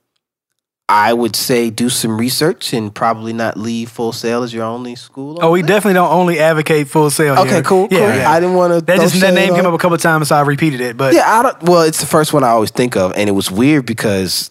[0.90, 4.96] I would say do some research and probably not leave Full Sail as your only
[4.96, 5.38] school.
[5.40, 5.68] Oh, we there.
[5.68, 7.38] definitely don't only advocate Full Sail.
[7.38, 7.62] Okay, here.
[7.62, 7.98] cool, cool.
[8.00, 8.32] Yeah, yeah.
[8.32, 8.82] I didn't want to.
[8.82, 10.98] that just that name came up a couple times, so I repeated it.
[10.98, 11.62] But Yeah, I don't.
[11.62, 14.50] Well, it's the first one I always think of, and it was weird because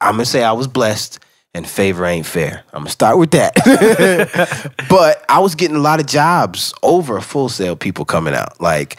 [0.00, 1.18] I'm gonna say I was blessed,
[1.52, 2.64] and favor ain't fair.
[2.72, 3.54] I'm gonna start with that.
[4.88, 8.58] but I was getting a lot of jobs over Full Sail people coming out.
[8.58, 8.96] Like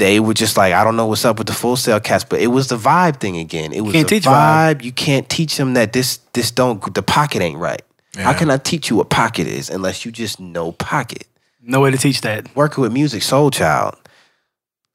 [0.00, 2.40] they were just like, I don't know what's up with the Full Sail cast, but
[2.40, 3.72] it was the vibe thing again.
[3.72, 4.76] It was Can't the teach vibe.
[4.78, 4.82] vibe.
[4.84, 7.82] You can't teach them that this this don't the pocket ain't right.
[8.16, 8.38] How Yeah.
[8.38, 11.26] can I teach you what pocket is unless you just know pocket?
[11.62, 12.46] no way to teach that.
[12.56, 13.94] working with Musiq Soulchild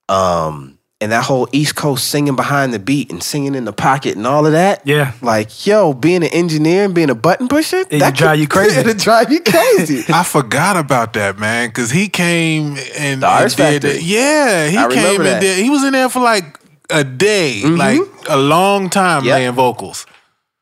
[0.10, 0.75] um
[1.06, 4.26] and that whole east coast singing behind the beat and singing in the pocket and
[4.26, 5.12] all of that Yeah.
[5.22, 8.80] like yo being an engineer and being a button pusher It could drive you crazy.
[8.80, 13.56] it'll drive you crazy I forgot about that man because he came and, The and
[13.56, 14.02] did it.
[14.02, 15.34] Yeah, he I remember came that.
[15.34, 15.64] and did.
[15.64, 17.76] He was in there for like a day, mm-hmm.
[17.76, 18.00] like
[18.30, 19.34] a long time Yep.
[19.36, 20.06] laying vocals.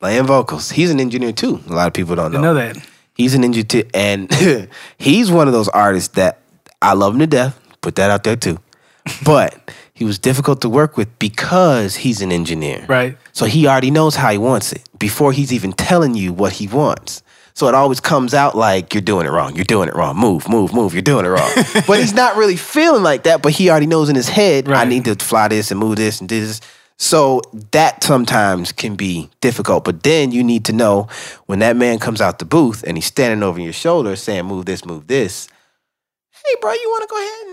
[0.02, 2.76] laying vocals he's an engineer too a lot of people don't know, know that.
[3.16, 4.28] he's an engineer too, and
[4.98, 6.40] he's one of those artists that
[6.82, 8.58] i love him to death put that out there too
[9.26, 9.54] but
[10.04, 13.18] he was difficult to work with because he's an engineer Right.
[13.32, 16.68] So he already knows how he wants it before he's even telling you what he
[16.68, 17.24] wants.
[17.54, 19.56] So it always comes out like you're doing it wrong.
[19.56, 20.18] You're doing it wrong.
[20.18, 20.92] Move, move, move.
[20.92, 21.50] You're doing it wrong.
[21.88, 23.42] but he's not really feeling like that.
[23.42, 26.20] But he already knows in his head, I need to fly this and move this
[26.20, 26.60] and do this.
[26.98, 27.42] So
[27.72, 29.86] that sometimes can be difficult.
[29.86, 31.08] But then you need to know
[31.46, 34.66] when that man comes out the booth and he's standing over your shoulder saying, "Move
[34.66, 35.48] this, move this."
[36.46, 37.53] Hey, bro, you want to go ahead and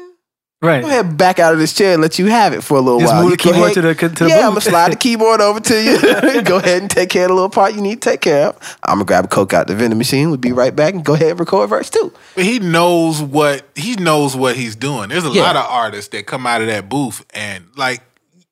[0.63, 0.83] Right.
[0.83, 2.83] go ahead and back out of this chair and let you have it for a
[2.83, 3.23] little Just while.
[3.23, 4.45] move the keyboard ahead- to the- to the yeah, booth.
[4.45, 6.43] I'm gonna slide the keyboard over to you.
[6.43, 8.77] go ahead and take care of the little part you need to take care of.
[8.85, 10.29] I'm gonna grab a coke out the vending machine.
[10.29, 12.13] We'll be right back and go ahead and record verse two.
[12.37, 15.09] He knows what he knows what he's doing.
[15.09, 15.43] There's a Yeah.
[15.45, 18.03] lot of artists that come out of that booth and like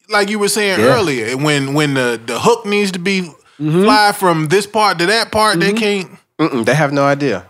[0.08, 0.86] like you were saying Yeah.
[0.86, 3.30] earlier, when when the, the hook needs to be
[3.60, 3.82] Mm-hmm.
[3.82, 6.08] fly from this part to that part, they can't.
[6.38, 7.44] Mm-mm, they have no idea.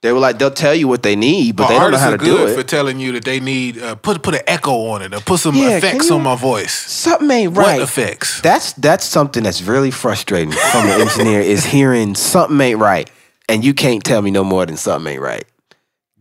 [0.00, 2.10] They were like, they'll tell you what they need, but But they don't know how
[2.10, 2.54] to do it.
[2.54, 5.40] for telling you that they need uh, put put an echo on it or put
[5.40, 6.72] some Yeah, effects can on my voice.
[6.72, 7.80] Something ain't right.
[7.80, 8.40] What effects?
[8.40, 13.10] That's that's something that's really frustrating from an engineer is hearing something ain't right,
[13.48, 15.44] and you can't tell me no more than something ain't right.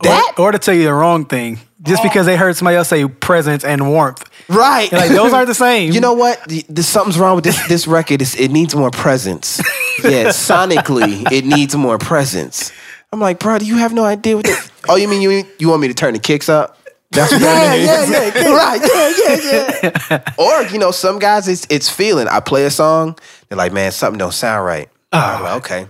[0.01, 2.87] That or, or to tell you the wrong thing, just because they heard somebody else
[2.87, 4.23] say presence and warmth.
[4.49, 4.91] right?
[4.91, 5.91] Like those aren't the same.
[5.91, 6.43] You know what?
[6.47, 8.23] The- There's something's wrong with this this record.
[8.23, 9.61] It's, it needs more presence.
[10.03, 12.71] Yeah, sonically, it needs more presence.
[13.11, 14.45] I'm like, bro, do you have no idea what?
[14.45, 16.77] The, oh, you mean you you want me to turn the kicks up?
[17.11, 20.33] That's what yeah, yeah, yeah, yeah, right, yeah, yeah, yeah.
[20.37, 22.27] or you know, some guys it's it's feeling.
[22.27, 24.89] I play a song, they're like, man, something don't sound right.
[25.13, 25.43] I'm ah.
[25.43, 25.87] like, okay,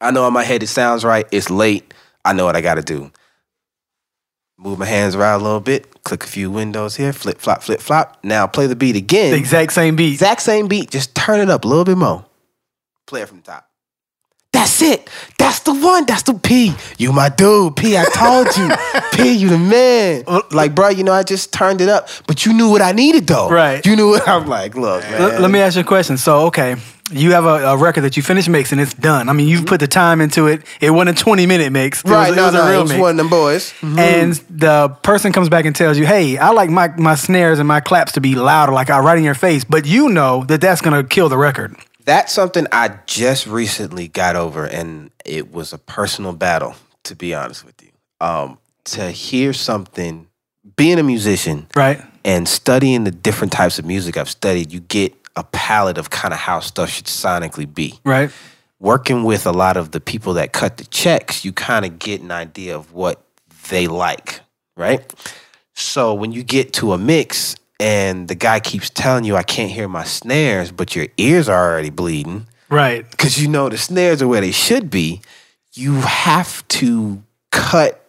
[0.00, 1.26] I know in my head it sounds right.
[1.32, 1.92] It's late.
[2.24, 3.10] I know what I got to do.
[4.56, 7.80] Move my hands around a little bit, click a few windows here, flip, flop, flip,
[7.80, 8.18] flop.
[8.22, 9.32] Now play the beat again.
[9.32, 10.12] the exact same beat.
[10.12, 12.26] Exact same beat, just turn it up a little bit more.
[13.06, 13.69] Play it from the top.
[14.60, 15.08] That's it.
[15.38, 16.04] That's the one.
[16.04, 16.74] That's the P.
[16.98, 17.76] You my dude.
[17.76, 18.68] P, I told you.
[19.14, 20.24] P, you the man.
[20.50, 23.26] Like, bro, you know, I just turned it up, but you knew what I needed
[23.26, 23.48] though.
[23.48, 23.84] Right.
[23.86, 25.20] You knew what I'm like, look, man.
[25.22, 26.18] Let, let me ask you a question.
[26.18, 26.76] So, okay,
[27.10, 28.78] you have a, a record that you finished mixing.
[28.78, 29.28] It's done.
[29.28, 29.68] I mean, you've mm-hmm.
[29.68, 30.62] put the time into it.
[30.80, 32.04] It wasn't a twenty minute mix.
[32.04, 33.00] It Right, was, no, it was no, a real it was mix.
[33.00, 33.72] one of them boys.
[33.80, 33.98] Mm-hmm.
[33.98, 37.66] And the person comes back and tells you, "Hey, I like my my snares and
[37.68, 40.60] my claps to be louder, like I right in your face." But you know that
[40.60, 41.76] that's gonna kill the record.
[42.04, 46.74] That's something I just recently got over, and it was a personal battle,
[47.04, 47.90] to be honest with you.
[48.20, 50.26] Um, to hear something,
[50.76, 52.02] being a musician, Right.
[52.24, 56.34] and studying the different types of music I've studied, you get a palette of kind
[56.34, 57.98] of how stuff should sonically be.
[58.04, 58.30] Right.
[58.78, 62.20] Working with a lot of the people that cut the checks, you kind of get
[62.22, 63.22] an idea of what
[63.68, 64.40] they like,
[64.76, 65.02] right?
[65.74, 69.70] So when you get to a mix and the guy keeps telling you, I can't
[69.70, 73.10] hear my snares, but your ears are already bleeding Right.
[73.10, 75.22] because you know the snares are where they should be,
[75.74, 78.04] you have to cut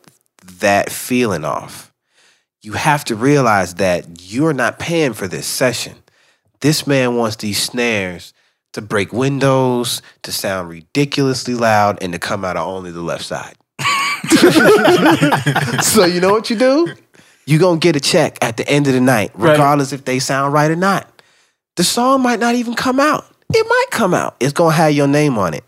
[0.59, 1.91] that feeling off.
[2.61, 5.95] You have to realize that you're not paying for this session.
[6.59, 8.33] This man wants these snares
[8.73, 13.25] to break windows, to sound ridiculously loud, and to come out of only the left
[13.25, 13.55] side.
[15.81, 16.93] so you know what you do?
[17.51, 19.51] You're gonna get a check at the end of the night, Right.
[19.51, 21.05] regardless if they sound right or not.
[21.75, 23.25] The song might not even come out.
[23.53, 24.37] it might come out.
[24.39, 25.65] It's gonna have your name on it,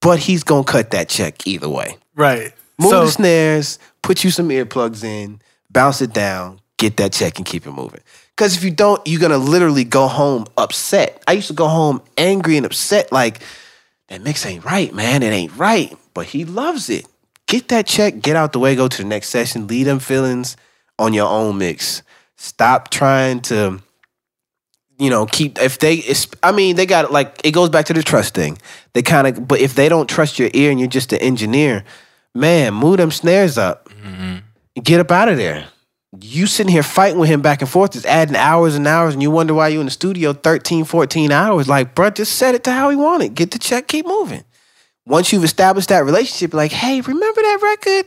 [0.00, 1.98] but he's gonna cut that check either way.
[2.16, 2.54] Right.
[2.78, 7.36] Move so the snares, put you some earplugs in, bounce it down, get that check,
[7.36, 8.00] and keep it moving.
[8.34, 11.22] Because if you don't, you're gonna literally go home upset.
[11.28, 13.40] I used to go home angry and upset, like
[14.08, 15.22] that mix ain't right, man.
[15.22, 15.94] It ain't right.
[16.14, 17.04] But he loves it.
[17.46, 20.56] Get that check, get out the way, go to the next session, leave them feelings
[21.00, 22.02] on your own mix.
[22.36, 23.80] Stop trying to,
[24.98, 25.94] you know, keep if they.
[25.94, 28.58] It's, I mean, they got like it goes back to the trust thing.
[28.92, 31.84] They kind of, but if they don't trust your ear and you're just an engineer,
[32.34, 34.38] man, move them snares up, mm-hmm.
[34.82, 35.66] get up out of there.
[36.20, 39.22] You sitting here fighting with him back and forth, just adding hours and hours, and
[39.22, 41.68] you wonder why you're in the studio 13, 14 hours.
[41.68, 43.34] Like, bruh, just set it to how he want it.
[43.34, 44.42] Get the check, keep moving.
[45.06, 48.06] Once you've established that relationship, like, hey, remember that record?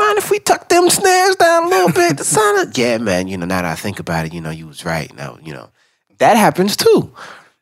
[0.00, 2.16] Mind if we tuck them snares down a little bit?
[2.18, 3.28] The sound of, yeah, man.
[3.28, 5.14] You know, now that I think about it, you know, you was right.
[5.16, 5.70] Now, you know,
[6.18, 7.12] that happens too.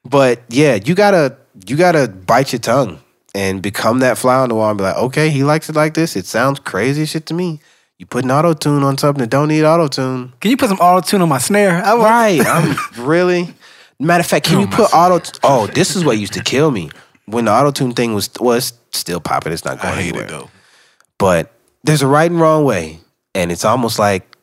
[0.05, 3.01] But yeah, you gotta you gotta bite your tongue
[3.35, 5.95] and become that fly on the wall and be like, okay, he likes it like
[5.95, 6.17] this.
[6.17, 7.61] It sounds crazy shit to me.
[7.99, 10.33] You put an auto tune on something that don't need auto tune.
[10.41, 11.83] can you put some auto tune on my snare?
[11.85, 12.41] I Right.
[12.47, 13.55] I'm really.
[14.01, 15.21] Matter of fact, can oh you put auto?
[15.43, 16.91] Oh, this is what used to kill me
[17.27, 19.53] when the auto tune thing was was still popping.
[19.53, 20.25] It's not I going hate anywhere.
[20.25, 20.51] it though.
[21.19, 21.53] But
[21.83, 23.01] there's a right and wrong way,
[23.35, 24.37] and it's almost like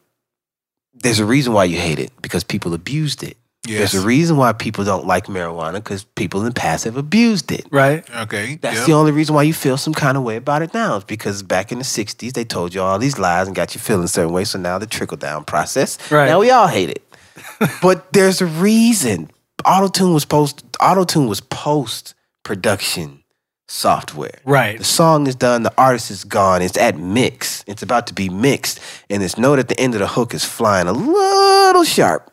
[0.94, 3.38] there's a reason why you hate it because people abused it.
[3.68, 3.92] Yes.
[3.92, 7.52] There's a reason why people don't like marijuana because people in the past have abused
[7.52, 7.66] it.
[7.72, 8.08] Right.
[8.16, 8.56] Okay.
[8.62, 8.86] That's yep.
[8.86, 10.98] the only reason why you feel some kind of way about it now.
[10.98, 13.82] Is because back in the '60s they told you all these lies and got you
[13.82, 14.44] feeling a certain way.
[14.44, 15.98] So now the trickle down process.
[16.12, 16.28] Right.
[16.28, 17.04] Now we all hate it.
[17.82, 19.32] but there's a reason.
[19.64, 20.72] Autotune was post.
[20.74, 22.14] Autotune was post
[22.44, 23.24] production
[23.68, 24.40] software.
[24.46, 24.78] Right.
[24.78, 25.64] The song is done.
[25.64, 26.62] The artist is gone.
[26.62, 27.64] It's at mix.
[27.68, 30.44] It's about to be mixed, and this note at the end of the hook is
[30.46, 32.32] flying a little sharp.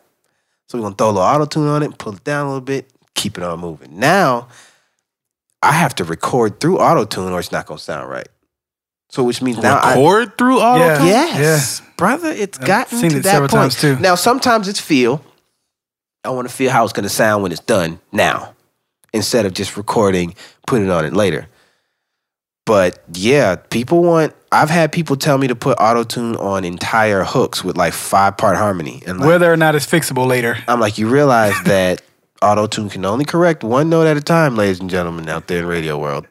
[0.68, 2.60] So we're gonna throw a little auto tune on it, pull it down a little
[2.60, 3.98] bit, keep it on moving.
[3.98, 4.48] Now,
[5.62, 8.28] I have to record through auto tune, or it's not gonna sound right.
[9.10, 10.98] So which means now I, Record through auto Yeah.
[10.98, 11.06] tune.
[11.06, 13.72] Yes, brother, it's I've gotten seen to it that several point.
[13.72, 13.96] times, too.
[13.98, 15.22] Now, sometimes it's feel.
[16.24, 18.51] I want to feel how it's going to sound when it's done now,
[19.12, 20.34] instead of just recording,
[20.66, 21.48] putting it on it later.
[22.64, 24.34] But yeah, people want.
[24.52, 28.36] I've had people tell me to put auto tune on entire hooks with like five
[28.36, 30.58] part harmony, and like, Whether or not it's fixable later.
[30.68, 32.02] I'm like, you realize that
[32.40, 35.58] auto tune can only correct one note at a time, ladies and gentlemen, out there
[35.58, 36.26] in radio world.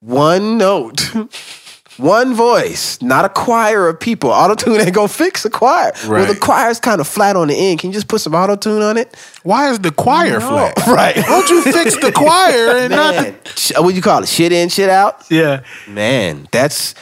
[0.00, 1.14] One note,
[2.00, 4.30] one voice, not a choir of people.
[4.30, 5.92] Auto tune ain't gonna fix a choir.
[6.08, 7.80] Well, the choir's kind of flat on the end.
[7.80, 9.14] Can you just put some auto tune on it?
[9.42, 10.78] Why is the choir flat?
[10.86, 11.16] Right.
[11.16, 14.28] Why don't you fix the choir and not the Man, what do you call it?
[14.28, 15.24] Shit in, shit out.
[15.30, 15.62] Yeah.
[15.86, 16.94] Man, that's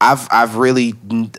[0.00, 0.94] I've I've really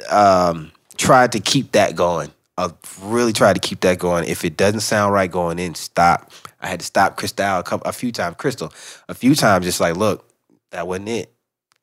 [0.10, 2.32] um, tried to keep that going.
[2.58, 4.28] I've really tried to keep that going.
[4.28, 6.32] If it doesn't sound right going in, stop.
[6.60, 8.36] I had to stop Crystal a couple a few times.
[8.38, 8.74] Crystal,
[9.08, 10.28] a few times, just like, look,
[10.72, 11.34] that wasn't it.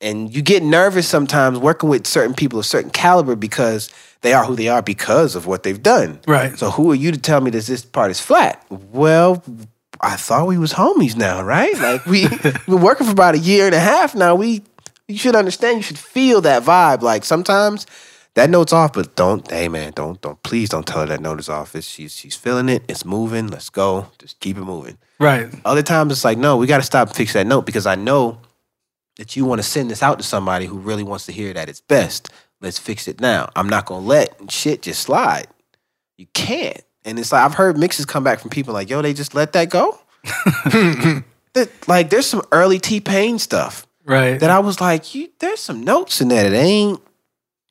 [0.01, 3.91] And you get nervous sometimes working with certain people of certain caliber because
[4.21, 6.19] they are who they are because of what they've done.
[6.27, 6.57] Right.
[6.57, 8.63] So who are you to tell me that this part is flat?
[8.69, 9.43] Well,
[10.01, 11.73] I thought we was homies now, right?
[11.79, 14.35] Like we we've been working for about a year and a half now.
[14.35, 14.63] We
[15.07, 15.77] you should understand.
[15.77, 17.01] You should feel that vibe.
[17.01, 17.85] Like sometimes
[18.33, 19.49] that note's off, but don't.
[19.49, 21.75] Hey man, don't don't please don't tell her that note is off.
[21.75, 22.83] It's, she's she's feeling it.
[22.87, 23.47] It's moving.
[23.47, 24.07] Let's go.
[24.19, 24.97] Just keep it moving.
[25.19, 25.47] Right.
[25.63, 27.95] Other times it's like, no, we got to stop and fix that note because I
[27.95, 28.39] know
[29.17, 31.57] that you want to send this out to somebody who really wants to hear it
[31.57, 32.29] at it's best.
[32.61, 33.49] Let's fix it now.
[33.55, 35.47] I'm not gonna let shit just slide.
[36.17, 36.81] You can't.
[37.03, 39.53] And it's like I've heard mixes come back from people like, yo, they just let
[39.53, 39.99] that go.
[41.53, 44.37] That- like there's some early T Pain stuff Right.
[44.39, 47.01] that I was like, you there's some notes in there that ain't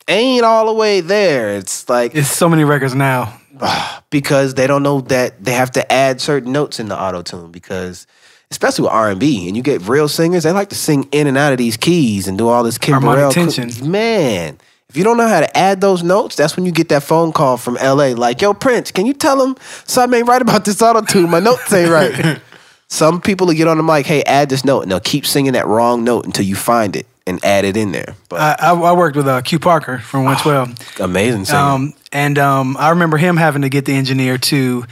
[0.09, 1.57] ain't all the way there.
[1.57, 3.39] It's like It's so many records now.
[4.11, 7.51] because they don't know that they have to add certain notes in the auto tune
[7.53, 8.07] because
[8.55, 11.27] especially with R and B and you get real singers they like to sing in
[11.27, 13.91] and out of these keys and do all this Kim Harmonic Burrell tension.
[13.91, 17.03] man if you don't know how to add those notes that's when you get that
[17.03, 20.65] phone call from LA like yo Prince can you tell him something ain't right about
[20.65, 22.41] this auto tune my notes ain't right.
[22.87, 24.83] Some people will get on the mic hey add this note.
[24.83, 27.91] And they'll keep singing that wrong note until you find it and add it in
[27.91, 31.01] there but I, I, I worked with uh, Q Parker from 112.
[31.01, 31.59] amazing singer.
[31.59, 34.85] Um, and um, I remember him having to get the engineer to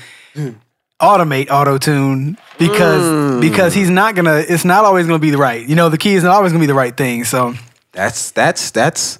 [1.02, 4.44] automate auto tune because because he's not gonna.
[4.48, 5.66] It's not always gonna be the right.
[5.68, 7.24] You know, the key is not always gonna be the right thing.
[7.24, 7.54] So
[7.92, 9.18] That's that's that's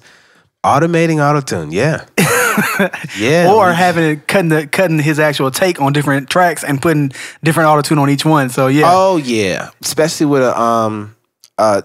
[0.63, 1.71] automating auto tune.
[1.71, 2.05] Yeah,
[3.19, 3.51] yeah.
[3.53, 7.11] or having it cutting the cutting his actual take on different tracks and putting
[7.43, 8.49] different auto tune on each one.
[8.49, 11.15] So yeah, oh yeah, especially with a um
[11.57, 11.83] uh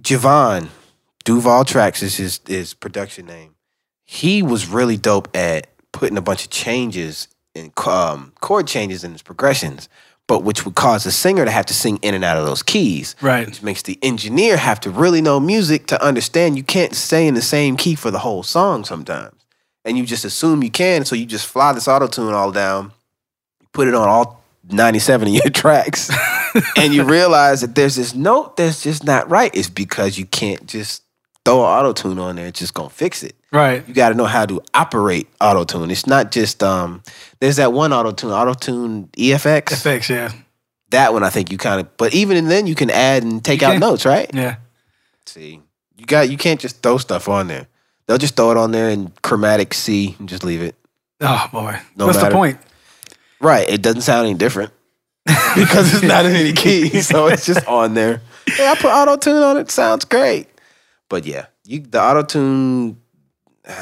[0.00, 0.68] Javon
[1.24, 3.54] Duval Tracks is his his production name.
[4.06, 9.12] He was really dope at putting a bunch of changes and um, chord changes in
[9.12, 9.88] his progressions.
[10.28, 12.62] but which would cause the singer to have to sing in and out of those
[12.62, 13.16] keys.
[13.22, 13.46] Right.
[13.46, 17.32] Which makes the engineer have to really know music to understand you can't stay in
[17.32, 19.34] the same key for the whole song sometimes.
[19.86, 22.92] And you just assume you can, so you just fly this auto tune all down,
[23.72, 26.10] put it on all 97 of your tracks,
[26.76, 29.50] and you realize that there's this note that's just not right.
[29.54, 31.02] It's because you can't just
[31.48, 33.34] throw an auto tune on there, it's just gonna fix it.
[33.50, 33.86] Right.
[33.88, 35.90] You got to know how to operate auto tune.
[35.90, 37.02] It's not just um.
[37.40, 39.72] There's that one auto tune, auto tune EFX.
[39.72, 40.30] Effects, yeah.
[40.90, 41.96] That one I think you kind of.
[41.96, 43.80] But even then, you can add and take You out can.
[43.80, 44.30] notes, right?
[44.34, 44.56] Yeah.
[45.26, 45.60] See,
[45.96, 47.66] you got you can't just throw stuff on there.
[48.06, 50.74] They'll just throw it on there in chromatic C and just leave it.
[51.20, 51.78] Oh boy.
[51.96, 52.30] No What's matter.
[52.30, 52.58] the point?
[53.40, 53.68] Right.
[53.68, 54.72] It doesn't sound any different
[55.26, 58.20] because it's not in any key, so it's just on there.
[58.46, 59.70] Hey, I put auto tune on it.
[59.70, 60.48] Sounds great.
[61.08, 63.00] But yeah, you the auto tune.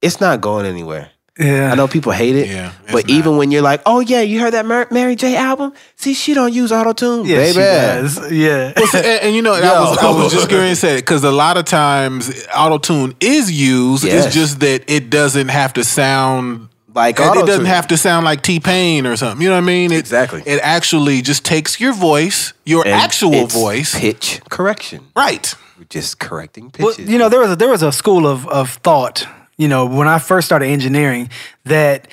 [0.00, 1.10] It's not going anywhere.
[1.38, 1.70] Yeah.
[1.70, 3.10] I know people hate it, Yeah, but not.
[3.10, 5.72] even when you're like, "Oh yeah, you heard that Mar- Mary J album?
[5.96, 8.32] See, she don't use auto tune, Yeah, baby." she does.
[8.32, 8.72] Yeah.
[8.76, 11.02] Well, see, and, and you know, I was, I was just going to say it
[11.02, 14.04] because a lot of times auto tune is used.
[14.04, 14.26] Yes.
[14.26, 18.42] It's just that it doesn't have to sound Like it doesn't have to sound like
[18.42, 19.40] T Pain or something.
[19.40, 19.92] You know what I mean?
[19.92, 20.42] It, Exactly.
[20.44, 25.00] It actually just takes your voice, your And actual it's voice, pitch correction.
[25.16, 25.54] right?
[25.88, 27.10] Just correcting Well, pitches.
[27.10, 29.26] you know, there was a, there was a school of of thought.
[29.56, 31.28] You know, when I first started engineering,
[31.64, 32.08] that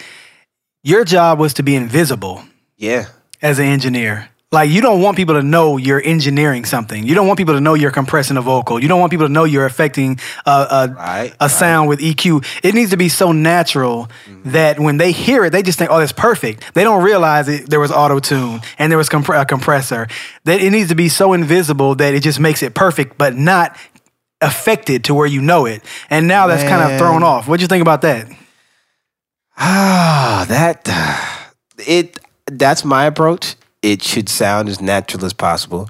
[0.83, 2.43] your job was to be invisible
[2.77, 3.07] yeah,
[3.41, 4.29] as an engineer.
[4.51, 7.05] Like you don't want people to know you're engineering something.
[7.05, 8.81] You don't want people to know you're compressing a vocal.
[8.81, 12.43] You don't want people to know you're affecting a a, Right, a sound with EQ.
[12.63, 14.09] It needs to be so natural
[14.45, 17.69] that when they hear it, they just think, "Oh, that's perfect." They don't realize it,
[17.69, 20.07] there was auto tune and there was compre- a compressor.
[20.45, 23.77] That it needs to be so invisible that it just makes it perfect, but not
[24.41, 25.83] affected to where you know it.
[26.09, 27.47] And now that's kind of thrown off.
[27.47, 28.27] What do you think about that?
[29.59, 30.89] Ah, that
[31.87, 33.55] it that's my approach.
[33.81, 35.89] It should sound as natural as possible.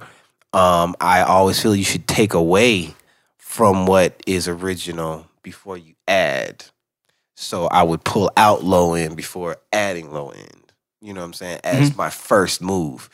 [0.53, 2.93] Um, I always feel you should take away
[3.37, 6.65] from what is original before you add.
[7.35, 10.73] So I would pull out low end before adding low end.
[11.01, 11.59] You know what I'm saying?
[11.63, 13.09] As my first move.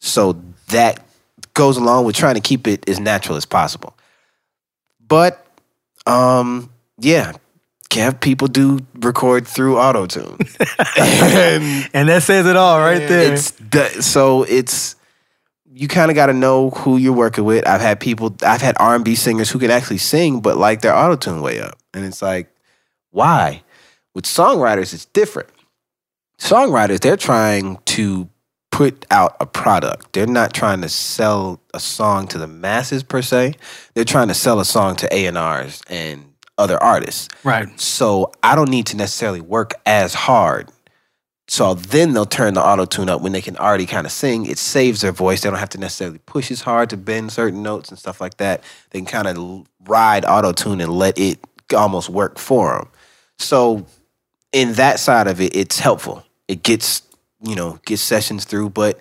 [0.00, 1.06] So that
[1.54, 3.96] goes along with trying to keep it as natural as possible.
[5.06, 5.44] But
[6.06, 7.32] um, yeah,
[7.94, 10.38] have people do record through auto tune.
[10.96, 13.32] and And that says it all right there.
[13.32, 14.96] it's the, so it's
[15.72, 17.66] you kind of got to know who you're working with.
[17.66, 21.16] I've had people, I've had R&B singers who can actually sing, but like their auto
[21.16, 22.52] tune way up, and it's like,
[23.10, 23.62] why?
[24.14, 25.50] With songwriters, it's different.
[26.40, 28.28] Songwriters, they're trying to
[28.72, 30.12] put out a product.
[30.12, 33.54] They're not trying to sell a song to the masses per se.
[33.94, 36.24] They're trying to sell a song to A&Rs and
[36.58, 37.28] other artists.
[37.44, 37.68] right.
[37.80, 40.68] So I don't need to necessarily work as hard.
[41.50, 44.44] So then they'll turn the auto tune up when they can already kind of sing.
[44.44, 45.40] It saves their voice.
[45.40, 48.36] They don't have to necessarily push as hard to bend certain notes and stuff like
[48.36, 48.62] that.
[48.90, 51.38] They can kind of ride auto tune and let it
[51.74, 52.88] almost work for them.
[53.38, 53.86] So
[54.52, 56.22] in that side of it, it's helpful.
[56.48, 57.02] It gets
[57.42, 59.00] you know gets sessions through, but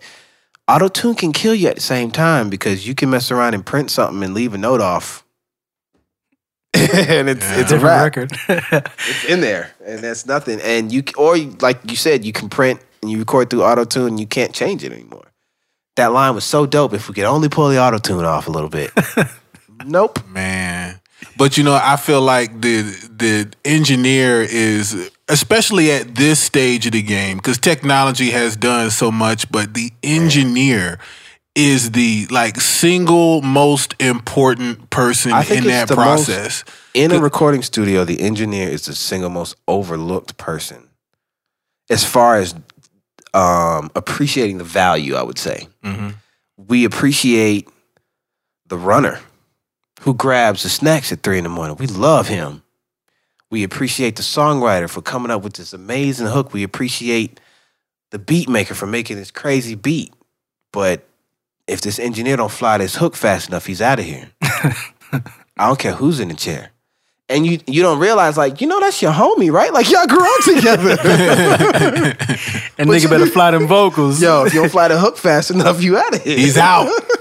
[0.67, 3.65] auto tune can kill you at the same time because you can mess around and
[3.65, 5.23] print something and leave a note off.
[6.93, 8.31] and it's it's a Different record.
[8.49, 10.59] it's in there, and that's nothing.
[10.61, 14.07] And you or like you said, you can print and you record through auto tune,
[14.07, 15.25] and you can't change it anymore.
[15.95, 16.93] That line was so dope.
[16.93, 18.91] If we could only pull the auto tune off a little bit.
[19.85, 20.25] nope.
[20.27, 20.99] Man.
[21.37, 26.91] But you know, I feel like the the engineer is especially at this stage of
[26.93, 30.99] the game because technology has done so much, but the engineer
[31.57, 36.63] is the like single most important person in that the most- process.
[36.93, 40.87] In a recording studio, the engineer is the single most overlooked person
[41.89, 42.53] as far as
[43.33, 45.15] um, appreciating the value.
[45.15, 46.15] I would say Mhm.
[46.57, 47.67] we appreciate
[48.67, 49.19] the runner
[50.01, 51.75] who grabs the snacks at three in the morning.
[51.79, 52.61] We love him.
[53.49, 56.53] We appreciate the songwriter for coming up with this amazing hook.
[56.53, 57.39] We appreciate
[58.11, 60.13] the beat maker for making this crazy beat.
[60.73, 61.07] But
[61.67, 64.29] if this engineer don't fly this hook fast enough, he's out of here.
[64.41, 66.71] I don't care who's in the chair.
[67.29, 69.73] And you you don't realize, like, you know, that's your homie, right?
[69.73, 70.91] Like y'all grew up together.
[72.77, 74.21] and nigga better fly them vocals.
[74.21, 76.37] Yo, if you don't fly the hook fast enough, you out of here.
[76.37, 76.89] He's out.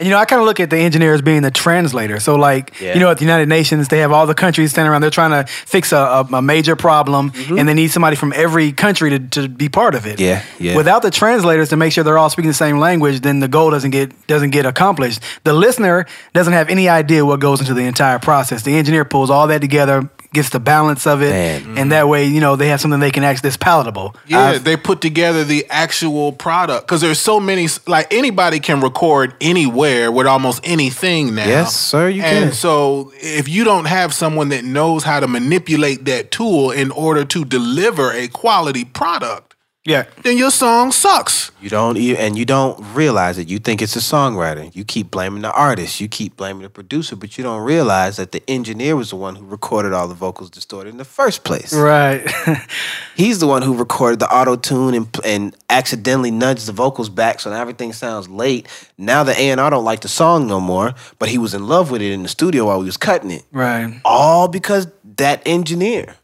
[0.00, 2.18] And, you know, I kind of look at the engineer as being the translator.
[2.18, 2.94] So, like, Yeah.
[2.94, 5.02] you know, at the United Nations, they have all the countries standing around.
[5.02, 7.58] They're trying to fix a, a, a major problem, mm-hmm.
[7.58, 10.18] and they need somebody from every country to, to be part of it.
[10.18, 10.74] Yeah, yeah.
[10.76, 13.70] Without the translators to make sure they're all speaking the same language, then the goal
[13.70, 15.20] doesn't get doesn't get accomplished.
[15.44, 18.62] The listener doesn't have any idea what goes into the entire process.
[18.62, 21.78] The engineer pulls all that together, gets the balance of it, Man.
[21.78, 22.10] and that mm-hmm.
[22.10, 24.14] way, you know, they have something they can actually that's palatable.
[24.26, 27.68] Yeah, uh, they put together the actual product because there's so many.
[27.86, 31.46] Like anybody can record anywhere with almost anything now.
[31.46, 32.52] Yes, sir, you can and can.
[32.52, 37.24] so if you don't have someone that knows how to manipulate that tool in order
[37.24, 39.53] to deliver a quality product,
[39.86, 41.50] Yeah, then your song sucks.
[41.60, 43.48] You don't e- and you don't realize it.
[43.48, 44.74] You think it's a songwriter.
[44.74, 46.00] You keep blaming the artist.
[46.00, 49.36] You keep blaming the producer, but you don't realize that the engineer was the one
[49.36, 51.74] who recorded all the vocals distorted in the first place.
[51.74, 52.26] right.
[53.14, 57.40] He's the one who recorded the auto tune and and accidentally nudged the vocals back,
[57.40, 58.66] so now everything sounds late.
[58.96, 61.66] Now the A and R don't like the song no more, but he was in
[61.68, 63.44] love with it in the studio while he was cutting it.
[63.52, 64.00] right.
[64.02, 64.86] All because
[65.18, 66.16] that engineer.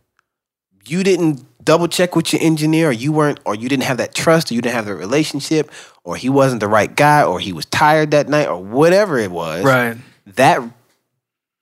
[0.86, 4.14] You didn't double check with your engineer, or you weren't, or you didn't have that
[4.14, 5.70] trust, or you didn't have the relationship,
[6.04, 9.30] or he wasn't the right guy, or he was tired that night, or whatever it
[9.30, 9.64] was.
[9.64, 9.96] Right.
[10.36, 10.62] That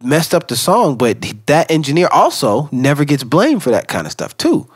[0.02, 4.12] messed up the song, but that engineer also never gets blamed for that kind of
[4.12, 4.68] stuff too.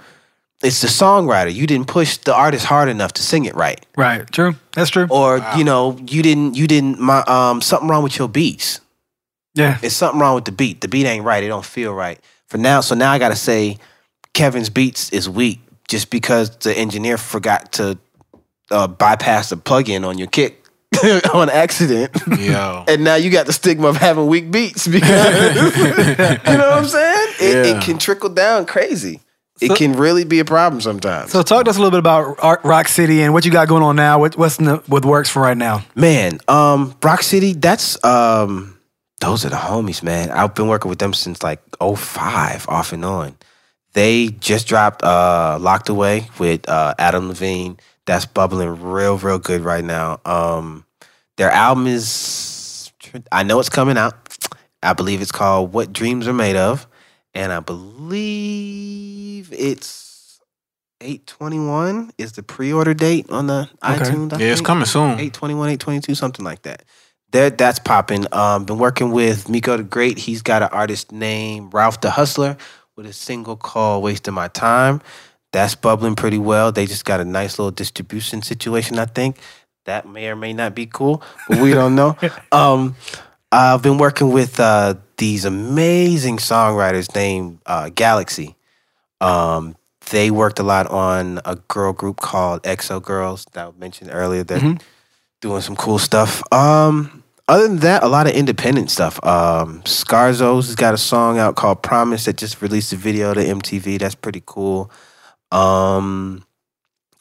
[0.63, 1.53] It's the songwriter.
[1.53, 4.29] You didn't push the artist hard enough to sing it right, Right.
[4.31, 4.55] True.
[4.75, 5.07] That's true.
[5.11, 7.01] or you know, you didn't, you didn't.
[7.01, 8.81] My um, something wrong with your beats.
[9.55, 9.79] yeah.
[9.83, 10.81] It's something wrong with the beat.
[10.81, 11.43] The beat ain't right.
[11.43, 12.21] It don't feel right.
[12.47, 13.79] For now, so now I gotta say
[14.35, 17.99] Kevin's beats is weak just because the engineer forgot to
[18.71, 20.65] uh, bypass the plug-in on your kick
[21.35, 22.11] on accident.
[22.39, 22.85] Yo.
[22.89, 25.85] and now you got the stigma of having weak beats because you
[26.17, 27.29] know what I'm saying?
[27.41, 27.77] It, Yeah.
[27.79, 29.21] it can trickle down crazy.
[29.59, 31.31] So- it can really be a problem sometimes.
[31.31, 33.83] So talk to us a little bit about Rock City and what you got going
[33.83, 34.19] on now.
[34.19, 35.85] What, what's in the, what works for right now?
[35.95, 38.79] Man, um, Rock City, that's um
[39.21, 40.31] those are the homies, man.
[40.31, 43.37] I've been working with them since like 05, off and on.
[43.95, 47.79] They just dropped uh Locked Away with uh Adam Levine.
[48.07, 50.21] That's bubbling real, real good right now.
[50.25, 50.85] Um
[51.37, 52.91] their album is
[53.31, 54.15] I know it's coming out.
[54.83, 56.87] I believe it's called What Dreams Are Made Of.
[57.35, 60.41] And I believe it's
[61.01, 64.33] 821 is the pre-order date on the iTunes.
[64.33, 65.13] I Yeah, it's coming soon.
[65.13, 66.85] 821, 822, something like that.
[67.33, 68.27] That that's popping.
[68.33, 70.19] Um, been working with Miko the Great.
[70.19, 72.59] He's got an artist named Ralph the Hustler
[72.97, 75.01] with a single call Wasting My Time.
[75.53, 76.73] That's bubbling pretty well.
[76.73, 79.37] They just got a nice little distribution situation, I think.
[79.85, 82.17] That may or may not be cool, but we don't know.
[82.53, 82.97] um,
[83.51, 88.55] I've been working with uh, these amazing songwriters named uh, Galaxy.
[89.21, 89.77] Um,
[90.11, 94.45] they worked a lot on a girl group called EXO Girls that I mentioned earlier.
[94.45, 94.79] They're
[95.41, 96.43] doing some cool stuff.
[96.53, 99.23] Um, other than that, a lot of independent stuff.
[99.25, 103.41] Um, Scarzo's has got a song out called Promise that just released a video to
[103.41, 103.99] MTV.
[103.99, 104.91] That's pretty cool.
[105.51, 106.45] Um,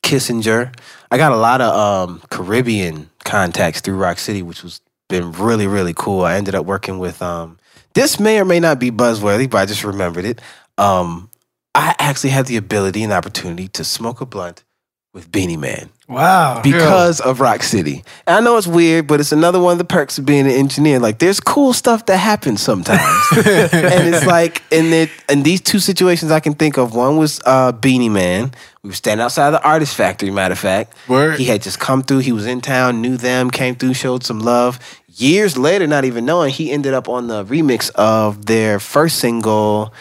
[0.03, 0.73] Kissinger.
[1.09, 5.67] I got a lot of um, Caribbean contacts through Rock City, which was been really,
[5.67, 6.21] really cool.
[6.21, 7.59] I ended up working with um,
[7.93, 10.41] this may or may not be buzzworthy, but I just remembered it.
[10.77, 11.29] Um,
[11.75, 14.63] I actually had the ability and opportunity to smoke a blunt
[15.13, 16.61] with Beenie Man Wow.
[16.63, 18.03] because of Rock City.
[18.25, 20.51] And I know it's weird, but it's another one of the perks of being an
[20.53, 20.99] engineer.
[20.99, 23.01] Like there's cool stuff that happens sometimes.
[23.35, 26.95] and it's like in it in these two situations I can think of.
[26.95, 28.51] One was uh Beenie Man.
[28.83, 30.93] We were standing outside the artist factory, matter of fact.
[31.07, 31.37] Word.
[31.39, 34.39] He had just come through, he was in town, knew them, came through, showed some
[34.39, 34.79] love.
[35.07, 39.93] Years later, not even knowing, he ended up on the remix of their first single.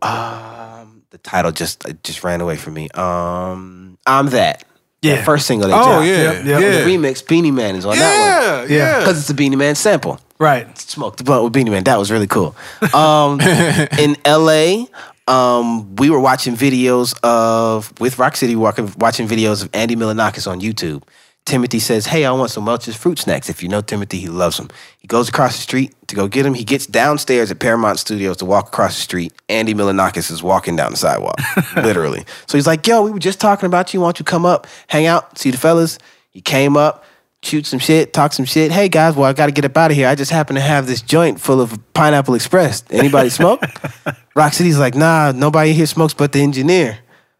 [0.00, 2.88] Um the title just it just ran away from me.
[2.90, 4.64] Um I'm that.
[5.02, 5.16] Yeah.
[5.16, 6.06] That first single they Oh dropped.
[6.06, 6.60] yeah, Yep, yep.
[6.60, 8.70] yeah, The remix, Beenie Man is on that one.
[8.70, 8.98] yeah, yeah.
[8.98, 10.18] Because it's a Beenie Man sample.
[10.40, 10.76] Right.
[10.78, 11.84] Smoked the blunt with Beenie Man.
[11.84, 12.56] That was really cool.
[12.94, 13.40] Um,
[13.98, 14.86] in LA,
[15.28, 20.50] um, we were watching videos of, with Rock City, walking, watching videos of Andy Milonakis
[20.50, 21.02] on YouTube.
[21.44, 23.48] Timothy says, Hey, I want some Welch's fruit snacks.
[23.48, 24.68] If you know Timothy, he loves them.
[25.08, 26.52] He goes across the street to go get him.
[26.52, 29.32] He gets downstairs at Paramount Studios to walk across the street.
[29.48, 31.40] Andy Milonakis is walking down the sidewalk,
[31.76, 32.26] literally.
[32.46, 34.00] So he's like, Yo, we were just talking about you.
[34.00, 35.98] Why don't you come up, hang out, see the fellas?
[36.28, 37.06] He came up,
[37.42, 38.70] shoot some shit, talk some shit.
[38.70, 40.08] Hey guys, well I got to get up out of here.
[40.08, 42.84] I just happen to have this joint full of Pineapple Express.
[42.90, 43.62] Anybody smoke?
[44.36, 46.98] Rock City's like, nah, nobody here smokes but the engineer.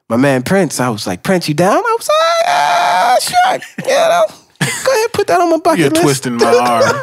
[0.09, 0.81] My man Prince.
[0.81, 1.77] I was like, Prince, you down?
[1.77, 3.86] I was like, ah, sure.
[3.86, 4.47] You know,
[4.85, 6.03] go ahead, put that on my bucket You're list.
[6.03, 7.01] twisting my arm.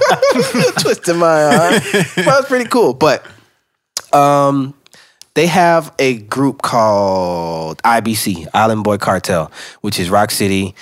[0.53, 1.81] You're twisting my arm.
[2.25, 2.93] well, it's pretty cool.
[2.93, 3.25] But
[4.13, 4.73] um,
[5.33, 9.51] they have a group called IBC, Island Boy Cartel,
[9.81, 10.75] which is Rock City.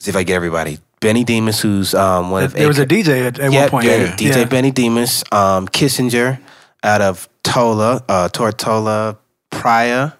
[0.00, 0.78] See if I get everybody.
[1.00, 3.70] Benny Demus, who's um, one of There was a AK DJ at, at yeah, one
[3.70, 3.86] point.
[3.86, 4.44] yeah, DJ Yeah.
[4.44, 6.40] Benny Demus, um, Kissinger
[6.82, 9.18] out of Tola, uh, Tortola,
[9.50, 10.14] Pryor.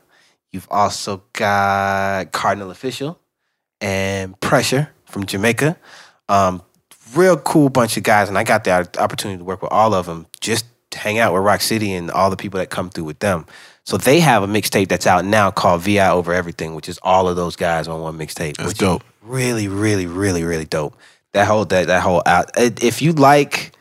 [0.53, 3.19] You've also got Cardinal Official
[3.81, 5.78] and Pressure from Jamaica.
[6.28, 6.61] Um,
[7.15, 10.05] real cool bunch of guys, and I got the opportunity to work with all of
[10.05, 13.20] them just hang out with Rock City and all the people that come through with
[13.20, 13.47] them.
[13.85, 17.28] So they have a mixtape that's out now called VI Over Everything, which is all
[17.28, 18.57] of those guys on one mixtape.
[18.57, 19.05] That's which is dope.
[19.23, 20.97] Really, really, really, really dope.
[21.32, 22.51] That whole that that whole out.
[22.57, 23.73] If you like,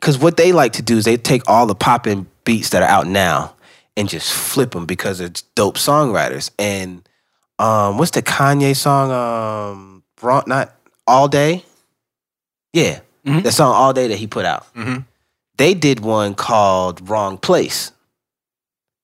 [0.00, 2.88] because what they like to do is they take all the popping beats that are
[2.88, 3.54] out now
[3.96, 6.50] and just flip them because it's dope songwriters.
[6.58, 7.08] And
[7.58, 9.10] um, what's the Kanye song?
[9.10, 9.95] Um,
[10.26, 10.74] Wrong, not
[11.06, 11.64] all day.
[12.72, 13.42] Yeah, Mhm.
[13.44, 14.66] the song all day that he put out.
[14.74, 15.04] Mhm.
[15.56, 17.92] They did one called Wrong Place,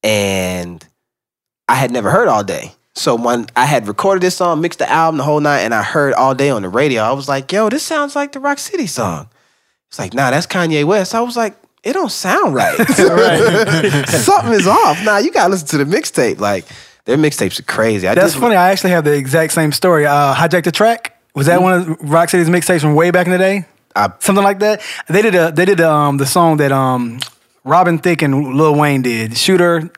[0.02, 0.84] and
[1.68, 2.74] I had never heard all day.
[2.94, 5.82] So when I had recorded this song, mixed the album the whole night, and I
[5.82, 8.58] heard all day on the radio, I was like, "Yo, this sounds like the Rock
[8.58, 9.28] City song."
[9.88, 12.76] It's like, "Nah, that's Kanye West." I was like, "It don't sound right.
[14.08, 16.38] Something is off." Nah, you gotta listen to the mixtape.
[16.40, 16.66] Like
[17.06, 18.06] their mixtapes are crazy.
[18.06, 18.56] I That's just- funny.
[18.56, 20.04] I actually have the exact same story.
[20.06, 23.32] Uh, Hijack the track was that one of Rock City's mixtapes from way back in
[23.32, 23.66] the day?
[23.96, 24.82] I- Something like that.
[25.09, 27.20] They did a they did um the song that um
[27.64, 29.36] Robin Thicke and Lil Wayne did.
[29.36, 29.90] Shooter.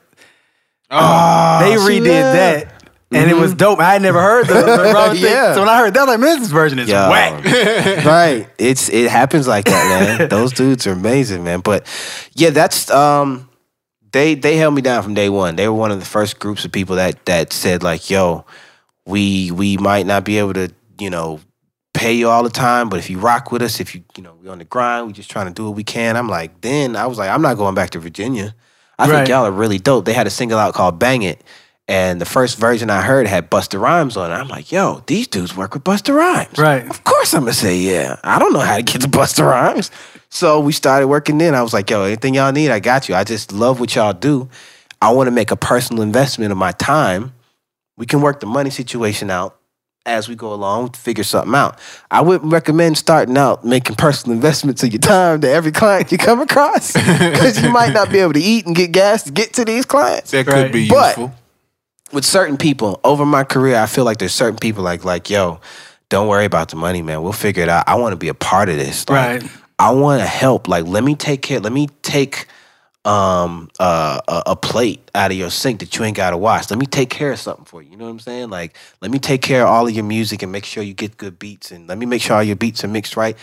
[0.91, 2.31] Oh, they redid yeah.
[2.33, 2.71] that.
[3.11, 3.79] And it was dope.
[3.79, 5.23] I had never heard the, the Robin Thicke.
[5.29, 5.53] Yeah.
[5.53, 7.43] So when I heard that, I was like, man, this version is Yo, whack.
[8.05, 8.49] right.
[8.57, 10.29] It's it happens like that, man.
[10.29, 11.61] Those dudes are amazing, man.
[11.61, 11.87] But
[12.33, 13.49] yeah, that's um
[14.11, 15.55] they they held me down from day one.
[15.55, 18.45] They were one of the first groups of people that that said like, yo,
[19.05, 21.39] we we might not be able to, you know,
[21.93, 24.35] pay you all the time, but if you rock with us, if you you know,
[24.41, 26.17] we on the grind, we just trying to do what we can.
[26.17, 28.53] I'm like, then I was like, I'm not going back to Virginia.
[28.99, 29.17] I Right.
[29.17, 30.05] think y'all are really dope.
[30.05, 31.41] They had a single out called Bang It.
[31.87, 34.33] And the first version I heard had Busta Rhymes on it.
[34.33, 36.57] I'm like, yo, these dudes work with Busta Rhymes.
[36.57, 36.89] Right.
[36.89, 38.19] Of course I'm gonna say yeah.
[38.23, 39.91] I don't know how to get to Busta Rhymes.
[40.29, 41.53] So we started working then.
[41.53, 43.13] I was like, yo, anything y'all need, I got you.
[43.15, 44.49] I just love what y'all do.
[45.01, 47.33] I want to make a personal investment of my time.
[47.97, 49.59] We can work the money situation out
[50.05, 51.79] as we go along, figure something out.
[52.11, 56.17] I wouldn't recommend starting out making personal investments of your time to every client you
[56.17, 56.93] come across.
[57.25, 59.85] Because you might not be able to eat and get gas to get to these
[59.85, 60.63] clients That Right.
[60.65, 61.33] could be But- useful.
[62.11, 65.59] with certain people over my career, I feel like there's certain people like like yo,
[66.09, 67.23] don't worry about the money, man.
[67.23, 67.83] We'll figure it out.
[67.87, 69.09] I want to be a part of this.
[69.09, 69.51] Like, Right.
[69.79, 70.67] I want to help.
[70.67, 71.59] Like, let me take care.
[71.59, 72.45] Let me take
[73.05, 76.69] um uh, a, a plate out of your sink that you ain't got to wash.
[76.69, 77.91] Let me take care of something for you.
[77.91, 78.49] You know what I'm saying?
[78.49, 81.17] Like, let me take care of all of your music and make sure you get
[81.17, 83.37] good beats and let me make sure all your beats are mixed right.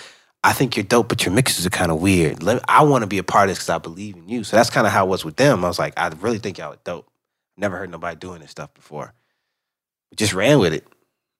[0.44, 2.42] I think you're dope, but your mixes are kind of weird.
[2.42, 4.42] Let I want to be a part of this because I believe in you.
[4.42, 5.64] So that's kind of how it was with them.
[5.64, 7.08] I was like, I really think y'all are dope.
[7.56, 9.14] Never heard nobody doing this stuff before.
[10.16, 10.86] Just ran with it.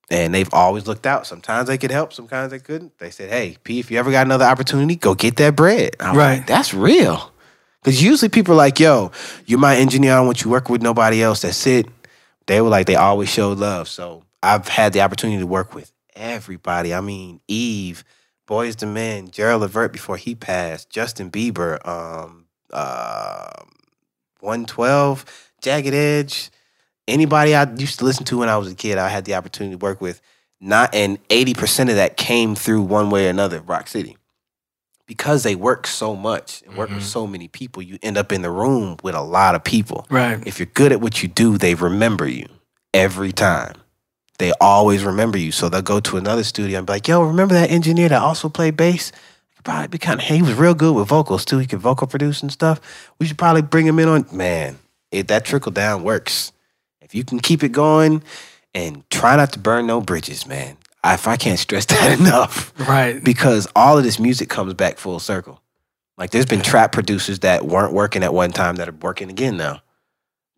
[0.09, 1.27] And they've always looked out.
[1.27, 2.97] Sometimes they could help, sometimes they couldn't.
[2.99, 5.95] They said, hey, P, if you ever got another opportunity, go get that bread.
[5.99, 6.37] Right.
[6.37, 7.32] like, that's real.
[7.83, 9.11] Because usually people are like, yo,
[9.45, 10.13] you're my engineer.
[10.13, 11.41] I don't want you working with nobody else.
[11.41, 11.87] That's it.
[12.45, 13.89] They were like, they always showed love.
[13.89, 16.93] So I've had the opportunity to work with everybody.
[16.93, 18.05] I mean, Eve,
[18.47, 23.51] Boyz II Men, Gerald Levert before he passed, Justin Bieber, um, uh,
[24.39, 26.51] 112, Jagged Edge,
[27.07, 29.75] anybody I used to listen to when I was a kid, I had the opportunity
[29.75, 30.21] to work with.
[30.59, 34.17] Not and 80% of that came through one way or another, Rock City.
[35.15, 37.07] Because they work so much and work with mm-hmm.
[37.07, 40.07] so many people, you end up in the room with a lot of people.
[40.09, 40.41] Right.
[40.47, 42.47] If you're good at what you do, they remember you
[42.93, 43.75] every time.
[44.39, 45.51] They always remember you.
[45.51, 48.49] So they'll go to another studio and be like, yo, remember that engineer that also
[48.49, 49.11] played bass?
[49.63, 51.57] Probably be kind of, he was real good with vocals too.
[51.57, 52.81] He could vocal produce and stuff.
[53.17, 54.77] We should probably bring him in on, man,
[55.09, 56.51] it, that trickle down works.
[56.99, 58.23] If you can keep it going
[58.73, 60.75] and try not to burn no bridges, man.
[61.03, 63.23] I, if I can't stress that enough Right.
[63.23, 65.61] because all of this music comes back full circle.
[66.17, 69.57] Like there's been trap producers that weren't working at one time that are working again
[69.57, 69.81] now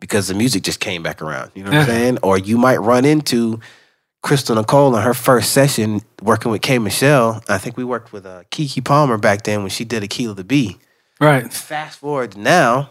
[0.00, 1.50] because the music just came back around.
[1.54, 2.18] You know what I'm saying?
[2.22, 3.58] Or you might run into
[4.22, 7.42] Crystal Nicole in her first session working with K Michelle.
[7.48, 10.44] I think we worked with uh, Keke Palmer back then when she did Akeelah the
[10.44, 10.76] Bee.
[11.20, 11.50] Right.
[11.52, 12.90] Fast forward now,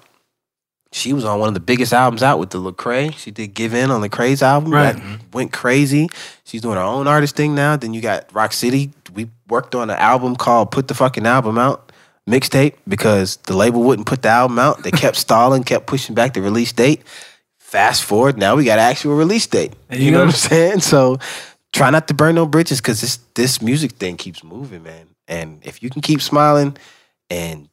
[0.96, 3.14] she was on one of the biggest albums out with the Lecrae.
[3.18, 4.72] She did Give In on the Lecrae's album.
[4.72, 4.96] Right.
[4.96, 6.08] That went crazy.
[6.46, 7.76] She's doing her own artist thing now.
[7.76, 8.92] Then you got Rock City.
[9.14, 11.92] We worked on an album called Put the Fucking Album Out
[12.30, 14.84] mixtape because the label wouldn't put the album out.
[14.84, 17.02] They kept stalling, kept pushing back the release date.
[17.60, 19.74] Fast forward, now we got actual release date.
[19.92, 20.26] You, you know go.
[20.28, 20.80] what I'm saying?
[20.80, 21.18] So
[21.74, 25.08] try not to burn no bridges because this this music thing keeps moving, man.
[25.28, 26.78] And if you can keep smiling
[27.30, 27.68] and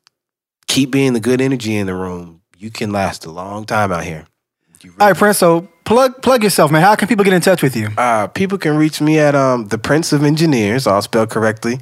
[0.67, 4.05] keep being the good energy in the room, you can last a long time out
[4.05, 4.25] here.
[4.83, 5.39] You All really- right, Prince.
[5.39, 6.83] So plug plug yourself, man.
[6.83, 7.89] How can people get in touch with you?
[7.99, 11.79] uh, people can reach me at um, the Prince of Engineers, all spelled correctly.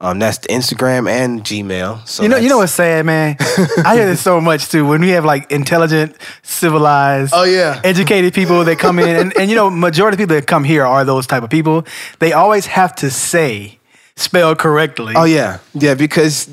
[0.00, 2.06] Um, that's the Instagram and Gmail.
[2.06, 3.36] So you know, you know that's- what's sad, man.
[3.86, 4.84] I hear this so much too.
[4.86, 7.80] When we have like intelligent, civilized, Oh, yeah.
[7.84, 10.84] educated people that come in, and, and you know, majority of people that come here
[10.84, 11.84] are those type of people.
[12.18, 13.78] They always have to say
[14.16, 15.14] spelled correctly.
[15.16, 15.94] Oh yeah, yeah.
[15.94, 16.46] Because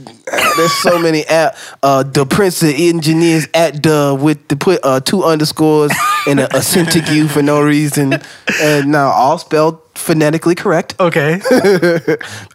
[0.58, 5.00] there's so many at uh, the Prince of Engineers at the with the put uh,
[5.00, 5.92] two underscores
[6.28, 8.14] and a, a for no reason,
[8.62, 10.96] and now all spelled phonetically correct.
[11.00, 11.34] Okay.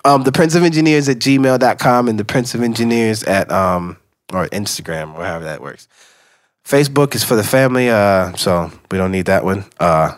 [0.04, 3.96] um, the Prince of Engineers at gmail.com and the Prince of Engineers at um
[4.32, 5.88] or Instagram or however that works.
[6.64, 9.64] Facebook is for the family, uh, so we don't need that one.
[9.78, 10.16] Uh,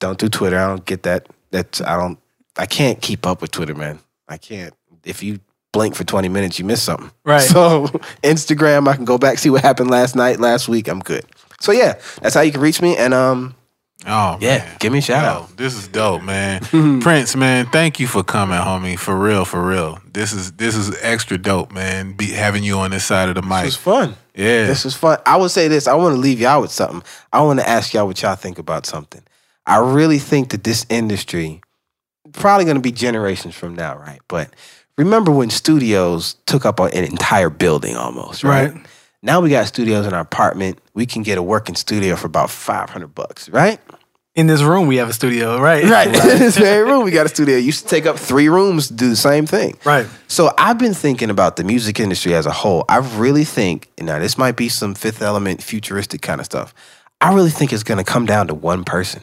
[0.00, 0.58] don't do Twitter.
[0.58, 1.26] I don't get that.
[1.50, 2.18] That's I don't.
[2.56, 3.98] I can't keep up with Twitter, man.
[4.28, 4.74] I can't.
[5.04, 5.40] If you
[5.72, 7.10] blink for twenty minutes, you miss something.
[7.24, 7.42] Right.
[7.42, 7.86] So
[8.22, 10.88] Instagram, I can go back see what happened last night, last week.
[10.88, 11.24] I'm good.
[11.60, 12.96] So yeah, that's how you can reach me.
[12.96, 13.54] And um,
[14.06, 14.76] Oh yeah, man.
[14.78, 15.56] give me a shout Yo, out.
[15.56, 16.60] this is dope, man.
[17.00, 18.98] Prince, man, thank you for coming, homie.
[18.98, 19.98] For real, for real.
[20.12, 22.12] This is this is extra dope, man.
[22.12, 23.64] Be having you on this side of the mic.
[23.64, 24.16] This was fun.
[24.34, 24.66] Yeah.
[24.66, 25.18] This was fun.
[25.24, 25.88] I would say this.
[25.88, 27.02] I want to leave y'all with something.
[27.32, 29.22] I want to ask y'all what y'all think about something.
[29.66, 31.62] I really think that this industry,
[32.36, 34.20] probably going to be generations from now, right?
[34.28, 34.50] But
[34.96, 38.72] remember when studios took up an entire building almost, right?
[38.72, 38.86] Right.
[39.22, 40.78] Now we got studios in our apartment.
[40.94, 43.80] We can get a working studio for about 500 bucks, right?
[44.34, 45.82] In this room, we have a studio, right?
[45.90, 46.08] Right.
[46.14, 47.56] In this very room, we got a studio.
[47.56, 49.78] Used to take up three rooms to do the same thing.
[49.84, 50.06] Right.
[50.28, 52.84] So I've been thinking about the music industry as a whole.
[52.88, 56.74] I really think, now this might be some fifth element futuristic kind of stuff.
[57.20, 59.22] I really think it's gonna come down to one person.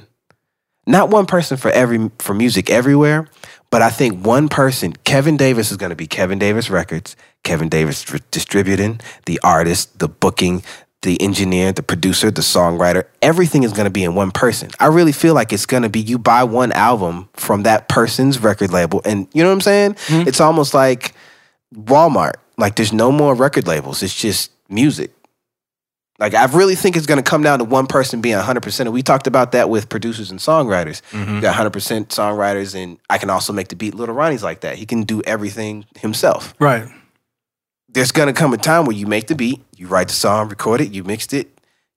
[0.86, 3.28] Not one person for every for music everywhere,
[3.70, 8.04] but I think one person, Kevin Davis is gonna be Kevin Davis Records, Kevin Davis
[8.32, 10.64] distributing, the artist, the booking,
[11.04, 14.70] the engineer, the producer, the songwriter, everything is going to be in one person.
[14.80, 18.40] I really feel like it's going to be you buy one album from that person's
[18.40, 19.94] record label and you know what I'm saying?
[19.94, 20.28] Mm-hmm.
[20.28, 21.14] It's almost like
[21.76, 22.36] Walmart.
[22.58, 24.02] Like there's no more record labels.
[24.02, 25.12] It's just music.
[26.20, 28.80] Like I really think it's going to come down to one person being 100%.
[28.82, 31.02] And we talked about that with producers and songwriters.
[31.12, 31.72] You got 100%
[32.10, 33.96] songwriters and I can also make the beat.
[33.96, 34.76] Lil Ronnie's like that.
[34.78, 36.88] He can do everything himself Right.
[37.90, 40.82] there's gonna come a time where you make the beat, you write the song, record
[40.82, 41.50] it, you mixed it,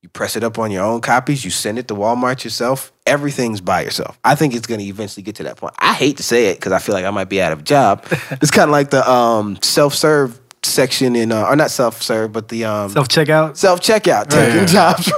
[0.02, 2.92] you press it up on your own copies, you send it to Walmart yourself.
[3.06, 4.18] Everything's by yourself.
[4.24, 5.74] I think it's gonna eventually get to that point.
[5.78, 7.62] I hate to say it because I feel like I might be out of a
[7.62, 8.04] job.
[8.30, 12.64] it's kind of like the um, self-serve section in, uh, or not self-serve, but the
[12.64, 13.56] um, Self checkout.
[13.56, 15.10] self checkout taking jobs.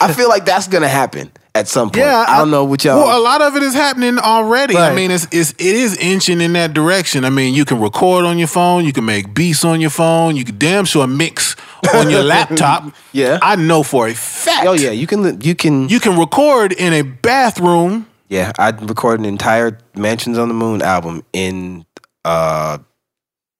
[0.00, 1.98] I feel like that's gonna happen at some point.
[2.04, 2.98] Yeah, I don't know what y'all.
[2.98, 4.76] Well, a lot of it is happening already.
[4.76, 7.24] I mean, it's, it's it is inching in that direction.
[7.24, 10.36] I mean, you can record on your phone, you can make beats on your phone,
[10.36, 11.56] you can damn sure mix
[11.94, 12.92] on your laptop.
[13.12, 13.38] Yeah.
[13.42, 14.66] I know for a fact.
[14.66, 15.40] oh yeah, you can.
[15.40, 15.88] You can.
[15.88, 18.06] you can record in a bathroom.
[18.28, 21.86] Yeah, I recorded an entire Mansions on the Moon album in
[22.24, 22.78] uh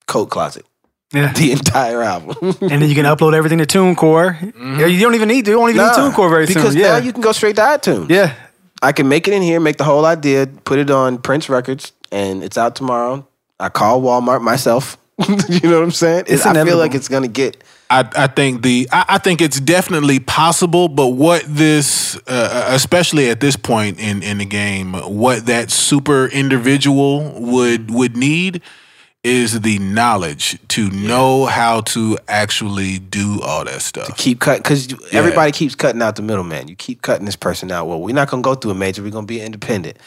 [0.08, 0.66] coat closet.
[1.12, 1.32] Yeah.
[1.32, 2.36] The entire album.
[2.60, 4.78] and then you can upload everything to TuneCore.
[4.80, 5.52] Yeah, You don't even need to.
[5.52, 6.82] You don't even Nah, need TuneCore very because soon.
[6.82, 6.98] now Yeah.
[6.98, 8.10] you can go straight to iTunes.
[8.10, 8.34] yeah.
[8.82, 11.92] I can make it in here, make the whole idea, put it on Prince Records,
[12.12, 13.26] and it's out tomorrow.
[13.58, 14.98] I call Walmart myself.
[15.48, 16.24] you know what I'm saying?
[16.26, 19.58] It's I feel like it's gonna get I, I think the I, I think it's
[19.60, 25.46] definitely possible, but what this, uh, especially at this point in, in the game, what
[25.46, 28.60] that super individual would would need
[29.26, 34.06] is the knowledge to know how to actually do all that stuff.
[34.06, 36.68] To keep cut because everybody keeps cutting out the middleman.
[36.68, 37.88] You keep cutting this person out.
[37.88, 39.02] Well, we're not gonna go through a major.
[39.02, 39.98] We're gonna be independent.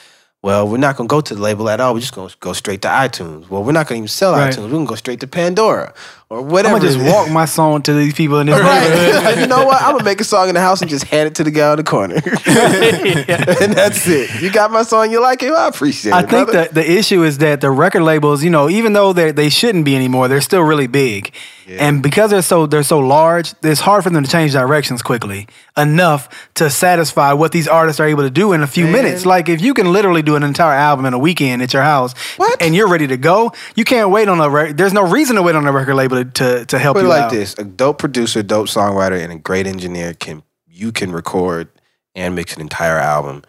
[0.41, 1.93] Well, we're not gonna go to the label at all.
[1.93, 3.49] We're just gonna go straight to iTunes.
[3.49, 4.53] Well, we're not gonna even sell Right.
[4.53, 4.63] iTunes.
[4.63, 5.93] We're gonna go straight to Pandora
[6.29, 6.75] or whatever.
[6.75, 6.79] I'm whatever.
[6.79, 9.23] gonna just walk my song to these people in this neighborhood.
[9.25, 9.37] Right.
[9.41, 9.81] you know what?
[9.81, 11.71] I'm gonna make a song in the house and just hand it to the guy
[11.71, 14.41] in the corner, and that's it.
[14.41, 15.11] You got my song.
[15.11, 15.51] You like it?
[15.51, 16.25] I appreciate I it.
[16.25, 16.51] I think brother.
[16.53, 19.83] that the issue is that the record labels, you know, even though they they shouldn't
[19.83, 21.33] be anymore, they're still really big,
[21.69, 25.47] and because they're so they're so large, it's hard for them to change directions quickly
[25.77, 29.25] enough to satisfy what these artists are able to do in a few minutes.
[29.25, 32.13] Like if you can literally do an entire album in a weekend at your house,
[32.37, 32.61] What?
[32.61, 34.77] and you're ready to go, you can't wait on a record.
[34.77, 37.09] There's no reason to wait on a record label to to, to help Put you
[37.09, 37.31] like out.
[37.31, 41.67] this: a dope producer, dope songwriter, and a great engineer can you can record
[42.15, 43.43] and mix an entire album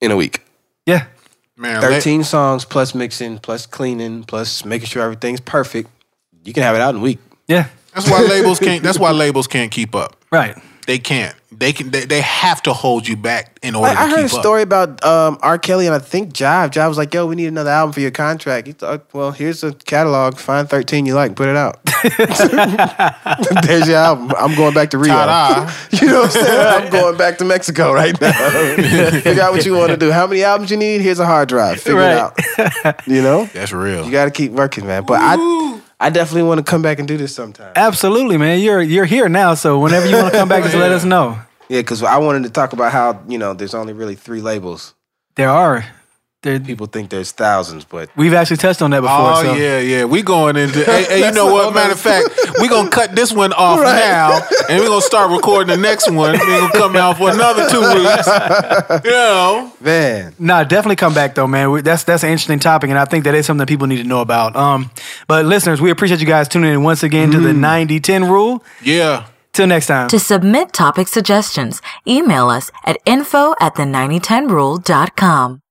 [0.00, 0.40] in a week.
[0.86, 1.06] Yeah,
[1.56, 5.90] Man, la- 13 songs plus mixing, plus cleaning, plus making sure everything's perfect.
[6.46, 7.18] You can have it out in a week.
[7.48, 8.82] yeah, that's why labels can't.
[8.82, 10.16] That's why labels can't keep up.
[10.30, 10.56] right.
[10.86, 11.34] They can't.
[11.50, 11.90] They can.
[11.90, 14.36] They, they have to hold you back in order I, I to heard keep a
[14.36, 14.40] up.
[14.40, 15.58] story about um, R.
[15.58, 16.70] Kelly and I think Jive.
[16.70, 18.68] Jive was like, yo, we need another album for your contract.
[18.68, 20.36] He thought, well, here's a catalog.
[20.38, 21.80] Find 13 you like, put it out.
[23.66, 24.32] There's your album.
[24.38, 25.12] I'm going back to Rio.
[25.12, 26.84] You know what I'm saying?
[26.84, 28.32] I'm going back to Mexico right now.
[29.22, 30.12] Figure out what you want to do.
[30.12, 31.00] How many albums you need?
[31.00, 31.80] Here's a hard drive.
[31.80, 32.12] Figure Right.
[32.58, 33.06] it out.
[33.08, 33.46] You know?
[33.46, 34.04] That's real.
[34.04, 35.04] You got to keep working, man.
[35.04, 37.72] But I, I definitely want to come back and do this sometime.
[37.74, 38.60] Absolutely, man.
[38.60, 41.38] You're you're here now, so whenever you want to come back, just let us know.
[41.68, 44.94] Yeah, because I wanted to talk about how you know there's only really three labels.
[45.36, 45.84] There are.
[46.46, 49.16] There- People think there's thousands, but We've actually touched on that before.
[49.18, 49.54] Oh so.
[49.54, 50.04] yeah, yeah.
[50.04, 50.82] We going into.
[50.84, 51.64] hey, hey, you know what?
[51.64, 52.28] whole Matter of fact,
[52.60, 56.32] we gonna cut this one off now, and we're gonna start recording the next one.
[56.32, 58.26] We're gonna come out for another two weeks.
[59.04, 60.34] You know, Man.
[60.38, 61.70] Nah, definitely come back though, man.
[61.70, 63.98] We- That's that's an interesting topic, and I think that is something that people need
[64.02, 64.56] to know about.
[64.56, 64.90] Um,
[65.28, 68.64] but listeners, we appreciate you guys tuning in once again to the 90-10 rule.
[68.82, 69.26] yeah.
[69.52, 70.08] Till next time.
[70.08, 75.62] To submit topic suggestions, email us at info at the 9010rule.com.